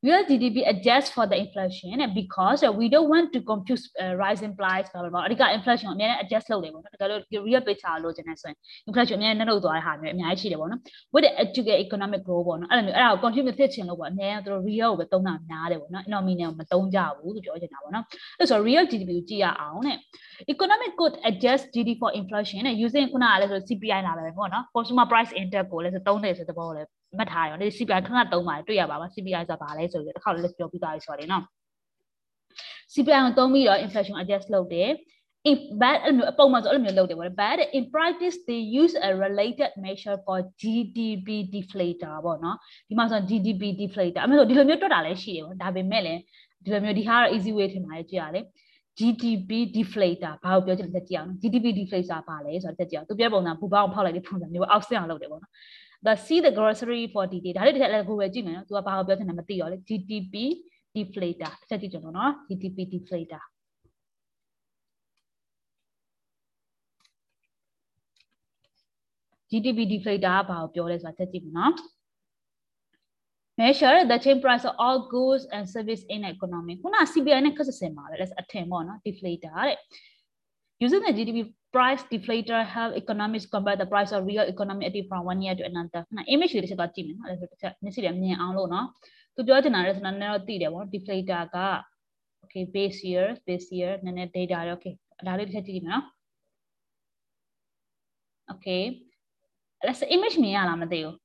[0.00, 4.14] real GDP adjusts for the inflation and because uh, we don't want to confuse uh,
[4.14, 8.56] rising price ဘလာဘလာအဓိက inflation အများနဲ့ adjust လုပ်တယ်ပေါ့နော်ဒါကြလို့ real picture လို့ကျွန်တော်ဆိုရင်
[8.88, 10.80] inflation အများနဲ့နှုတ်သွားတဲ့ဟာမျိုးအများကြီးရှိတယ်ပေါ့နော်
[11.12, 18.04] with the educate economic growth ပေါ့နော်အဲ့လိုမျိုးအဲ့ဒါကို contribute ဖြစ်ချင်လို့ပေါ့အများနဲ့သူတို့ real ကိုပဲသုံးတာများတယ်ပေါ့နော် economy နဲ့မသုံးကြဘူးလို့ပြောချင်တာပေါ့နော်
[18.38, 19.96] အဲ့ဆို real GDP ကိုကြည့်ရအောင်တဲ့
[20.52, 26.97] economic could adjust GDP for inflation နဲ့ using ခုနကလည်းဆို CPI လာပဲပေါ့နော် consumer price index ကိုလည်းဆိုသုံးတယ်ဆိုတဲ့ဘောလည်း
[27.16, 31.44] မှတ်ထားရအောင်ဒီ CPI ခဏသုံးပါတယ်တွေ့ရပါပါ CPI ဆိုတာဘာလဲဆိုပြီးတစ်ခါလည်းပြောပြသွားပြီဆိုတယ်နော်
[32.92, 34.90] CPI ကိုသုံးပြီးတော့ inflation adjust လုပ်တယ်
[35.50, 42.56] if bad အဲ့လိုအပုံမှန်ဆိုအဲ့လိုမျိုးလုပ်တယ်ပေါ့ but in practice they use a related measure called GDP deflator ပေါ့နော်
[42.88, 46.20] ဒီမှာဆို GDP deflator အမေဆိုဒီလိုမျိုးတွက်တာလည်းရှိတယ်ပေါ့ဒါပေမဲ့လည်း
[46.64, 48.40] ဒီလိုမျိုးဒီဟာကတော့ easy way ထင်ပါတယ်ကြည့်ရလေ
[48.98, 55.52] GDP deflator ဘာကိုပြောချင်လဲကြည့်အောင်နော် GDP deflator ဘာလဲဆိုတော့ကြည့်အောင်သူပြောပုံစံဘူပေါင်းဖောက်လိုက်တဲ့ပုံစံမျိုးအောက်ဆင့်အောင်လုပ်တယ်ပေါ့နော်
[56.05, 60.35] the see the grocery for detail ဒါလေးတစ်ချက်လည်းကိုယ်ပဲကြည့်မယ်နော်သူကဘာကိုပြောချင်လဲမသိရောလေ GDP
[60.95, 63.43] deflator တစ်ချက်ကြည့်ကြည့်နော် GDP deflator
[69.51, 71.73] GDP deflator ကဘာကိုပြောလဲဆိုတာချက်ကြည့်မယ်နော်
[73.59, 78.33] measure the chain price of all goods and service in economy ခုန CPI နဲ့ခက်စစင်ပါပဲ let's
[78.41, 79.77] အထင်ပေါ့နော် deflator တဲ့
[80.83, 81.39] using the GDP
[81.75, 85.63] price deflator help economics compare the price of real economy active from one year to
[85.69, 88.85] another ခုန image လေးတစ်ချက်သွားကြည့်မယ်နော်အဲ့ဒါတစ်ချက်မျက်စိနဲ့မြင်အောင်လို့နော်
[89.35, 91.57] သူပြောချင်တာလည်းဆိုတော့နည်းနည်းတော့သိတယ်ပေါ့နော် deflator က
[92.43, 94.93] okay base year base year နည်းနည်း data ရ okay
[95.27, 96.05] ဒါလေးတစ်ချက်ကြည့်ကြည့်မယ်နော်
[98.51, 98.83] okay
[99.85, 101.15] let's image မြင်ရလားမသိဘူး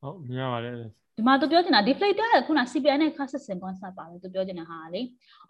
[0.00, 0.74] ဟုတ်မြင်ရပါတယ်
[1.16, 5.02] ဒီမှာသူပြောချင်တာ deflator ကခုန CPI နဲ့ခါဆက်စင် concept ပါပဲသူပြောချင်တာဟာလေ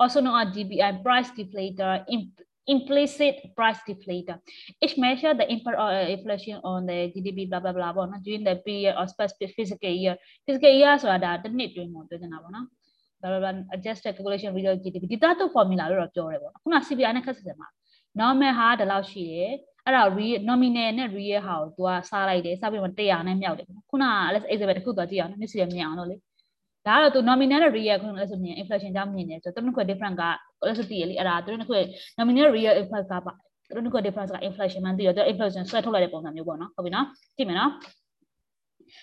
[0.03, 1.93] also known as GPI price deflator
[2.75, 4.37] implicit price deflator
[4.85, 8.55] each measure the impact of inflation on the GDP blah blah blah ပေါ့နော် during the
[8.67, 10.15] period of specific physical year
[10.47, 12.67] physical year ဆိုတာဒါတစ်နှစ်တွင်းပေါ့ပြောချင်တာပေါ့နော်
[13.21, 17.69] blah blah blah adjusted calculation real GDP ဒီသားတော့ formula လို့တော့ပြောတယ်ပေါ့နော်ခုန CPI နဲ့ခက်ဆက်စင်မှာ
[18.21, 19.53] normal ဟာဒီလောက်ရှိတယ်
[19.86, 26.16] အဲ့ဒါ real nominal နဲ့ real ဟာကို तू ကစားလိုက်တယ်စားပြီးမှ100နဲ့မြောက်တယ်ခုနက let's example တစ်ခုသွားကြည့်အောင်နော်မျက်စိရမြင်အောင်လို့လေ
[26.88, 30.24] ဒါကတော့ तू nominal နဲ့ real ခုနကလည်းဆိုမြင် inflation ကြောင့်မြင်တယ်ဆိုတော့သူတို့က different က
[30.68, 31.74] let's တည်ရလေအဲ့ဒါသူတို့က
[32.20, 33.34] nominal real inflation ကပါ
[33.68, 37.06] သူတို့က difference က inflation မှန်တည်တော့ inflation ဆွဲထုတ်လိုက်တဲ့ပုံစံမျိုးပေါ့နော်ဟုတ်ပြီနော်
[37.38, 37.72] ကြည့်မယ်နော်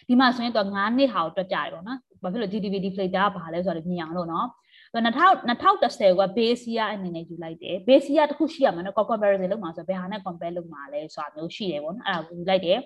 [0.08, 4.46] ဒီမှာဆိုရင်တော့9နှစ်ဟာကိုတွက်ကြတယ်ပေါ့နော်ဘာဖြစ်လို့ GDP deflator ကဘာလဲဆိုတော့မြင်အောင်လို့နော်
[4.94, 12.78] 2010က base year အနေနဲ့ယူလိုက်တယ် base year တစ်ခုရှိရမှာနော် comparison လုပ်မှာဆိုဘယ်ဟာနဲ့ compare လုပ်မှာလဲဆိုတာမျိုးရှိတယ်ပေါ့နော်အဲ့ဒါကိုယူလိုက်တယ်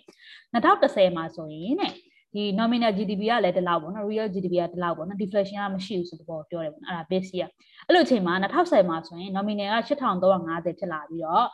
[0.54, 1.92] 2010မှာဆိုရင်တဲ့
[2.34, 7.48] ဒီ nominal GDP ကလည်းဒီလောက်ပေါ့နော် real GDP ကဒီလောက်ပေါ့နော် deflation ကမရှိဘူးဆိုတော့ပြောတယ်ပေါ့နော်အဲ့ဒါ base year
[7.86, 11.46] အဲ့လိုအချိန်မှာ2010မှာဆိုရင် nominal က8350ဖြစ်လာပြီးတော့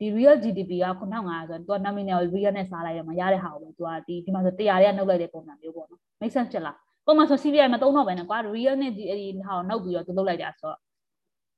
[0.00, 6.76] ဒီ real GDP က9500ဆိုတော့ तू nominal real နဲ့စားလိုက်ရမှာရတဲ့ဟာကို तू ကဒီဒီမှာဆို100တွေကနှုတ်လိုက်တဲ့ပုံစံမျိုးပေါ့နော် make sense ဖြစ်လား
[7.06, 10.78] ပုံမှန်ဆို CVI မသုံးတော့ပဲနဲ့ကွာ real နဲ့ဒီအဲ့ဒီဟာကိုနှုတ်ပြီးတော့သူလုပ်လိုက်တာဆိုတော့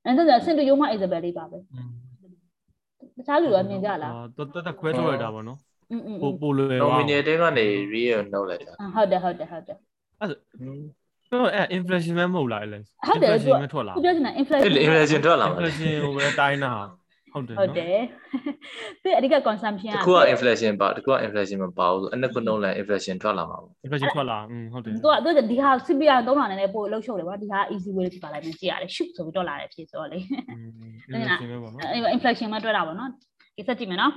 [0.04, 1.62] အဲ့ဒါဆိုဆင်တူယိုမ Isabel လေးပါပဲတ
[3.26, 5.58] ခြားလူကမြင်ကြလားတော်တော်ခွဲထုတ်လိုက်တာပေါ့နော်
[6.22, 9.76] ပိုပိုလွယ်ပါ nominator ကနေ real နှုတ်လိုက်တာဟုတ်တယ်ဟုတ်တယ်ဟုတ်တယ်
[10.20, 13.50] အဲ့ဆိုတော့အဲ့ inflation မဟုတ်လားလဲဟုတ်တယ်သူ
[14.04, 16.72] ပြောနေတာ inflation inflation ထွက်လာမှာ inflation ကိုပဲတိုင်းတာ
[17.32, 18.00] ဟုတ်တယ်ဟုတ်နော်တယ်
[19.02, 28.90] သူအဓိက consumption တခုက inflation ပါတခုက inflation မပါဘူးဆိုအနှစ်ခုနှုတ်လိုက် inflation ထွက်လာမှာပေါ့ inflation ထွက်လာอืมဟုတ်တယ်သူကသူကဒီဟာ CPI သုံးတာနဲ့ပို့လှုပ်ရှုပ်တယ်ကွာဒီဟာ easy way ပြပါလိုက်မယ်ကြည့်ရတယ်
[28.96, 30.18] shoot ဆိုပြီးတော့လာတယ်ဖြစ်ဆိုတော့လေ
[31.14, 33.10] inflation ပဲပေါ့နော်အဲ့ inflation မှာတွေ့တာပေါ့နော်
[33.56, 34.12] ကိစ္စကြည့်မယ်နော်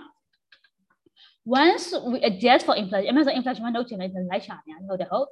[1.61, 5.27] once we adjust for inflation အမှန်ဆို inflation မှာနှုတ်ချင်လိုက်လိုက်ရှာနေဟုတ်တယ်ဟုတ်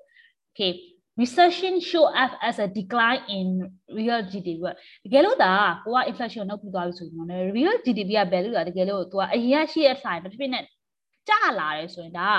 [0.51, 0.71] okay
[1.21, 3.47] recession show up as a decline in
[3.97, 4.59] real GDP
[5.05, 5.53] တကယ်လို့ဒါ
[5.85, 10.63] ကိုက inflation နှုတ်ပြီးသွားပြီဆိုရင်တော့ real GDP က value ကတကယ်လို့သူကအရင်ရှိတဲ့ sign တစ်ဖြစ်နဲ့
[11.27, 12.29] ကျလာတယ်ဆိုရင်ဒါ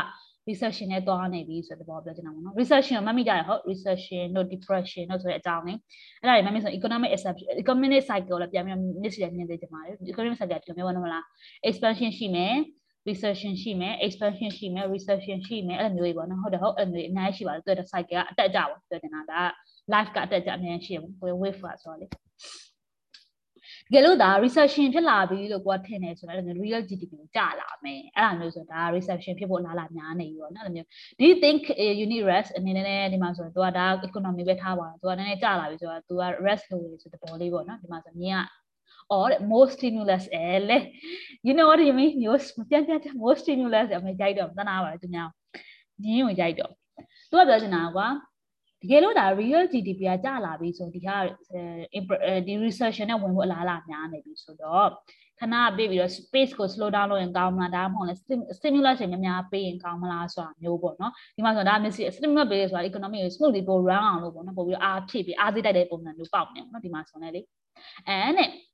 [0.48, 5.78] recession နဲ့သွားနေပြီဆိုတဲ့ဘောပြောချင်တာပေါ့နော် recession ကိုမှတ်မိကြရဟုတ် recession တို့ depression တို့ဆိုတဲ့အကြောင်းလေး
[6.20, 11.24] အဲ့ဒါတွေမှတ်မိဆို economic exception economic cycle လည်းပြန်ပြီးမြစ်စီမြင်သေးကြပါလေ economic cycle ဒီလိုမျိုးနော်မလား
[11.68, 12.54] expansion ရှိမယ်
[13.09, 19.41] recession ရှိမယ် expansion ရှိမယ် recession ရှိမယ်အဲ့လိုမျိုးတွေပေါ့နော်ဟုတ်တယ်ဟုတ်အဲ့လိုမျိုးအများကြီးရှိပါတယ်သူက cycle ကအတက်အကျပေါ့ပြောနေတာဒါ
[19.93, 22.09] life ကအတက်အကျအများကြီးရှိတယ်ပေါ့ wave ကဆိုတော့လေတ
[23.93, 30.87] ကယ်လို့ဒါ recession ဖြစ်လာပြီလို့ကိုကထင်နေဆိုတော့အဲ့လို real GDP ကိုကျလာမယ်အဲ့လိုမျိုးဆိုဒါ recession ဖြစ်ဖို့အလားအလာများနေပြီပေါ့နော်အဲ့လိုမျိုး
[31.19, 36.13] do you think uh, you need rest အနေနဲ့ဒီမှာဆိုတော့ तू ကဒါ economy ပဲထားပါတော့ तू ကနည်းနည်းကျလာပြီဆိုတော့ तू
[36.21, 38.58] က rest လုပ်ရဆိုတဲ့ပေါ်လေးပေါ့နော်ဒီမှာဆိုမြင်က
[39.18, 40.78] or more stimulus အဲလေ
[41.46, 42.38] you know what you mean မျိုး
[42.70, 45.28] ပြန်ပြန် more stimulus အမေကြိုက်တော့တနာပါလေသူများ
[46.04, 46.72] ညင်းကိုကြိုက်တော့
[47.30, 48.08] သူကပြောချင်တာကွာ
[48.82, 51.16] တကယ်လို့ဒါ real GDP ကကျလာပြီဆိုဒီဟာ
[52.46, 54.88] ဒီ recession နဲ့ဝင်ဖို့အလားအလာများနေပြီဆိုတော့
[55.40, 58.14] ခဏပြေးပြီးတော့ space ကို slow down လုပ်ရင်ကောင်းမလားဒါမှမဟုတ်လဲ
[58.58, 67.40] stimulus တွေများများပေးရင်ကောင်းမလားဆိုတာမျိုးပေါ့နော်ဒီမှာဆိုတော့ဒါမျိုး stimulus ပေးရဆိုတာ economy ကို smoothly ပို run အောင်လို့ပေါ့နော်ပို့ပြီးအားဖြည့်ပြီးအားစိတ်တိုက်တဲ့ပုံစံမျိုးပေါက်နေပေါ့နော်ဒီမှာဆိုနေလေ
[68.08, 68.69] အဲနဲ့ this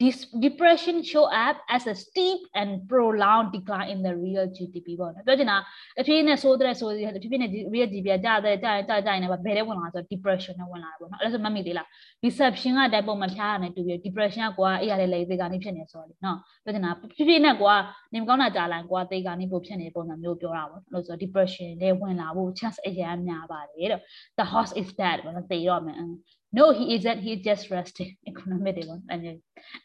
[0.00, 5.56] depression show up as a steep and prolonged decline in the real GDP ပေါ့နော်ပြောချင်တာ
[6.00, 11.86] အဖြစ်နဲ့ဆိုးတဲ့ဆိုးတဲ့ဖြစ်ဖြစ်နဲ့ real GDP ကကျတဲ့ကျကျကျနေပါဘယ်တဲ့ဝင်လာဆို depression နဲ့ဝင်လာတယ်ပေါ့နော်အဲ့ဒါဆိုမှတ်မိသေးလား
[12.24, 17.74] reception ကတိုင်ပုံမဖြားရနဲ့တူပြီး depression ကကွာအေးရတဲ့လေသေးကနေဖြစ်နေဆိုတော့လေနော်ပြောချင်တာဖြစ်ဖြစ်နဲ့ကွာ
[18.12, 24.00] နေမကောင်းတာကြာလာကွာသေကနေပိုဖြစ်နေပုံစံမျိုးပြောတာပေါ့အဲ့လိုဆို depression နဲ့ဝင်လာဖို့ chance အများများပါတယ်တဲ့
[24.38, 25.96] the horse is dead ပေါ့နော်သေတော့မယ်
[26.57, 29.19] no he isn't he just resting economic တွေပေါ့အဲ့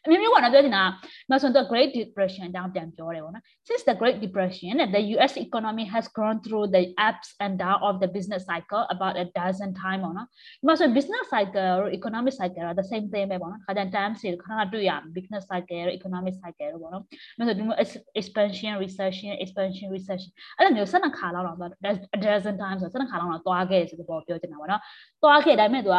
[0.05, 0.85] အမျိုးမျိုးကတော့ပြောချင်တာ
[1.31, 7.29] နောက်ဆုံးတော့ Great Depression အကြောင်းပြန်ပြောတယ်ပေါ့နော် since the Great Depression the US economy has gone through the ups
[7.45, 12.35] and down of the business cycle about a dozen time ပေါ့နော်ဒီမှာဆို business cycle တို့ economic
[12.41, 17.74] cycle တော့ the same thing ပဲပေါ့နော်ခါကျန် terms တွေခဏခဏတွေ့ရမယ် business cycle တို့ economic cycle တို့ပေါ့နော်ဒါဆိုဒီမှာ
[18.20, 21.70] expansion recession expansion recession အဲ့လိုမျိုး12ခါလောက်တော့
[22.16, 24.83] a dozen times ဆို12ခါလောက်တော့သွားခဲ့တယ်ဆိုတော့ပြောချင်တာပေါ့နော်
[25.22, 25.99] သွားခဲ့ဒါပေမဲ့သူက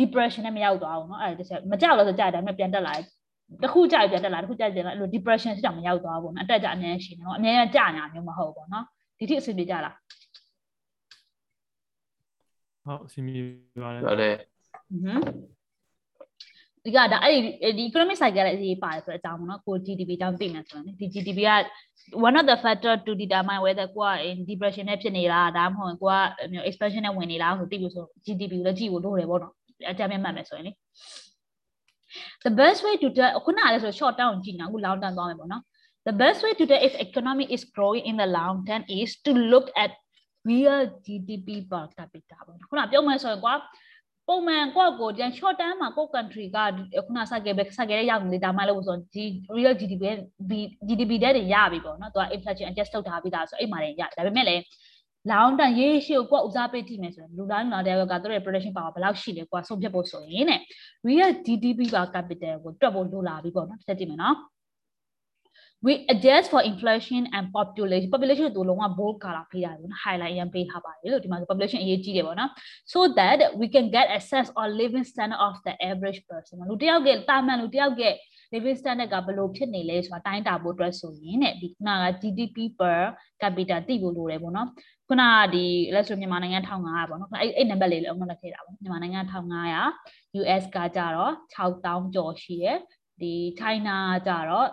[0.00, 3.04] depression နဲ့မရောက်သွားဘူးเนาะအဲ့ဒါတစ်ချက်မကြောက်လို့ဆိုကြတယ်ဒါပေမဲ့ပြန်တက်လာတယ်
[3.62, 8.84] တခုကြာပြန်တက်လာတခုကြာပြန်လာအဲ့လို depression ဖြစ်တာမရောက်သွားဘူးเนาะအတက်ကြအများရှိနေเนาะအများကြီးကြာညာမျိုးမဟုတ်ဘူးเนาะ
[9.18, 9.94] ဒီထိအဆင်ပြေကြလား
[12.84, 13.40] ဟုတ်အဆင်ပြေ
[13.82, 14.34] ပါတယ် ဟုတ်တယ်
[14.88, 15.22] ဟွန်း
[16.84, 17.38] ဒီကဒါအဲ့
[17.78, 21.52] ဒီ economic cycle ရဲ့အရေးပါတယ်ဆိုတဲ့အကြောင်းပေါ့နော်ကို GDP တောင်းသိမယ်ဆိုရင်ဒီ GDP က
[22.26, 26.16] one of the factor to determine whether ကိုက in depression နဲ့ဖြစ်နေလားဒါမှမဟုတ်ကိုက
[26.68, 29.54] expansion နဲ့ဝင်နေလားဆိုသိလို့ဆို GDP ကိုလည်းကြည့်ဖို့လိုတယ်ပေါ့နော်
[29.89, 30.71] အကြမ်းမှတ်မယ်ဆိုရင်လေ
[32.45, 35.63] the best way to tell ခုနကလည်းဆို short term ကြည့်နေအခု long term သွားမယ်ပေါ့နော်
[36.07, 39.31] the best way to tell if economy is growing in the long term is to
[39.51, 39.91] look at
[40.49, 43.55] real GDP per capita ပေါ့ခုနပြောမယ်ဆိုရင်ကွာ
[44.27, 46.57] ပုံမှန်ကိုယ့်ကိုဒီ short term မှာကိုယ့် country က
[47.05, 49.23] ခုနစခဲ့ပဲစခဲ့ရရောက်နေတာမှလို့ဆိုဒီ
[49.55, 50.03] real GDP
[50.87, 54.63] GDP တဲ့တွေရပြီပေါ့နော်သူက inflation adjust လုပ်ထားပြီးသားဆိုအဲ့မှာတွေရဒါပေမဲ့လည်း
[55.29, 60.59] လောင်းတန်ရေးရှိကိုကဦးစားပေးကြည့်မယ်ဆိုရင်လူတိုင်းလူတိုင်းကသူတို့ရဲ့ production power ဘယ်လောက်ရှိလဲကွာဆုံးဖြတ်ဖို့ဆိုရင်တဲ့
[61.07, 64.37] real GDP ပါ capital ကိုတွက်ဖို့လိုလာပြီပေါ့နော်ဆက်ကြည့်မယ်နော်
[65.85, 72.51] we adjust for inflation and population population တို့လုံးဝ bold color ပေးတာလို့ highlight ရန်ပေးထားပါတယ်လို့ဒီမှာ population အရေးကြီးတယ်ပေါ့နော်
[72.93, 78.03] so that we can get access or living standard of the average person လူတယောက်ကတာမန်လူတယောက်က
[78.53, 82.99] living standard ကဘယ်လိုဖြစ်နေလဲဆိုတာတိုင်းတာဖို့အတွက်ဆိုရင်တဲ့ဒီခုနက GDP per
[83.41, 84.67] capita သိဖို့လိုတယ်ပေါ့နော်
[85.11, 92.77] ခုနကဒီလက်ဆိုမြန်မာနိုင်ငံ1500ပေါ့နော်ခုနအဲ့အဲ့ number လေးလည်းအမှတ်လက်ထည့်တာပေါ့မြန်မာနိုင်ငံ1500 US ကကြတော့6000ကျော်ရှိတယ်
[93.21, 93.97] ဒီ China
[94.27, 94.67] ကြတော့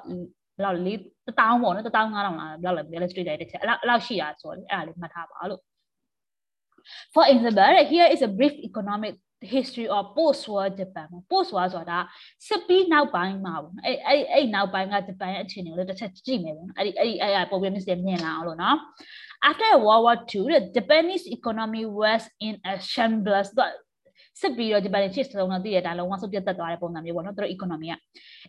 [0.57, 0.95] ဘယ်လောက်လဲ
[1.27, 5.63] 1000ပေါ့နော်15000လားဘယ်လောက်လဲ illustrate လိုက်တစ်ချက်အဲ့လောက်အဲ့လောက်ရှိတာဆိုတော့အဲ့ဒါလေးမှတ်ထားပါလို့
[7.15, 11.99] For example here is a brief economic history of post war Japan post war ဆိုတာ
[12.47, 18.77] စစ်ပြီးနောက်ပိုင်းမှာပေါ့အဲ့အဲ့အဲ့နောက်ပိုင်းကဂျပန်ရဲ့အခြေအနေကိုလည်းတစ်ချက်ကြည့်မယ်ပေါ့အဲ့ဒီအဲ့ဒီအဲ့ problem တွေမြင်လာအောင်လို့နော်
[19.50, 23.50] after World War II the Japanese economy was in a shambles
[24.42, 27.96] စစ်ပြီးတော့ဂျပန်ရဲ့ချစ်ဆုံးတော့တည်ရတာလုံးဝဆုတ်ပြတ်သွားတဲ့ပုံစံမျိုးပေါ့နော်သူတို့ economy က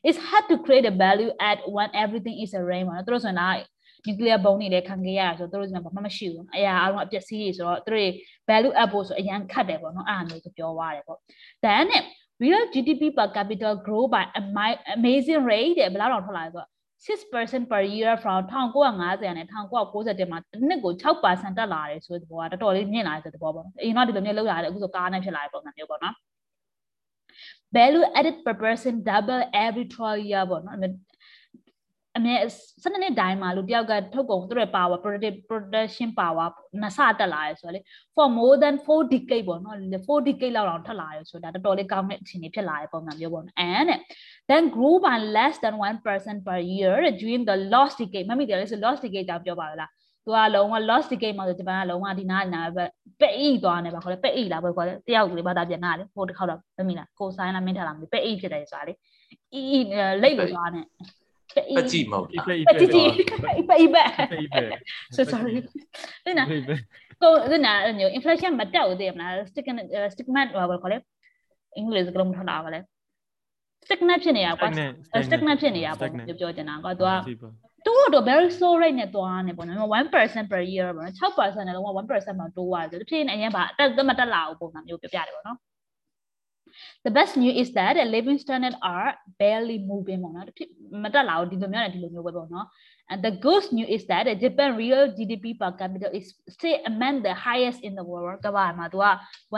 [0.09, 3.62] it's hard to create a value add when everything is a rain ပေါ့နော်သူတို့ဆိုရင်
[4.07, 8.11] nuclear ဘုံတွေလည်းခံခဲ့ရတာဆိုတော့သူတို့ကဘာမှမရှိဘူးအရာအားလုံးအပျက်စီးတွေဆိုတော့သူတို့
[8.48, 11.18] value add ဖို့ဆိုအရန်ခတ်တယ်ပေါ့နော်အဲ့ဒါမျိုးကိုပြောသွားတယ်ပေါ့
[11.64, 11.86] then
[12.42, 14.24] real GDP per capita grow by
[14.96, 16.70] amazing rate တဲ့ဘယ်လောက်တော့ထွက်လာလဲဆိုတော့
[17.07, 26.15] 6% per year from 1950နဲ့1990မှာတစ်နှစ်ကို6%တက်လာတယ်ဆိုတဲ့ဘောကတော်တော်လေးမြင့်လာတဲ့သဘောပေါ့။အရင်ကဒီလိုမျိုးလောက်လာတယ်အခုဆိုကားနဲ့ဖြစ်လာတဲ့ပုံစံမျိုးပေါ့နော်။
[27.75, 30.77] value added per person double every 12 year ပေါ့နော်
[32.20, 32.36] အမြဲ
[32.84, 36.47] စနစ်တိုင်းမှာလူတယောက်ကထုတ်ကုန်သူတို့ရဲ့ power productive production power
[36.82, 37.80] နှစ်ဆတက်လာရဲဆိုတော့လေ
[38.15, 43.89] for more than 4 decade ပေါ့နော်4 decade လောက်တော့ထက်လာရဲဆိုတာတော်တော်လေးကောင်းတဲ့အခြေအနေဖြစ်လာတဲ့ပုံစံမျိုးပေါ့နော် and
[44.49, 49.28] then grew by less than 1% per year during the lost decade မမိတယ်လေဆို lost decade
[49.30, 49.91] ကြောင့်ပြောပါလား
[50.26, 52.84] သူကလုံးဝ lost decade မှာဆိုဂျပန်ကလုံးဝဒီနားနာပဲ
[53.22, 58.93] ပဲ့အိသွားနေပါခေါ်လေပဲ့အိလားပဲခေါ်လေတယောက်လေးဘာသာပြန်နာလေဟိုတစ်ခေါက်တော့မမိလားကိုဆိုင်လာမင်းထလာမသိပဲ့အိဖြစ်တယ်ဆိုတာလေ
[59.53, 59.61] အီ
[60.24, 60.82] လိတ်လို့သွားနေ
[61.77, 63.03] ပကြည့်မဟုတ်လားပဲပတိတိ
[63.69, 64.03] ပအိပပဲ
[64.53, 64.61] ပဲ
[65.15, 65.53] so sorry
[66.25, 66.45] ဒီနာ
[67.21, 70.97] ကိုဒီနာည inflation မတက်ဘူးတည်မလား stickman stickman ဘာခေါ်လဲ
[71.75, 72.79] အင်္ဂလိပ်စကားလုံးထလာပါလဲ
[73.85, 74.69] stickman ဖြစ်နေတာကွာ
[75.27, 77.11] stickman ဖြစ်နေတာပေါ့ပြောပြောချင်တာကွာသူက
[77.85, 79.89] သူတို့ very slow rate နဲ့သွားနေပေါ့နော်
[80.21, 85.57] 1% per year ပေါ့နော်6%နဲ့လုံးဝ1%မှာတိုးသွားတယ်တဖြည်းနဲ့အရင်ပါအတက်မတက်လာဘူးပုံစံမျိုးပြပြတယ်ပေါ့နော်
[87.05, 89.11] the best news is that living standard are
[89.41, 90.45] barely moving ပေါ့နော်
[91.03, 92.65] မတက်လာဘူးဒီလိုမျိုးနဲ့ဒီလိုမျိုးပဲပေါ့နော်
[93.11, 97.34] and the good news is that Japan real GDP per capita is still among the
[97.34, 99.05] highest in the world ကဘာမှာသူက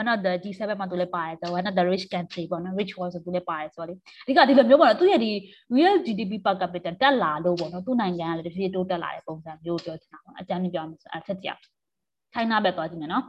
[0.00, 5.30] one of the G7 မှာသူလည်းပါတယ် one of the rich country ပေါ့နော် rich ဆိုသူလည်းပါတယ်ဆိုတော့ဒီကဒီလိုမျိုးပေါ့နော်သူရဲ့ဒီ
[5.76, 11.58] real GDP per capita တက်လာလို့ပေါ့နော်သူ့နိုင်ငံကလည်းတစ်ပြေးတိုးတက်လာတဲ့ပုံစံမျိုးပြောချင်တာပေါ့အကြမ်းပြောမယ်ဆိုအထက်ကြည့်
[12.34, 13.24] China ပဲသွားကြည့်မယ်နော်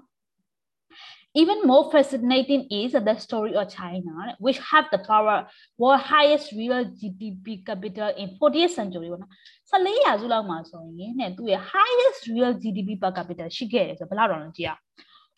[1.34, 5.46] Even more fascinating is the story of China, which have the power
[5.76, 9.32] world highest real GDP capital in 40th century ပေါ့နော်
[9.70, 14.70] 14ရာစုလောက်မှာဆိုရင်တဲ့သူရဲ့ highest real GDP per capita ရှိခဲ့တယ်ဆိုဘယ်လောက်တော့လဲကြည့်ရ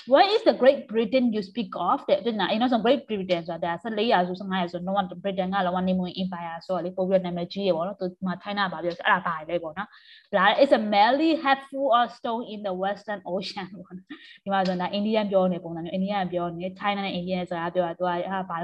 [0.08, 6.06] what is the great britain you speak of တဲ့ဒီနာအင်းတော့ great britain ဆိုတာ14ရာစု15ရာစုတော့ britain ကလောက name
[6.22, 9.88] empire ဆိုတော့လေပို့ပြီးနာမည်ကြီးရပေါ့နော်သူမှ China ပါပြောအဲ့ဒါပါလေပေါ့နော်
[10.36, 14.08] ဒါ is a merely hatful of stone in the western ocean ပေါ့နော်
[14.44, 18.58] ဒီမှာဆိုတာ Indian ပြောနေပုံစံမျိုး Indian ပြောနေ China နဲ့ Indian ဆိုတာပြောတာသူကဟာဘာ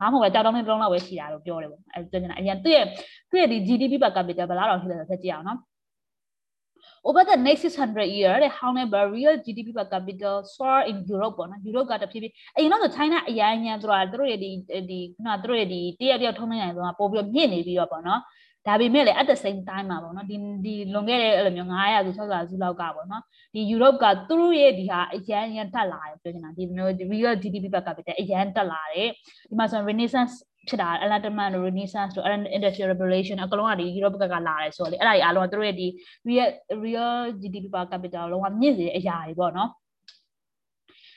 [0.00, 2.86] ဘာမှမဟုတ်ပဲကြောက်တော့မင်းလုံးလောက်ပဲရှိတာလို့ပြောတယ်ပေါ့အဲ့ဒါကျအရင်သူ့ရဲ့
[3.30, 5.58] သူ့ရဲ့ဒီ GDP per capita ဘယ်လောက်တော့ရှိလဲဆိုတော့ဆက်ကြည့်အောင်နော်
[7.08, 11.60] over the next 600 year တဲ့ however real GDP per capita soar in Europe ပေါ့နော်
[11.68, 14.50] Europe ကတဖြည်းဖြည်းအရင်တော့ဆို China အရင်အရင်သူတို့ကသူတို့ရဲ့ဒီ
[14.90, 18.20] ဒီခုနသူတို့ရဲ့ဒီတရက်တရက်ထုံးနေတယ်ဆိုတာပို့ပြီးမြင့်နေပြီးတော့ပေါ့နော်
[18.66, 23.22] ဒါပေမဲ့လည်း at the same time မှာပေါ့နော်ဒီဒီလွန်ခဲ့တဲ့အဲ့လိုမျိုး900ဆို600စုလောက်ကပေါ့နော်
[23.54, 29.08] ဒီ Europe ကသူတို့ရဲ့ဒီဟာအရန်ရန်တက်လာတယ်ပြောချင်တာဒီမျိုး real GDP per capita အရန်တက်လာတယ်
[29.50, 30.34] ဒီမှာဆို Renaissance
[30.68, 35.86] ဖြစ်တာ Enlightenment Renaissance တို့ Industrial Revolution အကလုံးကဒီ Europe ကလာတယ်ဆိုတော့လေအဲ့ဒါကြီးအားလုံးကသူတို့ရဲ့ဒီ
[36.28, 36.50] real
[36.84, 39.70] real GDP per capita လုံးဝမြင့်စေတဲ့အရာတွေပေါ့နော်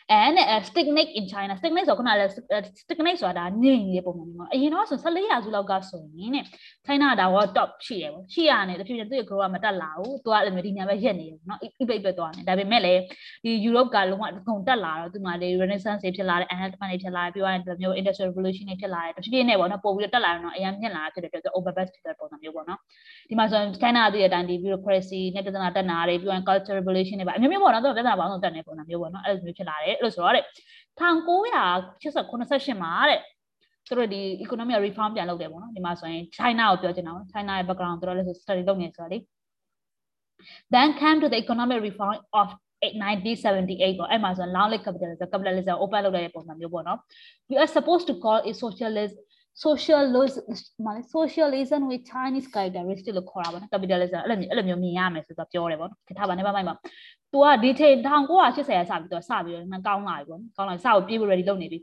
[0.07, 2.13] and uh, stagnate in China stagnate ဆိုခုနက
[2.81, 6.43] stagnate ဆိုတာဒါငြိမ်နေတဲ့ပုံစံမျိုးပေါ့အရင်တော့ဆို14ရာစုလောက်ကဆိုရင်တဲ့
[6.85, 13.01] China ဒါက top ရှိတယ်ပေါ့ရှိရတယ်တဖြည်းဖြည်းသူ့ရဲ့ grow ကမတက်လာဘူးသူကအဲ့လိုမျိုးဒီညာပဲရက်နေတယ်ပေါ့နော်အိပိတ်ပဲသွားနေဒါပေမဲ့လည်း
[13.43, 22.79] ဒီ Europe ကလုံးဝအကုန်တက်လာတော့သူမှလေ Renaissance တွေဖြစ်လာတယ် Enlightenment တွေဖြစ်လာတယ်ပြီးတော့ဒီလိုမျိုး Industrial Revolution တွေဖြစ်လာတယ်တဖြည်းဖြည်းနဲ့ပေါ့နော်ပို့ပြီးတက်လာတော့အရင်မြင့်လာဖြစ်တဲ့အတွက် overbest ဖြစ်တဲ့ပုံစံမျိုးပေါ့နော်
[23.29, 30.44] ဒီမှာဆိုရင် China သူ့ရဲ့အတိုင်းဒီ bureaucracy နဲ့ပြဿနာတက်နာတွေပြီးတော့ cultural revolution တွေပါအမျိုးမျိုးပေါ့နော်သူကပြဿနာပေါင်းစုံတက်နေပုံစံမျိုးပေါ့နော်အဲ့လိုမျိုးဖြစ်လာတယ်အဲ့လိုဆိုတော့တဲ့
[31.00, 33.20] 1988မှာတဲ့
[33.88, 39.18] သူတို့ဒီ economic reform ပြန်လုပ်တယ်ပေါ့နော်ဒီမှာဆိုရင် China ကိုပြောချင်တာပေါ့ China ရဲ့ background သူတို့လည်း study လုပ်နေဆိုတော့လေ
[40.74, 42.48] then came to the economic reform of
[42.82, 46.98] 1978ပေါ့အဲ့မှာဆို long live capitalism capitalism open လုပ်တဲ့ပုံစံမျိုးပေါ့နော်
[47.50, 49.16] we are supposed to call it socialist
[49.63, 50.43] socialism
[50.85, 56.73] မလေး socialism with chinese characteristic လို့ခေါ်တာပေါ့နော် capitalism အဲ့လိုမျိုးအဲ့လိုမျိုးမြင်ရမယ်ဆိုတော့ပြောတယ်ပေါ့နော်ထားပါနဲ့ပါမိုက်ပါ
[57.33, 61.79] तू ကဒီချိန်1980ရာစပြီးတော့စပြီးတော့ကောင်းလာပြီပေါ့ကောင်းလာစကိုပြေးဖို့ ready လုပ်နေပြီ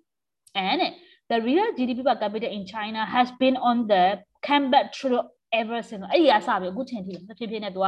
[0.68, 0.82] and
[1.30, 4.02] the real GDP per capita in China has been on the
[4.46, 5.22] comeback through
[5.60, 7.86] ever since အဲ့ဒီအစပြီးအခုချိန်ထိတဖြည်းဖြည်းနဲ့ तू က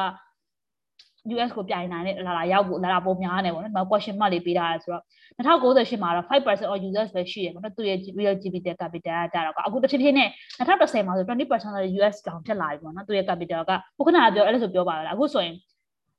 [1.32, 5.02] US ကိုပြိုင်နိုင်တဲ့လာလာရောက်ဖို့လာလာပုံများနေပေါ့နော်ဒီမှာ question mark လေးပေးထားရဆိုတော့
[5.38, 15.54] 2098မှာတော့5% of users ပဲရှိရပေါ့နော်သူရဲ့ real GDP capital ကကြတော့အခုတစ်ဖြည်းဖြည်းနဲ့2010မှာဆို 20%of US တောင်ဖြစ်လာပြီပေါ့နော်သူရဲ့ capital ကခုခဏပြောအဲ့လိုဆိုပြောပါလားအခုဆိုရင်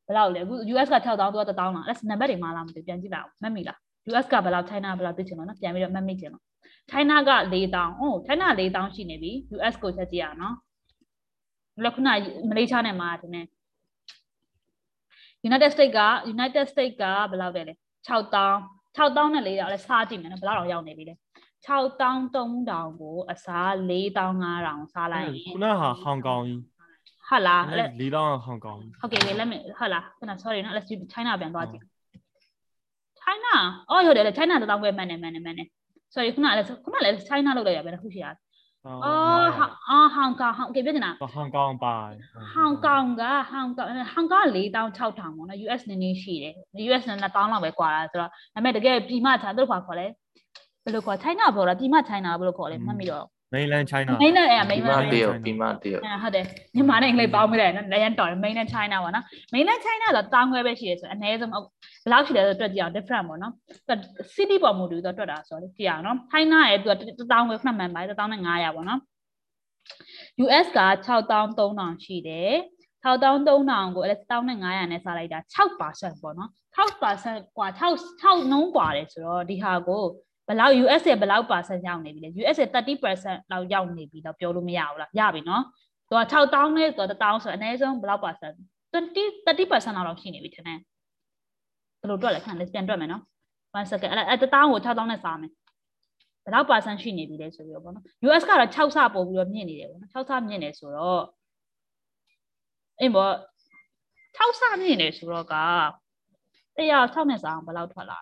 [0.08, 3.78] ဘယ်လောက်လဲအခု US က6000သူက1000လားအဲ့နံပါတ်တွေမှာလားမသိပြန်ကြည့်ပါဦးမှတ်မိလား
[4.12, 6.44] US ကဘယ်လောက် China ဘယ်လောက်သိချင်လို့နော်ပြန်ပြီးတော့မှတ်မိချင်လို့
[6.92, 10.56] China က4000အိုး China 4000ရှိနေပြီ US ကိုချက်ကြည့်ရအောင်နော်
[11.84, 12.10] လခုန
[12.50, 13.42] မလေးရှားနဲ့မှာတင်နေ
[15.50, 16.02] United States က
[16.36, 17.74] United States ကဘယ်လောက်လဲလဲ
[18.08, 21.16] 6000 6000နဲ့400လဲစားကြည့်မယ်နော်ဘယ်လောက်တော့ရောက်နေပြီလဲ
[21.66, 26.62] 6300ကိုအစား4500စားလိုက်ရင်ခုနဟာဟောင်ကောင်ကြီး
[27.28, 27.64] ဟုတ်လား
[28.02, 31.84] လေးတောင်းဟောင်ကောင်ကြီးဟုတ်ကဲ့လက်မဟုတ်လားခဏ sorry နော် let's do China ပြန်သွားကြည့်
[33.22, 33.54] China
[33.90, 35.68] အော်ဟုတ်တယ်လေ China တောင်းပွဲမှန်တယ်မှန်တယ်မှန်တယ်
[36.14, 38.38] sorry ခုနလည်းခုနလည်း China လောက်လိုက်ရပဲတစ်ခုရှိတာအော်
[38.86, 41.96] ဟာအော်ဟောင်ကောင်ဟောင်ကဲပြောနေတာဟောင်ကောင်ပါ
[42.56, 46.54] ဟောင်ကောင်ကဟောင်ကောင်ဟောင်ကောင်4600ပေါ့နော် US နည်းနည်းရှိတယ်
[46.90, 50.08] US နဲ့1000လောက်ပဲကွာတာဆိုတော့ဒါပေမဲ့တကယ်ပြည်မချာတို့ခွာခေါ်လဲ
[50.84, 56.45] ဘယ်လိုခေါ် China ပြောတာပြည်မ China ဘယ်လိုခေါ်လဲမှတ်မိတော့ mainland China mainland အဲ့ ပြီး mainland မှတယောက်ပြီးမှတယောက် အဲဟုတ်တယ်
[56.75, 61.63] မြန်မာနဲ့အင်္ဂလိပ်ပေါင်းမိတယ်နော်လည်းတော်တယ် mainland China ပေါ့နော် mainland China ဆိုတောင်းခွဲပဲရှိရဲဆိုအနည်းဆုံးဘယ်
[62.13, 63.53] လောက်ရှိလဲဆိုတော့တွက်ကြည့်အောင် different ပေါ့နော်
[64.35, 69.01] city ပေါ်မူတည်တော့တွက်တာဆိုတော့ကြည့်အောင်နော် China ရဲ့သူကတောင်းခွဲခဏမှန်ပါတယ်တောင်းနဲ့900ပေါ့နော်
[70.45, 72.55] US က6300ရှိတယ်
[73.05, 80.03] 6300ကိုအဲ့ဒါ1900နဲ့စားလိုက်တာ6%ပေါ့နော်6%กว่า6 6နှုန်းกว่าတယ်ဆိုတော့ဒီဟာကို
[80.48, 85.64] ဘယ်လောက် US ရဲ့ဘယ်လောက် percent ရောက်နေပြီလဲ US ရဲ့30%လောက်ရောက်နေပြီတော့ပြောလို့မရဘူးလားရပြီနော်
[86.08, 88.56] သူက6000နဲ့ဆိုတော့1000ဆိုအနည်းဆုံးဘယ်လောက် percent
[88.94, 90.80] 20 30%လောက်ရှိနေပြီထင်တယ်
[92.02, 93.24] ဘယ်လိုတွက်လဲခဏလေးပြန်တွက်မယ်နော်
[93.74, 95.52] 1 second အဲ့အဲ့1000ကို6000နဲ့စားမယ်
[96.44, 101.24] ဘယ်လောက် percent ရှိနေပြီလဲဆိုပြီးတော့ပေါ့နော် US ကတော့6ဆပို့ပြီးတော့မြင့်နေတယ်ပေါ့နော်6ဆမြင့်နေဆိုတော့
[103.02, 103.34] အေးပေါ့
[104.38, 105.56] 6ဆမြင့်နေဆိုတော့က
[106.78, 108.20] တရား6နဲ့စားအောင်ဘယ်လောက်ထွက်လာ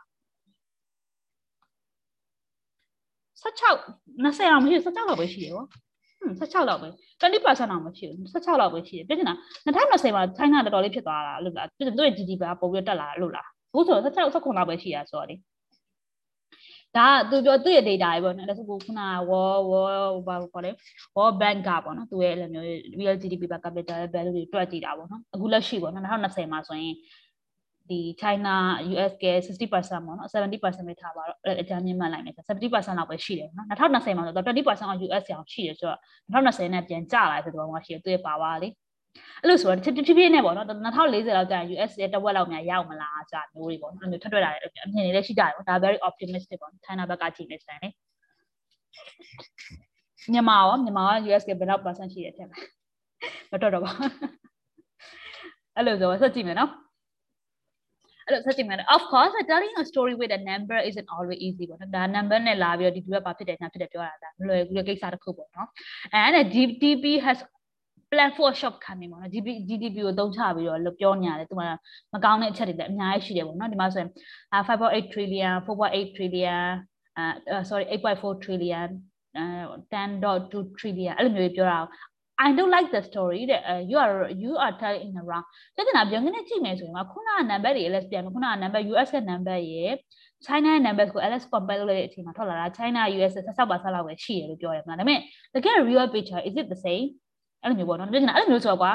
[3.43, 3.77] 16
[4.23, 6.87] 20လောက်မရှိ16လောက်ပဲရှိတယ်ပေါ့ဟွန်း16လောက်ပဲ
[7.21, 9.35] 20%လောက်မရှိဘူး16လောက်ပဲရှိတယ်ပြည့်ချင်တာ
[9.65, 15.35] 2020မှာ China တော်တော်လေးဖြစ်သွားတာလို့လားပြည့်သူ့ရဲ့ GDP ကပိုပြီးတက်လာလို့လားအခုဆို16 16လောက်ပဲရှိရဆိုတော့လေ
[16.97, 19.91] ဒါသူပြောသူ့ရဲ့ data တွေပေါ့နော်ဒါဆိုခုနက war war
[20.27, 20.71] ဘာခေါ်လဲ
[21.17, 22.67] war bank ကပေါ့နော်သူရဲ့အဲ့လိုမျိုး
[22.99, 26.93] real GDP per capita value တွေတွက်ကြည့်တာပေါ့နော်အခုလက်ရှိပေါ့နော်2020မှာဆိုရင်
[27.89, 28.55] ဒီ China
[28.91, 35.99] US က60%ပေါ့နော်70%ပဲထားပါတော့အကြမ်းမြင့်မှတ်လိုက်မယ်70%လောက်ပဲရှိတယ်နော်2020မှာဆိုတော့20%အောင် US အောင်ရှိတယ်ဆိုတော့
[36.33, 38.73] 2020နဲ့ပြန်ကျလာတဲ့သဘောမှရှိတယ်သူရဲ့ပါဝါလေး
[39.41, 47.89] အဲ့လိုဆိုတော့တဖြည်းဖြည်းနဲ့ပေါ့နော်2040လောက်ကျရင် US ရဲ့တဝက်လောက်များရောက်မလားဆိုတာမျိုးတွေပေါ့နော်အဲ့လိုထွက်ထွက်လာတယ်အမြင်တွေလည်းရှိကြတယ်ပေါ့ဒါ very optimistic ပေါ့ China ဘက်ကကြည့်နေစတယ်လေ
[50.33, 52.57] မြန်မာရောမြန်မာက US ကဘယ်လောက် percent ရှိတယ်ထင်လဲ
[53.51, 53.91] မတော်တော့ပါ
[55.75, 56.71] အဲ့လိုဆိုတော့ဆက်ကြည့်မယ်နော်
[58.26, 65.68] အဲ့လိုဆက်ကြည့်မယ် of course telling a story with a number isn't always easy ပေါ့နော်ဒါ number နဲ့လာပြီးတော့ဒီသူကဘာဖြစ်တယ်ညာဖြစ်တယ်ပြောတာဒါမလွယ်ဘူးလေကိစ္စတစ်ခုပေါ့နော်
[66.20, 67.38] and GDP has
[68.10, 71.58] plan for shop coming ပေါ့နော် GDP GDP ကိုသုံးချပြီးတော့ပြောနေရတယ်သူက
[72.12, 74.10] မကောင်းတဲ့အချက်တွေလည်းအများကြီးရှိတယ်ပေါ့နော်ဒီမှာဆိုရင်
[74.54, 76.66] 5.8 trillion 4.8 trillion
[77.18, 78.88] အဲ sorry 8.4 trillion
[79.92, 81.78] 10.2 trillion အဲ့လိုမျိုးပြောတာ
[82.37, 85.45] I don't like the story တဲ့ you are you are telling in around
[85.77, 89.83] တကယ်တော့ပြန်ကနေကြည့်မယ်ဆိုရင်ခုနက number တွေ LS ပြန်မယ်ခုနက number US က number ရေ
[90.45, 95.19] China ရဲ့ numbers ကို LS compare လုပ်လိုက်တဲ့အချိန်မှာထွက်လာတာ China US ဆက်ဆောက်ပါဆက်လောက်ပဲရှိရလို့ပြောရတယ်မလားဒါပေမဲ့
[95.55, 97.05] တကယ် real picture is it the same
[97.61, 98.91] အဲ့လိုမျိုးပေါ့နော်ပြောချင်တာအဲ့လိုမျိုးဆိုတော့ကွာ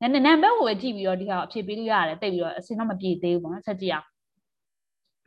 [0.00, 4.06] နည်းနည်း number ကိုပဲကြည့်ပြီးတော့ဒီဟာအဖြေပေးလို့ရတယ်တိတ်ပြီးတော့အစင်တော့မပြေသေးဘူးပေါ့နော်ဆက်ကြည့်အောင်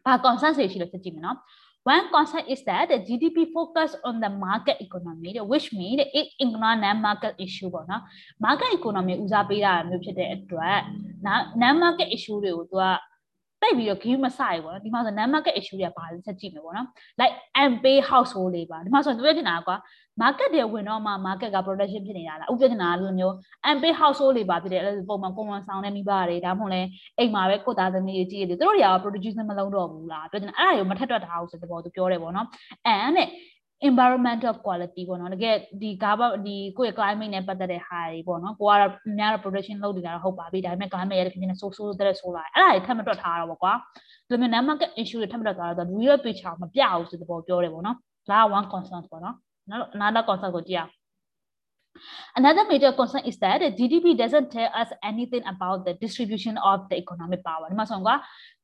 [0.05, 1.37] ဘာ consensus ရှိလို့ဆက်ကြည့်မယ်နော်
[1.86, 6.74] One concept is that the GDP focus on the market economy, which means it ignore
[6.84, 8.02] non-market issue ပေါ့နော်
[8.44, 10.78] market economy ဦးစားပေးတာမျိုးဖြစ်တဲ့အတွက်
[11.62, 12.84] non-market issue တွေကိုသူက
[13.61, 16.87] တိတ်ပြီးတော့ give မဆိုင်ဘူးပေါ့နော်ဒီမှာဆို non-market issue တွေကဘာလဲဆက်ကြည့်မယ်ပေါ့နော်
[17.19, 17.33] like
[17.63, 19.75] unpay household တွေပါဒီမှာဆိုပြောချင်တာကွာ
[20.21, 23.33] market တွေဝင်တော့မှ market က production ဖြစ်နေတာလားဥပဒေနာလိုမျိုး
[23.69, 26.81] unpay household တွေပါဖြစ်တယ်အဲ့လိုပုံမှန်ကွန်ဝန်ဆောင်တဲ့မိဘတွေဒါမှမဟုတ်လဲ
[27.17, 32.47] အိမ်မှာပဲကိုသားသမီးတွေကြည့်ရတယ်သူတို့တွေက produce မလုပ်တော့ဘူးလားပြောချင်တာအဲ့ဒါတွေကိုမထက်တွက်ထားအောင်ဆိုတဲ့ပေါ်သူပြောတယ်ပေါ့နော်
[32.95, 33.17] and
[33.89, 43.73] environmental quality ပေါ့နော်တကယ်ဒီကာဘဒီကိုယ့်ရဲ့ climate နဲ့ပတ်သက်တဲ့ဟာတွေပေါ့နော်ကိုကတော့အများတော့ production လုပ်နေတာတော့ဟုတ်ပါပြီဒါပေမဲ့ climate ရဲ့ဖြစ်နေဆိုးဆိုးတဲ့ဆိုးလာအဲ့ဒါတွေထပ်မတွက်ထားတော့ပေါ့ကွာ
[44.27, 47.97] ဒီလိုမျိုး non-market issue တွေထပ်မတွက်ထားတော့ real picture မပြဘူးဆိုတဲ့ပေါ်ပြောတယ်ပေါ့နော်
[48.29, 49.35] ဒါက one concern ပေါ့နော်
[49.69, 50.91] နောက် another concern ကိုကြည့်အောင်
[52.39, 56.87] Another major concern is that the GDP doesn't tell us anything about the distribution of
[56.89, 57.65] the economic power.
[57.71, 58.19] ဒီမှာဆိုတော့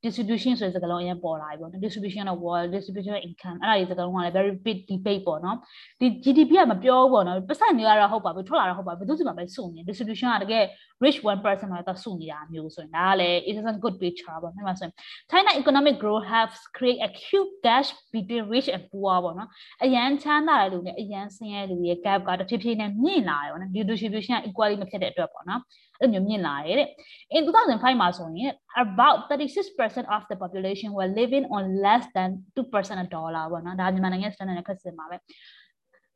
[0.08, 5.58] distribution ဆိုတဲ့စကားလုံးအရင်ပေါ်လာပြီပေါ့နော် distribution of wealth distribution of income အဲ့ဒါဒီစကားလုံးကလည်း very big debate ပေါ့နော်
[6.00, 10.64] ဒီ GDP ကမပြောဘူးပေါ့နော်ပတ်စံတွေကတော့ဟုတ်ပါဘူးထွက်လာတော့ဟုတ်ပါဘူးဘယ်သူစီမှာပဲစုနေ distribution ကတကယ်
[11.04, 14.94] rich 1%မှာတော့စုနေတာမျိုးဆိုရင်ဒါကလည်း it is a good picture ပေါ့နော်ဆိုရင်
[15.32, 19.50] China economic growth has create a huge gap between rich and poor ပေါ့နော်
[19.84, 25.62] အရန်ချမ်းသာတဲ့လူနဲ့အရန်ဆင်းရဲလူရဲ့ gap ကတဖြည်းဖြည်းနဲ့မြင့်လာတယ်ပေါ့နော် distribution က equally မဖြစ်တဲ့အတွက်ပေါ့နော်
[26.00, 26.90] အဲ့လိုမျိုးမြင့်လာတယ်တဲ့
[27.36, 28.52] in 2005မှာဆိုရင်
[28.86, 34.58] about 36% of the population were living on less than 2% of dollar ပေါ့နော်ဒါမြန်မာနိုင်ငံ standard
[34.60, 35.18] နဲ့ခက်စင်ပါပဲ။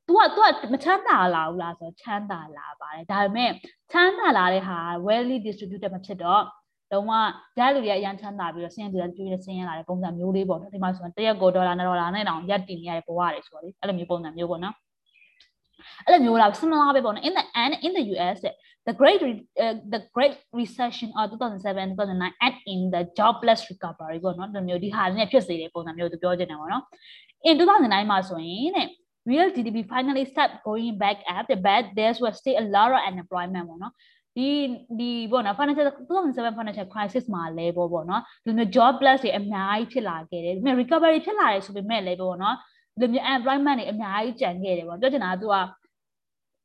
[0.07, 3.51] तू က तू ကမချမ်းသာလာဘူးလားဆိုတော့ချမ်းသာလာပါတယ်ဒါပေမဲ့
[3.91, 4.77] ချမ်းသာလာတဲ့ဟာ
[5.07, 6.43] wealthy distributed မဖြစ်တော့
[6.91, 7.17] တော့မှ
[7.57, 14.75] ကြားလူတွေအရန်ချမ်းသာပြီးတော့ဆင်းရဲတွေကျွေးတဲ့ဆင်းရဲလာတဲ့ပုံစံမျိုးလေးပေါ့နော်ဒီမှာဆိုရင်တရက်ကိုဒေါ်လာနဲ့ဒေါ်လာနဲ့တောင်ရက်တည်နေရတဲ့ဘဝတွေဆိုတော့လေအဲ့လိုမျိုးပုံစံမျိုးပေါ့နော်
[16.05, 18.39] အဲ့လိုမျိုးလား similar ပဲပေါ့နော် in the end in the US
[18.87, 19.20] the great
[19.64, 26.84] uh, the great recession of 2007 2009 and in the jobless recovery ပေါ့နော်ဒီမျိုးဒီဟာနဲ့ဖြစ်စေတဲ့ပုံစံမျိုးသူပြောချင်တယ်ပေါ့နော်
[27.49, 28.89] in 2009မှာဆိုရင်တဲ့
[29.30, 33.66] real GDP finally start going back up but there was still a lot of unemployment
[33.68, 33.93] ပေါ့နော်
[34.37, 34.49] ဒီ
[34.99, 42.57] ဒီပေါ့နော် financial 2007 financial crisis မှာလဲပေါ့ပေါ့နော်ဒီမျိုး jobless တွေအများကြီးဖြစ်လာခဲ့တယ်ဒီမျိုး recovery ဖြစ်လာတယ်ဆိုပေမဲ့လဲပေါ့နော်
[43.01, 45.57] ဒီမျိုး employment တွေအများကြီးကျန်ခဲ့တယ်ပေါ့ပြောချင်တာကသူက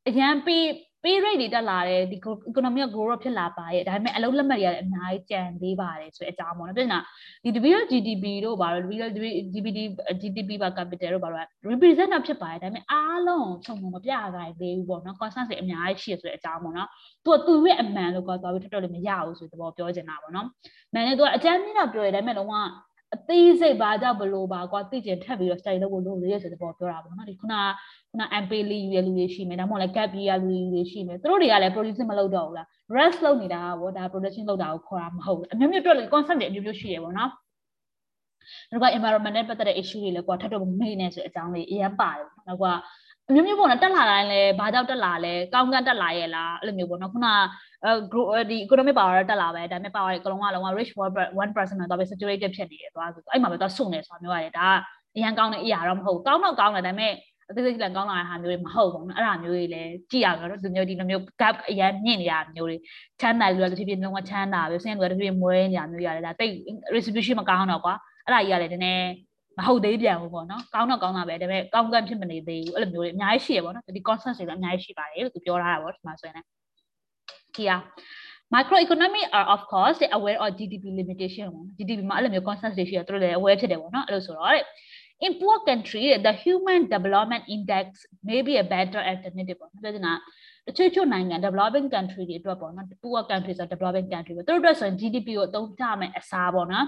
[0.07, 0.65] အရန်ပြီး
[1.07, 2.16] pay rate တွေတက်လာတယ်ဒီ
[2.50, 7.00] economy က grow ဖြစ်လာပါရဲ့ဒါပေမဲ့အလုံးလက်မှတ်တွေလည်းအများကြီးကျန်သေးပါတယ်ဆိုတဲ့အကြောင်းပေါ့နော်ပြနေတာ
[7.54, 9.09] ဒီ real GDP တို့ဘာလို့ real
[9.52, 9.68] GDP
[10.20, 16.88] GDP ပါ capital တို့ဘာလို့ represent ဖြစ်ပါတယ်ဒါပေမဲ့အားလုံးခြုံငုံမပြခိုင်းသေးဘူးပေါ့နော် consensus တွေအများကြီးရှိရဆိုတဲ့အကြောင်းပေါ့နော်
[17.24, 20.46] သူကသူ့ရဲ့အမှန်လို့ကတော့ပြီးထပ်တော့လည်းမရဘူးဆိုတဲ့ဘောပြောချင်တာပေါ့နော်
[20.92, 22.54] မှန်တယ်သူကအကြမ်းမြင့်တော့ပြောရဒါပေမဲ့လုံးဝ
[23.14, 27.62] အသေးစိတ်ဘာကြောင့်ဘလို့ပါကွာသိကျင်ထပ်ပြီးတော့ study လုပ်ဖို့လုပ်ရဆိုတဲ့ဘောပြောတာပေါ့နော်ဒီခုနက
[28.11, 37.30] ခုန MP လေးယူရလူတွေရှိမယ်ဒါမှမဟုတ်လည်း gap year လူတွေရှိမယ်သူတို့တွေကလည်း production မလုပ်တော့ဘူးလား rest လုပ်နေတာပေါ့ဒါ production လုပ်တာကိုခေါ်တာမဟုတ်ဘူးအမျိုးမျိုးတွက်လို့ concept တွေအမျိုးမျိုးရှိရပေါ့နော်
[38.70, 42.64] နောက်က environment နဲ့ပတ်သက်တဲ့ issue တွေလည်းကွာထပ်တော့မေ့နေဆိုအကြောင်းလေးအရင်ပါတယ်နောက်က
[43.29, 47.27] အမျိုးမျိုးပေါ့နော်တက်လာတိုင်းလဲဘာကြောင့်တက်လာလဲကောင်းကန်းတက်လာရဲ့လားအဲ့လိုမျိုးပေါ့နော်ခုန
[47.85, 54.74] အဲ grow ဒီ economic power တက်လာပဲဒါပေမဲ့ power တွေကလုံးဝလုံးဝ rich 1%မှာတော့ပဲ saturated ဖြစ်နေတယ်သွားဆိုအဲ့မှာပဲတော့စုံနေဆိုတာမျိုးရတယ်ဒါက
[55.16, 57.12] အရန်ကောင်းတဲ့အရာတော့မဟုတ်ကောင်းတော့ကောင်းတယ်ဒါပေမဲ့
[57.51, 62.77] အသေးစိတ်လည်းကောင်းလာတဲ့ဟာမျိုးတွေမဟုတ်ဘူးနော်အဲ့ဒါမျိုးတွေလည်းကြည့်ရတော့ဒီမျိုးဒီလိုမျိုး gap အရန်မြင့်နေတာမျိုးတွေ
[63.20, 66.55] ချမ်းသာလူတွေတစ်ဖြည်းဖြည်းလုံးဝချမ်းသာပြီးဆင်းရဲလူတွေတစ်ဖြည်းဖြည်းမွေးနေတာမျိုးရတယ်ဒါတိတ်
[66.94, 67.94] retribution မကောင်းတော့ကွာ
[68.24, 69.26] အဲ့ဒါကြီးကလည်းနည်းနည်း
[69.59, 76.47] မဟုတ်သေးပြန်ဘူးပေါ့နော်ကောင်းတော့ကောင်းတာပဲဒါပေမဲ့ကောင်းကန့်ဖြစ်မနေသေးဘူးအဲ့လိုမျိုးတွေအများကြီးရှိရပေါ့နော်ဒီ concept တွေလည်းအများကြီးရှိပါတယ်လို့သူပြောထားတာပေါ့ဒီမှာဆိုရင်လည်း
[77.55, 77.73] ကြည့်ရ
[78.55, 83.59] microeconomy are of course they aware of GDP limitation ပေါ့ GDP မှာအဲ့လိုမျိုး concept တွေရှိရသူတို့လည်း aware
[83.61, 84.57] ဖြစ်တယ်ပေါ့နော်အဲ့လိုဆိုတော့
[85.27, 87.87] in poor country the human development index
[88.28, 90.15] may be a better alternative ပေါ့ပြောချင်တာ
[90.66, 96.87] တချို့ချို့နိုင်ငံ developing country တွေအတွက်ပေါ့နော် poor country ဆို developing country ပဲသူတို့အတွက်ဆိုရင် GDP ကိုအသုံးချမယ်အစားပေါ့နော်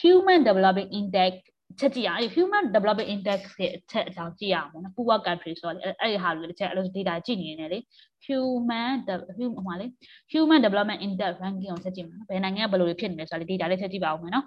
[0.00, 1.32] human developing index
[1.78, 7.78] ချက်ကြည့်ရအောင် human development index ရဲ့အချက်အကြောင်းကြည့်ရအောင်ပေါ့နော် poor country ဆိုတော့အဲ့ဒီဟာတွေတစ်ချက်အဲ့လို data ကြည့်နေနေလေ
[8.26, 8.94] human
[9.38, 9.86] human ဟိုမှာလေ
[10.32, 14.46] human development index ranking ကိုချက်ကြည့်မှာနော်ဘယ်နိုင်ငံကဘယ်လိုတွေဖြစ်နေလဲဆိုတော့ data လေးချက်ကြည့်ပါဦးမယ်နော်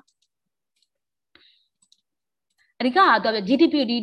[2.80, 3.96] အဓိကကတော့ GDP ဒီ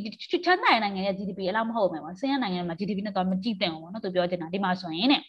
[0.45, 5.23] ချမ်းသာတဲ့နိုင်ငံရဲ့ GDP အလောက်မဟုတ်ဘူးပေါ့ဆင်းရဲနိုင်ငံမှာ GDP နဲ့တော့မကြည့်သင့်ဘူးပေါ့နော်သူပြောချင်တာဒီမှာဆိုရင်တဲ့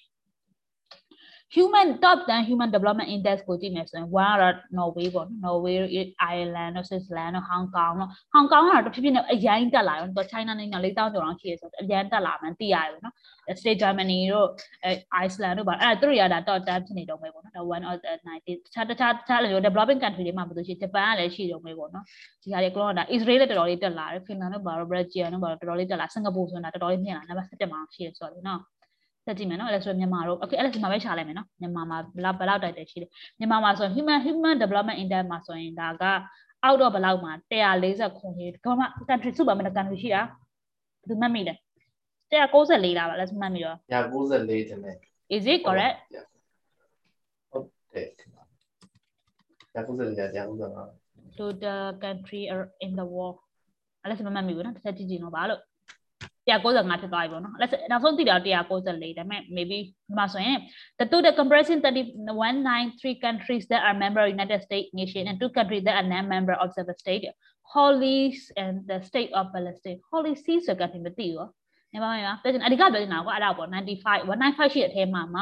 [1.55, 5.75] human top 10 human development index ကိုကြည့်မယ်ဆိုရင်1ကတော့ Norway ပေါ့နော် Norway
[6.33, 13.15] Ireland တို့ Switzerland တို့ Hong Kong တို့ Hong Kong ကတော့တဖြည်းဖြည်းနဲ့အရင်တက်လာရောတော့ China နိုင်ငံ၄000ကျော်လောက်ရှိရဆိုတော့အရင်တက်လာမှသိရတယ်ပေါ့နော်
[13.59, 14.47] State Germany တို့
[15.25, 22.05] Iceland တို့ပါအဲ့ဒါသူတို့ရတာ top 10ဖြစ်နေတော့မယ်ပေါ့နော်ဒါ1 of the 90တခြားတခြားတခြားလို developing country တွေမှာဘာလို့ရှိဂျပန်ကလည်းရှိတော့မယ်ပေါ့နော်
[22.43, 28.61] ဒီဟာတွေကလောက Israel လည်းတော်တော်လေးတက်လာတယ် Finland တို့ဘာလို့ Belgium တို့ဘာလို့တော်တော်လေးတက်လာစင်ကာပူဆိုတာတော်တော်လေးမြင်လာနံပါတ်7မှာရှိရဆိုတော့နော်
[29.25, 36.03] ဆက်ကြည့်မယ်နော်အဲ့ဒါဆိုမြန်မာတို့ okay အဲ့ဒါဒီမှာပဲရှာလိုက်မယ်နော်မြန်မာမှာဘယ်လောက်ဘယ်လောက်တိုက်တယ်ရှိတယ်မြန်မာမှာဆိုရင် human human development index မှာဆိုရင်ဒါက
[36.63, 37.31] အောက်တော့ဘယ်လောက်မှာ
[37.75, 40.21] 140ခုကြီးဒီမှာ country စုပါမယ် country ရှိတာ
[41.01, 41.53] ဘယ်သူမှတ်မိလဲ
[42.31, 44.95] 194လားပါလက်မှတ်မိတော့194တင်တယ်
[45.35, 45.95] is it correct
[47.51, 48.07] ဟုတ်တယ်
[49.75, 52.41] 194ကြာ195 to the country
[52.85, 53.37] in the world
[54.01, 55.61] အဲ့ဒါစမမှတ်မိဘူးနော်တစ်ချက်ကြည့်ကြည့်တော့ပါလို့
[56.46, 60.58] 195ဖြစ်သွားပြီပေါ့နော်အဲ့နောက်ဆုံးသိတာ194ဒါပေမဲ့ maybe ဒီမှာဆိုရင်
[60.98, 65.50] the to the comparison 193 countries that are member of United States nation and two
[65.58, 67.24] countries that are non-member of the state
[67.74, 68.20] Holy
[68.62, 71.48] and the state of Palestine Holy See ဆိုကတိမသိဘူး
[71.93, 73.75] မြန်မာမြန်မာပြောချင်အဓိကပြောချင်တာကအဲ့ဒါပေါ့95
[74.29, 75.41] 195ရှိတဲ့အထဲမှာမှ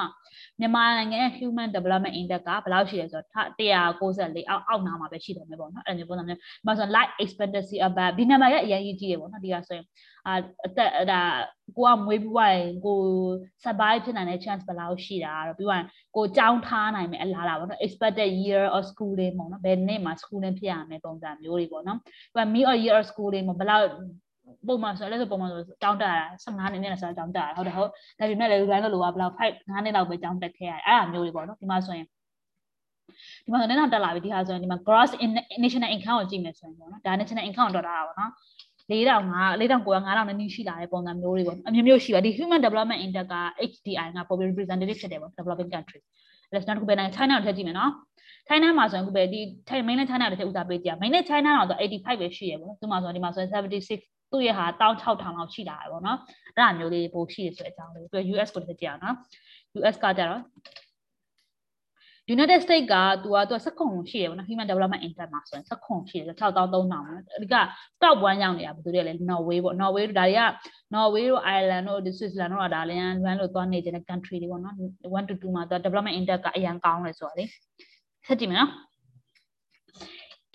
[0.59, 9.85] မြန်မာနိုင်ငံရဲ့ human development index ကဘယ်လောက်ရှိလဲဆိုတော့194အောက်အောက်နာမှာပဲရှိတယ်မယ်ပေါ့နော်အဲ့လိုမျိုးပုံစံမျိုးဒီမှာဆို life expectancy about ဒီနံပါတ်ရဲ့အရင်ကြီးတယ်ပေါ့နော်ဒီကဆိုရင်
[10.27, 10.33] အာ
[10.65, 11.21] အသက်ဒါ
[11.77, 12.99] ကိုကမွေးပြီးွားရင်ကို
[13.63, 21.97] survive ဖြစ်နိုင်တဲ့ chance ဘယ်လောက်ရှိတာတော့ပြီးွားရင်ကိုကြောင်းထားနိုင်မယ်အလားလားပေါ့နော် expected year of schooling ပေါ့နော်ဘယ်နေ့မှာ schooling ဖြစ်ရမယ်ပုံစံမျိုးတွေပေါ့နော်
[22.33, 23.85] ပြီး me or year of schooling ဘယ်လောက်
[24.67, 26.13] ပုံမှန်ဆိုလည်းဆိုပုံမှန်ဆိုတောင်းတရ
[26.43, 27.89] 15နှစ်နဲ့ဆိုတောင်းတရဟုတ်တယ်ဟုတ်
[28.19, 32.05] ဒါပေမဲ့လည်း run လို့ကဘယ်လောက်5 9နှစ်လောက်ပဲတောင်းတက်ခဲ့ရတယ်အဲ့ဒါမျိုးတွေပေါ့နော်ဒီမှာဆိုရင်
[33.43, 35.11] ဒီမှာနည်းနည်းတက်လာပြီဒီဟာဆိုရင်ဒီမှာ gross
[35.63, 38.31] national income ကိုကြည့်မယ်ဆိုရင်ပေါ့နော်ဒါ national income ကိုတွက်ထားတာပေါ့နော်
[38.89, 39.21] 4000
[39.61, 43.35] 4900 5000နီးရှိလာတဲ့ပုံစံမျိုးတွေပေါ့အမျိုးမျိုးရှိပါဒီ human development index က
[43.71, 45.99] HDI က public representative ဖြစ်တယ်ပေါ့ developing country
[46.49, 47.91] အဲ့ဒါနောက်တစ်ခုပဲနိုင် China ကိုထည့်ကြည့်မယ်နော်
[48.47, 49.39] China မှာဆိုရင်ခုပဲဒီ
[49.87, 56.19] mainland China ကိုထည့်ဦးစားပေးကြည့်ရ mainland China တော့85ပဲရှိရပေါ့ဒီမှာဆိုဒီမှာဆို76 သူ့ရဲ့ဟာ16000လောက်ရှိလာတယ်ပေါ့နော်
[56.55, 59.15] အဲ့ဒါမျိုးလေးပိုရှိရဆိုတဲ့အကြောင်းလေးပြီး US ကိုထည့်ကြည့်အောင်နော်
[59.79, 60.41] US ကကြတော့
[62.35, 67.55] United States ကသူကသူကစက်ခုံရှိတယ်ပေါ့နော် Human Development Index မှာဆိုရင်စက်ခုံရှိတယ်6300ပေါ့နော်အဓိက
[68.01, 70.43] top 1ရောက်နေတာဘယ်သူတွေလဲ Norway ပေါ့ Norway တို့ဒါတွေက
[70.95, 74.75] Norway တို့ Ireland တို့ Switzerland တို့ကဒါလည်း run လို့သွားနေကြတဲ့ country တွေပေါ့နော်
[75.21, 77.45] 1 to 2မှာသူ development index ကအရင်ကောင်းတယ်ဆိုတော့လေ
[78.27, 78.71] ဆက်ကြည့်မယ်နော်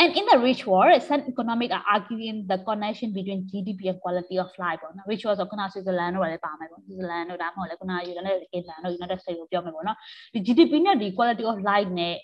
[0.03, 4.35] And in the rich world, some economic are arguing the connection between GDP and quality
[4.43, 9.39] of life ပေါ့နော် rich world ဆိုခုန Switzerland တို့လည်းပါမယ်ပေါ့ Switzerland တို့ဒါမှမဟုတ်လည်းခုန United Kingdom တို့ United States
[9.39, 9.97] ကိုပြောမယ်ပေါ့နော်
[10.33, 12.15] ဒီ GDP နဲ့ဒီ quality of life နဲ့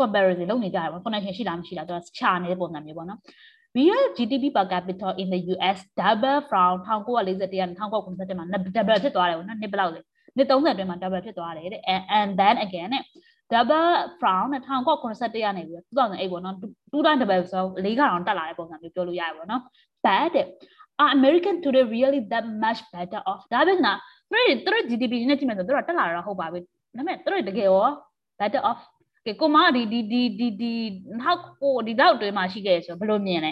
[0.00, 3.20] comparison လုပ်နေကြတယ်ပေါ့ connection ရှိလားမရှိလားသူကချာနေတဲ့ပုံစံမျိုးပေါ့နော်
[3.76, 8.46] Real GDP per capita in the US double from 1941နဲ့1997မှာ
[8.76, 10.00] double ဖြစ်သွားတယ်ပေါ့နော်နှစ်ဘယ်လောက်လဲ
[10.36, 11.82] နှစ်30အတွင်းမှာ double ဖြစ်သွားတယ်တဲ့
[12.18, 13.04] and then again နဲ့
[13.53, 13.91] double
[14.21, 16.55] from 1991ရနေပြီး2008ပေါ့နော်
[16.91, 19.61] 2 time double ဆို၄ခါအောင်တက်လာတဲ့ပုံစံမျိုးပြောလို့ရရပေါ့နော်
[20.05, 20.35] but
[21.01, 23.93] are American today really that much better off ဒါပဲနာ
[24.29, 27.87] သူတို့သူတို့ GDP နဲ့ကြည့်မယ်ဆိုသူတို့တက်လာတာဟုတ်ပါပြီဒါပေမဲ့သူတို့တကယ်ရော
[28.39, 28.81] better off
[29.25, 30.73] ကဲကိုမဒီဒီဒီဒီဒီ
[31.21, 33.51] နောက်ကိုဒီတော့တွင်းမှာရှိခဲ့ဆိုဘယ်လိုမြင်လဲ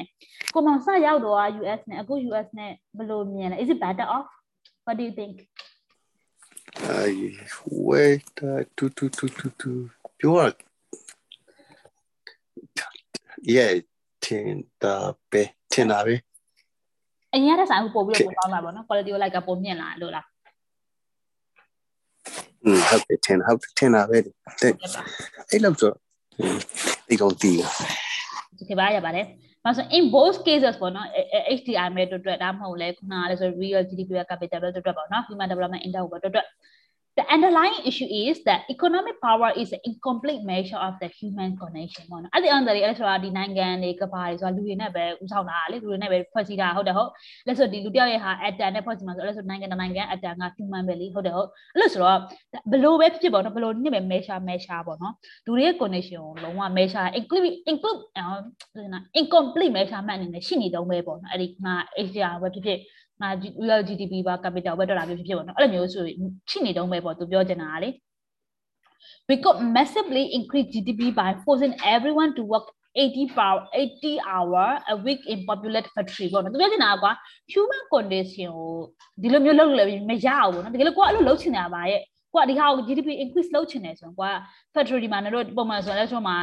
[0.54, 4.28] ကိုမစရောက်တော့ US နဲ့အခု US နဲ့ဘယ်လိုမြင်လဲ is it better off
[4.86, 5.36] what do you think
[6.82, 10.54] I wait uh, to to to to to pure
[13.54, 13.72] yeah
[14.24, 14.96] တင်တာ
[15.32, 16.16] ပဲတင်တာပဲ
[17.34, 20.26] အရင်ကဆိုင်ပို့ပြီးတော့ပို့ကောင်းတာပေါ့နော် quality ကိုလိုက်ကပိုမြင့်လာလို့လား
[22.64, 24.34] อืมဟုတ်တယ်တင်ဟုတ်တင်တာပဲတဲ့
[25.50, 25.92] အဲ့လောက်ဆို
[27.08, 27.58] ဒီကောင်တီး
[28.58, 29.26] ဒီခေတ်ပါရပါတယ်။
[29.69, 31.09] ဘာလို့ in both cases ပေါ့နော်
[31.59, 36.47] HDI မဲ့အတွက်ဒါမှမဟုတ်လဲခုနကလည်းဆို real GDP capital အတွက်ပေါ့နော် human development index ဘအတွက်
[37.20, 42.04] The underlying issue is that economic power is an incomplete measure of the human connection
[42.12, 47.10] ပေါ့နော်။အဲ့ဒီအန်တရီအဲ့ဆိုတာဒီနိုင်ငံတွေကဘာတွေဆိုတာလူတွေနဲ့ပဲဥဆောင်တာလေလူတွေနဲ့ပဲဖွဲ့စည်းတာဟုတ်တယ်ဟုတ်။
[47.48, 52.20] အဲ့ဆိုဒီလူတယောက်ရဲ့ဟာ atom နဲ့ဖွဲ့စည်းမှာဆိုအဲ့ဆိုနိုင်ငံနိုင်ငံ atom က human ပဲလေဟုတ်တယ်ဟုတ်။အဲ့လို့ဆိုတော့
[52.72, 55.14] ဘလို့ပဲဖြစ်ဖြစ်ပေါ့နော်ဘလို့နည်းပဲ measure measure ပေါ့နော်။
[55.46, 58.00] လူတွေရဲ့ connection ကိုလုံးဝ measure include include
[59.20, 61.52] incomplete measurement အနေနဲ့ရှိနေတော့ပဲပေါ့နော်။အဲ့ဒီက
[62.08, 62.80] HDR ပဲဖြစ်ဖြစ်
[63.22, 63.30] ငါ
[63.68, 66.06] real GDP ပါ capital ပဲဒေါ်လာမျိုးဖြစ်ဖြစ်ပေါ့နော်အဲ့လိုမျိုးဆို
[66.50, 67.90] ချိနေတုံးပဲပေါ့သူပြောချင်တာကလေ
[69.30, 74.96] we could massively increase GDP by forcing everyone to work 80 power 80 hour a
[75.06, 77.12] week in populated factory ပေါ့နော်သူပြောချင်တာကွာ
[77.54, 78.72] human condition ကို
[79.22, 82.02] ဒီလိုမျိုးလုပ်လို့မရဘူးပေါ့နော်တကယ်လို့ကိုကအဲ့လိုလုပ်ချင်တာပါရဲ့
[82.34, 84.32] ကိုကဒီဟာကို GDP increase လုပ်ချင်တယ်ဆိုရင်ကိုက
[84.74, 86.38] factory မှာတို့ပုံမှန်ဆိုရင်လည်းဆိုမှာ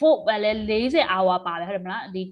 [0.00, 2.22] ဖို့ပဲလေ40 hour ပါတယ်ဟုတ်တယ်မလားဒီ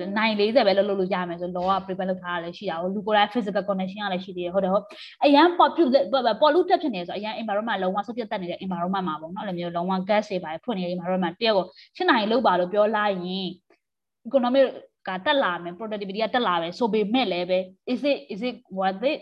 [0.00, 4.84] 9 40ပဲလုပ်လို့ရမယ်ဆိုလောက prepare လုပ်ထားတာလည်းရှိတာဟုတ်လူကိုယ်တိုင် physical connection ကလည်းရှိသေးတယ်ဟုတ်တယ်ဟုတ်
[5.24, 13.48] အရန် populate polluted ဖြစ်နေဆိုအရန် environment လုံးဝဆုတ်ပြတ်တက်နေတဲ့ environment မှာပေါ့နော်အဲ့လိုမျိုးလုံးဝ gas တွေပါဖွင့်နေတဲ့ environment တယောက်ကိုရှင်းနိုင်လို့ပါလို့ပြောလိုက်ရင်
[14.28, 14.66] economic
[15.08, 17.58] ကတက်လာမယ် productivity ကတက်လာပဲဆိုပေမဲ့လည်းပဲ
[17.92, 19.18] is it is it worth it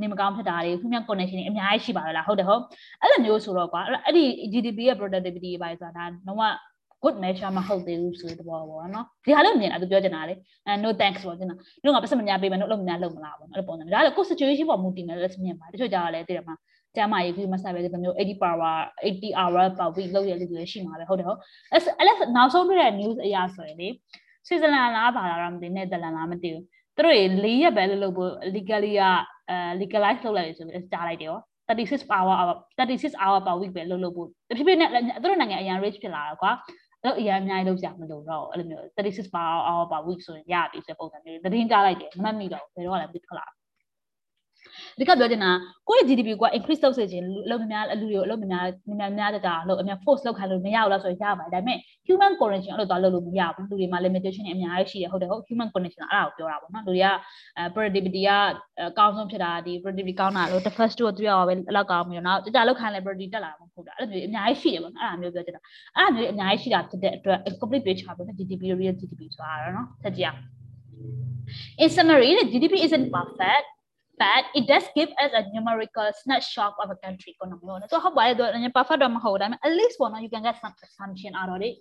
[0.00, 2.62] နေမကောင်းဖြစ်တာတွေ human connection တွေအများကြီးရှိပါလားဟုတ်တယ်ဟုတ်
[3.00, 6.42] အဲ့လိုမျိုးဆိုတော့ကွာအဲ့ဒီ GDP ရဲ့ productivity ပဲဆိုတာဒါလုံးဝ
[7.02, 10.34] good measure မဟုတ်သေးဘူးဆိုတဲ့ဘောပေါ့နော်ဒီဟာလို့မြင်တာသူပြောချင်တာလေ
[10.66, 11.54] အဲ no thanks ပေါ့ကျင်တာ
[11.84, 16.54] တို့ကပတ်စမညာပေးမယ်တို့လုံးမညာလုံးမလားပေါ့အဲ့လိုပုံစံဒါလည်းကို situation ပေါ်မူတည်နေလက်မြင်ပါတချို့ကြတော့လည်းတည်တယ်မှာ
[16.96, 18.74] ကျမ်းမာရေးကြီးမဆက်ပဲဒီမျိုး80 power
[19.08, 21.38] 80 hour per week လောက်ရလို့ရှိမှာပဲဟုတ်တယ်ဟုတ်
[21.72, 23.88] အဲ့အဲ့နောက်ဆုံးတွေ့တဲ့ news အရာဆိုရင်လေ
[24.46, 26.62] ဆွစ်ဇာလန်လားပါလားမသိနဲ့တလန်လားမသိဘူး
[26.96, 29.02] သူတို့၄ရက်ပဲလုပ်လို့ဖို့ legally က
[29.50, 31.40] အဲ legalize လုပ်လိုက်ဆိုပြီးကြားလိုက်တယ်ရော
[31.70, 32.34] 36 hour
[32.78, 34.88] 36 hour per week ပဲလုပ်လို့ဖို့တဖြည်းဖြည်းနဲ့
[35.22, 36.52] သူတို့နိုင်ငံအရင် rich ဖြစ်လာတော့ကွာ
[37.04, 43.44] အဲ့အရင်အများကြီးလုပ်ကြမလို့တော့အဲ့လိုမျိုး36 per hour per week ဆိုရင်ရပြီဆိုပုံစံမျိုးသတင်းကြားလိုက်တယ်မမှတ်မိတော့ဘယ်တော့လည်းပြခလာ
[44.98, 45.50] ဒီကပြောချင်တာ
[45.88, 48.64] ကိုယ့်ရဲ့ GDP က increase လုပ်စေချင်အလုပ်များအလူတွေကိုအလုပ်များ
[48.98, 57.08] များများတတာအလုပ်အများ force လုပ်ခိုင်းလို့မရဘူးလားဆိုရင်ရပါတယ်ဒါပေမဲ့ human connection အဲ့လိုသွားလုပ်လို့မရဘူးလူတွေမှာ limitation တွေအများကြီးရှိတယ်ဟုတ်တယ်ဟုတ် human connection အဲ့ဒါကိုပြောတာပေါ့နော်လူတွေက
[57.74, 58.30] productivity က
[58.80, 65.60] အကောင်းဆုံးဖြစ်တာဒီ productivity ကောင်းတာလို့ the first two or three hour ပဲအလောက်ကောင်းပြီးတော့နောက်ကြာလောက်ခိုင်းလဲ productivity တက်လာမှာမဟုတ်တာအဲ့လိုမျိုးအများကြီးရှိတယ်ပေါ့နော်အဲ့ဒါမျိုးပြောချင်တာ
[65.96, 70.40] အဲ့ဒါမျိုးအများကြီးရှိတာဖြစ်တဲ့အတွက် complete page ပါပေါ့နော် GDP real GDP ဆိုတာနော်ဆက်ကြည့်အောင်
[71.82, 73.66] In summary, the GDP isn't perfect,
[74.19, 79.59] but it does give us a numerical snapshot of a country economy နော်ဆိုဟုတ်ပါတယ်တော့ perfect တော့မဟုတ်ဒါပေမဲ့
[79.65, 81.73] at least ပေါ့နော် you can get some assumption out of it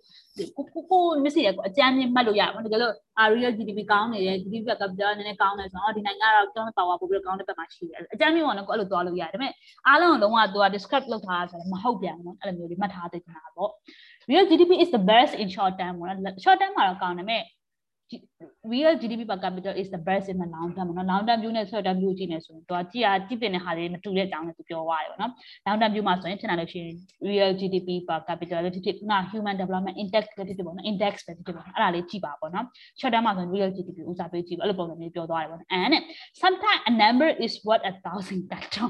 [0.57, 2.95] ကိုကိုကိုမရှိရကိုအကြမ်းမြင့်မှတ်လို့ရပါဘူးတကယ်လို့
[3.37, 9.53] real GDP ကောင်းနေတယ် GDP က capital နည်းနည်းကောင်းနေဆိုတော့ဒီနိုင်ငံကတော့ economic power ပိုပြီးကောင်းတဲ့ဘက်မှာရှိတယ်အကြမ်းမြင့်ပေါ့နော်ကိုအဲ့လိုသွားလို့ရတယ်ဒါပေမဲ့
[9.87, 13.71] အားလုံးလုံးဝသူက describe လုပ်ထားတာဆိုတော့မဟုတ်ပြန်ဘူးနော်အဲ့လိုမျိုးဒီမှတ်ထားသိချင်တာပေါ့
[14.31, 17.43] real GDP is the best in short term ပေါ့နော် short term မှာတော့ကောင်းတယ်မဲ့
[18.73, 21.53] real GDP per capita is the best in the long term เนาะ long term view
[21.57, 25.33] နဲ့ short term view ကြည့်နေဆိုရင်သူကကြည့်ရကြည့်တင်တဲ့ဟာတွေမတူတဲ့အကြောင်းနဲ့သူပြောသွားတယ်ပေါ့နော်
[25.67, 26.95] long term view မှာဆိုရင်ထင်တယ်လို့ရှိရင်
[27.29, 32.67] real GDP per capita လည်းဖြစ်ဖြစ်ခုန human development index လည်းဖြစ်ဖြစ်ပေါ့နော် index ပဲဖြစ်ဖြစ်ပေါ့နော်အဲ့ဒါလေးကြည့်ပါပေါ့နော်
[33.01, 35.95] short term မှာဆိုရင် real GDP ဦးစားပေးကြည့်ပါအဲ့လိုပုံစံမျိုးပြောသွားတယ်ပေါ့နော် and
[36.43, 38.89] sometimes a number is what a thousand factor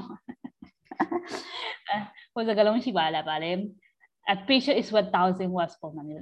[2.33, 3.51] ဟိုစကားလုံးရှိပါလားဗာလဲ
[4.33, 6.15] a patient is what thousand was for money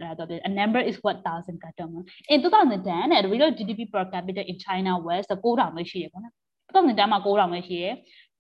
[0.50, 2.02] a number is what thousand ကတော့မှာ
[2.34, 6.34] in 2010 the real GDP per capita in China was 9000ပဲရှိရပေါ့နော်
[6.74, 7.86] 2010မှာ9000ပဲရှိရ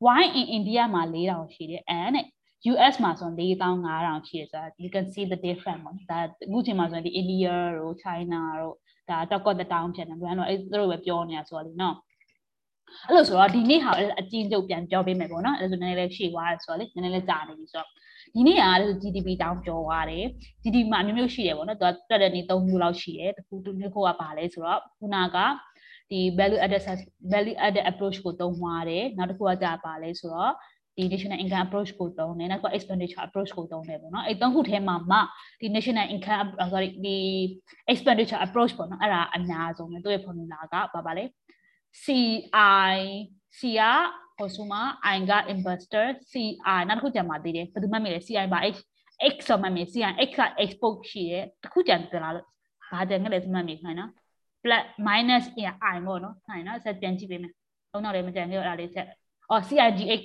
[0.05, 2.15] why in India မှာ4000ရှိတယ် and
[2.72, 8.76] US မှာဆို4500ရှိတယ်ဆိုတာ you can see the difference ပေါ့ဒါအခုချိန်မှာဆိုရင်ဒီ India တို့ China တို့
[9.10, 11.95] ဒါ top of the town ဖြစ်နေတယ်ဘယ်တော့အဲ့တို့ပဲပြောနေတာဆိုတော့လေနော်
[13.07, 17.89] အဲ့လိုဆိုတော့ဒီနေ့ဟာအကျဉ်းချုပ်ပြန်ပြောပေးမယ်ပေါ့နော်အဲ့ဒါဆိုနည်းနည်းလေးရှေ့သွားရဆိုတော့လေနည်းနည်းလေးကြာနေပြီဆိုတော့
[18.34, 20.24] ဒီနေ့ကလည်း GDP တောင်းပြောသွားတယ်
[20.62, 25.38] GDP မှာအမျိုးမျိုးရှိတယ်ပေါ့နော်သူကတက်တဲ့နေ့3မျိုးလောက်ရှိတယ်တခုတစ်ခုကပါလဲဆိုတော့ခုနက
[26.10, 26.82] ဒီ value added
[27.32, 30.52] value added approach ကိုသုံးသွားတယ်နောက်တစ်ခုကကြာပါလဲဆိုတော့
[30.96, 35.18] ဒီ national income approach ကိုသုံးတယ်နောက်က expenditure approach ကိုသုံးတယ်ပေါ့နော်အဲ့သုံးခုထဲမှာမှ
[35.60, 37.16] ဒီ national income sorry ဒီ
[37.92, 41.24] expenditure approach ပေါ့နော်အဲ့ဒါအများဆုံးပဲသူ့ရဲ့ formula ကပါပါလဲ
[42.02, 42.98] CI
[43.59, 43.82] C က
[44.39, 44.85] consumer
[45.15, 48.74] I က investor CI နောက်တစ်ခုကြံပါသေးတယ်ဘယ်သူမှမမြင်လဲ CI ပါ X
[49.32, 52.35] X ဆိုမှမြင် CI X က export ရှိတယ်တစ်ခုကြံတယ်လား
[52.90, 54.10] ဘာကြံခဲ့လဲဆိုမှမြင်ခိုင်းနော်
[54.62, 55.44] plus minus
[55.94, 57.52] I ပေါ့နော်ခိုင်းနော်ဆက်ပြန်ကြည့်ပေးမယ်
[57.93, 59.06] သုံးတော့လည်းမကြံခဲ့တော့အဲ့ဒါလေးဆက်
[59.51, 60.24] အော် CIGX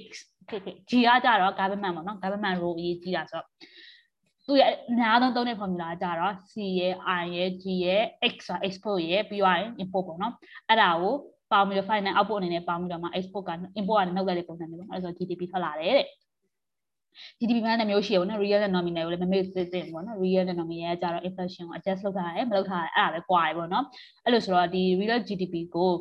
[0.89, 3.47] G ကကြတော့ government ပေါ့နော် government role အရေးကြီးတာဆိုတော့
[4.45, 8.03] သူရဲ့အများဆုံးသုံးတဲ့ formula ကြတော့ C ရဲ့ I ရဲ့ G ရဲ့
[8.33, 10.33] X ဆို export ရဲ့ပြီးသွားရင် import ပေါ့နော်
[10.69, 11.15] အဲ့ဒါကို
[11.53, 16.07] ပေါင်းပြီးတော့ final output အနေနဲ့ပေါင်းပြီးတော့မှ export က import ကနှုတ်လိုက်တဲ့ပုံစံမျိုးပေါ့အဲ့ဒါဆို GDP ထွက်လာတယ်တဲ့
[17.39, 23.85] GDP မှန်းတဲ့မျိုးရှိရပေါ့နော် real နဲ့ nominal ကိုလည်းမမေ့သိသိပေါ့နော် real နဲ့ nominal ကကြတော့ inflation ကို adjust လုပ်ထားရတယ်မလုပ်ထားရအဲ့ဒါပဲကွာရပေါ့နော်
[24.23, 25.91] အဲ့လိုဆိုတော့ဒီ real GDP ကို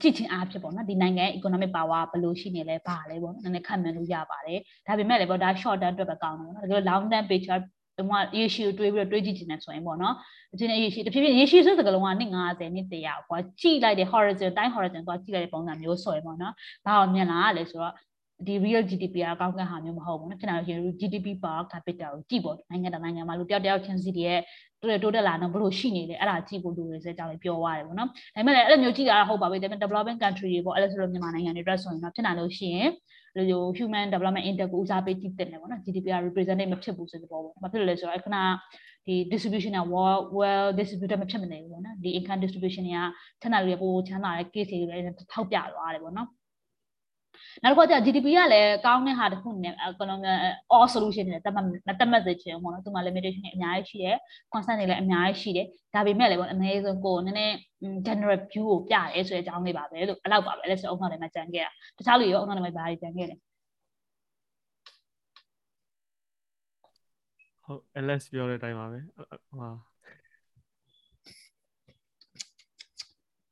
[0.00, 7.60] ကြည့်ချင်းအားဖြစ်ပေါ့နော်ဒီနိုင်ငံ economic power ဘယ်လိုရှိနေလဲဘာလဲပေါ့နော်နည်းနည်းခံမှန်းလို့ရပါတယ်ဒါပေမဲ့လည်းပေါ့ဒါ short term အတွက်ပဲကောင်းတယ်ပေါ့နော်ဒါကြောင့် long term picture
[8.00, 10.14] ဒီမှာရေရှည်ကိုတွေးပြီးတော့တွေးကြည့်နေတယ်ဆိုရင်ပေါ့နော်
[10.54, 16.54] အချင်းရေရှည်တဖြည်းဖြည်းရေရှည်ဆိုတဲ့ကလုံးကနှစ်90နှစ်100ကွာကြည့်လိုက်တဲ့ horizon တိုင်း horizon ကွာကြည့်လိုက်တဲ့ပုံစံမျိုးဆိုရင်ပေါ့နော်
[16.86, 17.94] ဘာအောင်မြင်လာရလဲဆိုတော့
[18.46, 24.40] ဒီ real GDP ကအကောင်းကင်ဟာမျိုးမဟုတ်ဘူးနော်ဖြစ်လာလို့ရှိရင် GDP per capita ကိုကြည့်ပေါ့နိုင်ငံတကာနိုင်ငံမှာလူတယောက်တယောက်ချင်းစီတည်း
[24.80, 32.88] တိုးတိုးတက်လာတော့ဘလို့ရှိနေလဲအဲ့ဒါကြည့်ဖို့လူတွေစကြောင်းလေးပြောရတယ်ပေါ့နော်ဒါပေမဲ့လည်းအဲ့လိုမျိုးကြည့်တာဟုတ်ပါပဲဒါပေမဲ့ developing country တွေပေါ့အဲ့လိုဆိုလို့မြန်မာနိုင်ငံတွေအတွက်ဆိုရင်တော့ဖြစ်လာလို့ရှိရင်
[33.36, 38.36] လိုလို human development index ကိုဦးစားပေးကြည့်တဲ့တယ်ပေါ့နော် GDP က representative မဖြစ်ဘူးဆိုတဲ့ပေါ့ဘာဖြစ်လို့လဲဆိုတော့အခုန
[39.06, 46.28] ဒီ distribution က well well distributed မဖြစ်မနေဘူးပေါ့နော်ဒီ income distribution တွေကချမ်းသာတွေပိုချမ်းသာတဲ့ case တွေလည်းထောက်ပြသွားတယ်ပေါ့နော်
[47.64, 50.32] နောက်တစ်ခုက GDP ကလည်းကောင်းတဲ့ဟာတစ်ခုနဲ့ economy
[50.74, 51.64] all solution တွေတတ်မှတ်
[52.00, 54.16] တတ်မှတ်စေချင်ပေါ့နော်သူမှ limitation တွေအများကြီးရှိတယ်
[54.52, 57.54] concern တွေလည်းအများကြီးရှိတယ်ဒါပေမဲ့လည်းပေါ့အနည်းဆုံးကိုနည်းနည်း
[58.06, 63.36] general view ကိုပြရဲဆိုတဲ့အကြောင်းလေးပါပဲလို့အဲ့လောက်ပါပဲအဲ့ဆိုအုံနောက်ထဲမှာကြံခဲ့တာတခြားလူရောအုံနောက်ထဲမှာဘာတွေကြံခဲ့လဲ
[67.64, 68.98] ဟုတ် LS ပြောတဲ့အတိုင်းပါပဲ
[69.60, 69.89] ဟာ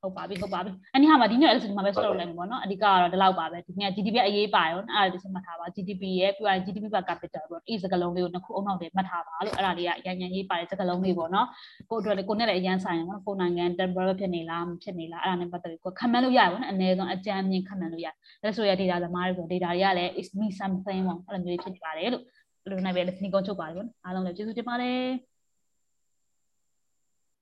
[0.03, 11.47] ဟုတ်ပါပြီဟုတ်ပါပြီအနည်းဟာမှာဒီနေ့အဲ့ဒီမှာပဲ stop လိုက်မှာပေါ့နော်အဓိကကတော့ဒီလောက်ပါပဲဒီနေ့ GDP အရေးပါရောအဲ့ဒါဒီစမှတ်ထားပါ GDP ရဲ့ပြီးရင် GDP per capita ပေါ့ဒီစကလုံးလေးကိုနှစ်ခုအုံနောက်တွေမှတ်ထားပါလို့အဲ့ဒါလေးကအရင်ရင်ရေးပါတဲ့စကလုံးလေးပေါ့နော်
[11.91, 22.25] ကိုအတွက်ကိုနဲ့လည်းအရင်ဆိုင်ပေါ့နော်ကိုနိုင်ငံ temporary ဖြစ်နေလားမဖြစ်နေလားအဲ့ဒါနဲ့ပတ်သက်ပြီးကိုခံမှန်းလို့ရတယ်ပေါ့နော်အနည်းဆုံးအကြမ်းမြင်ခံမှန်းလို့ရတယ်ဒါဆိုရ data သမားတွေဆို data တွေကလည်း is me something ပေါ့အဲ့လိုမျိုးဖြစ်နေပါတယ်လို့
[22.65, 25.28] အဲ့လိုနဲ့ပဲလက်စနီကုန်းချုပ်ပါတယ်ပေါ့နော်အားလုံးလည်းကျေးဇူးတင်ပါတယ်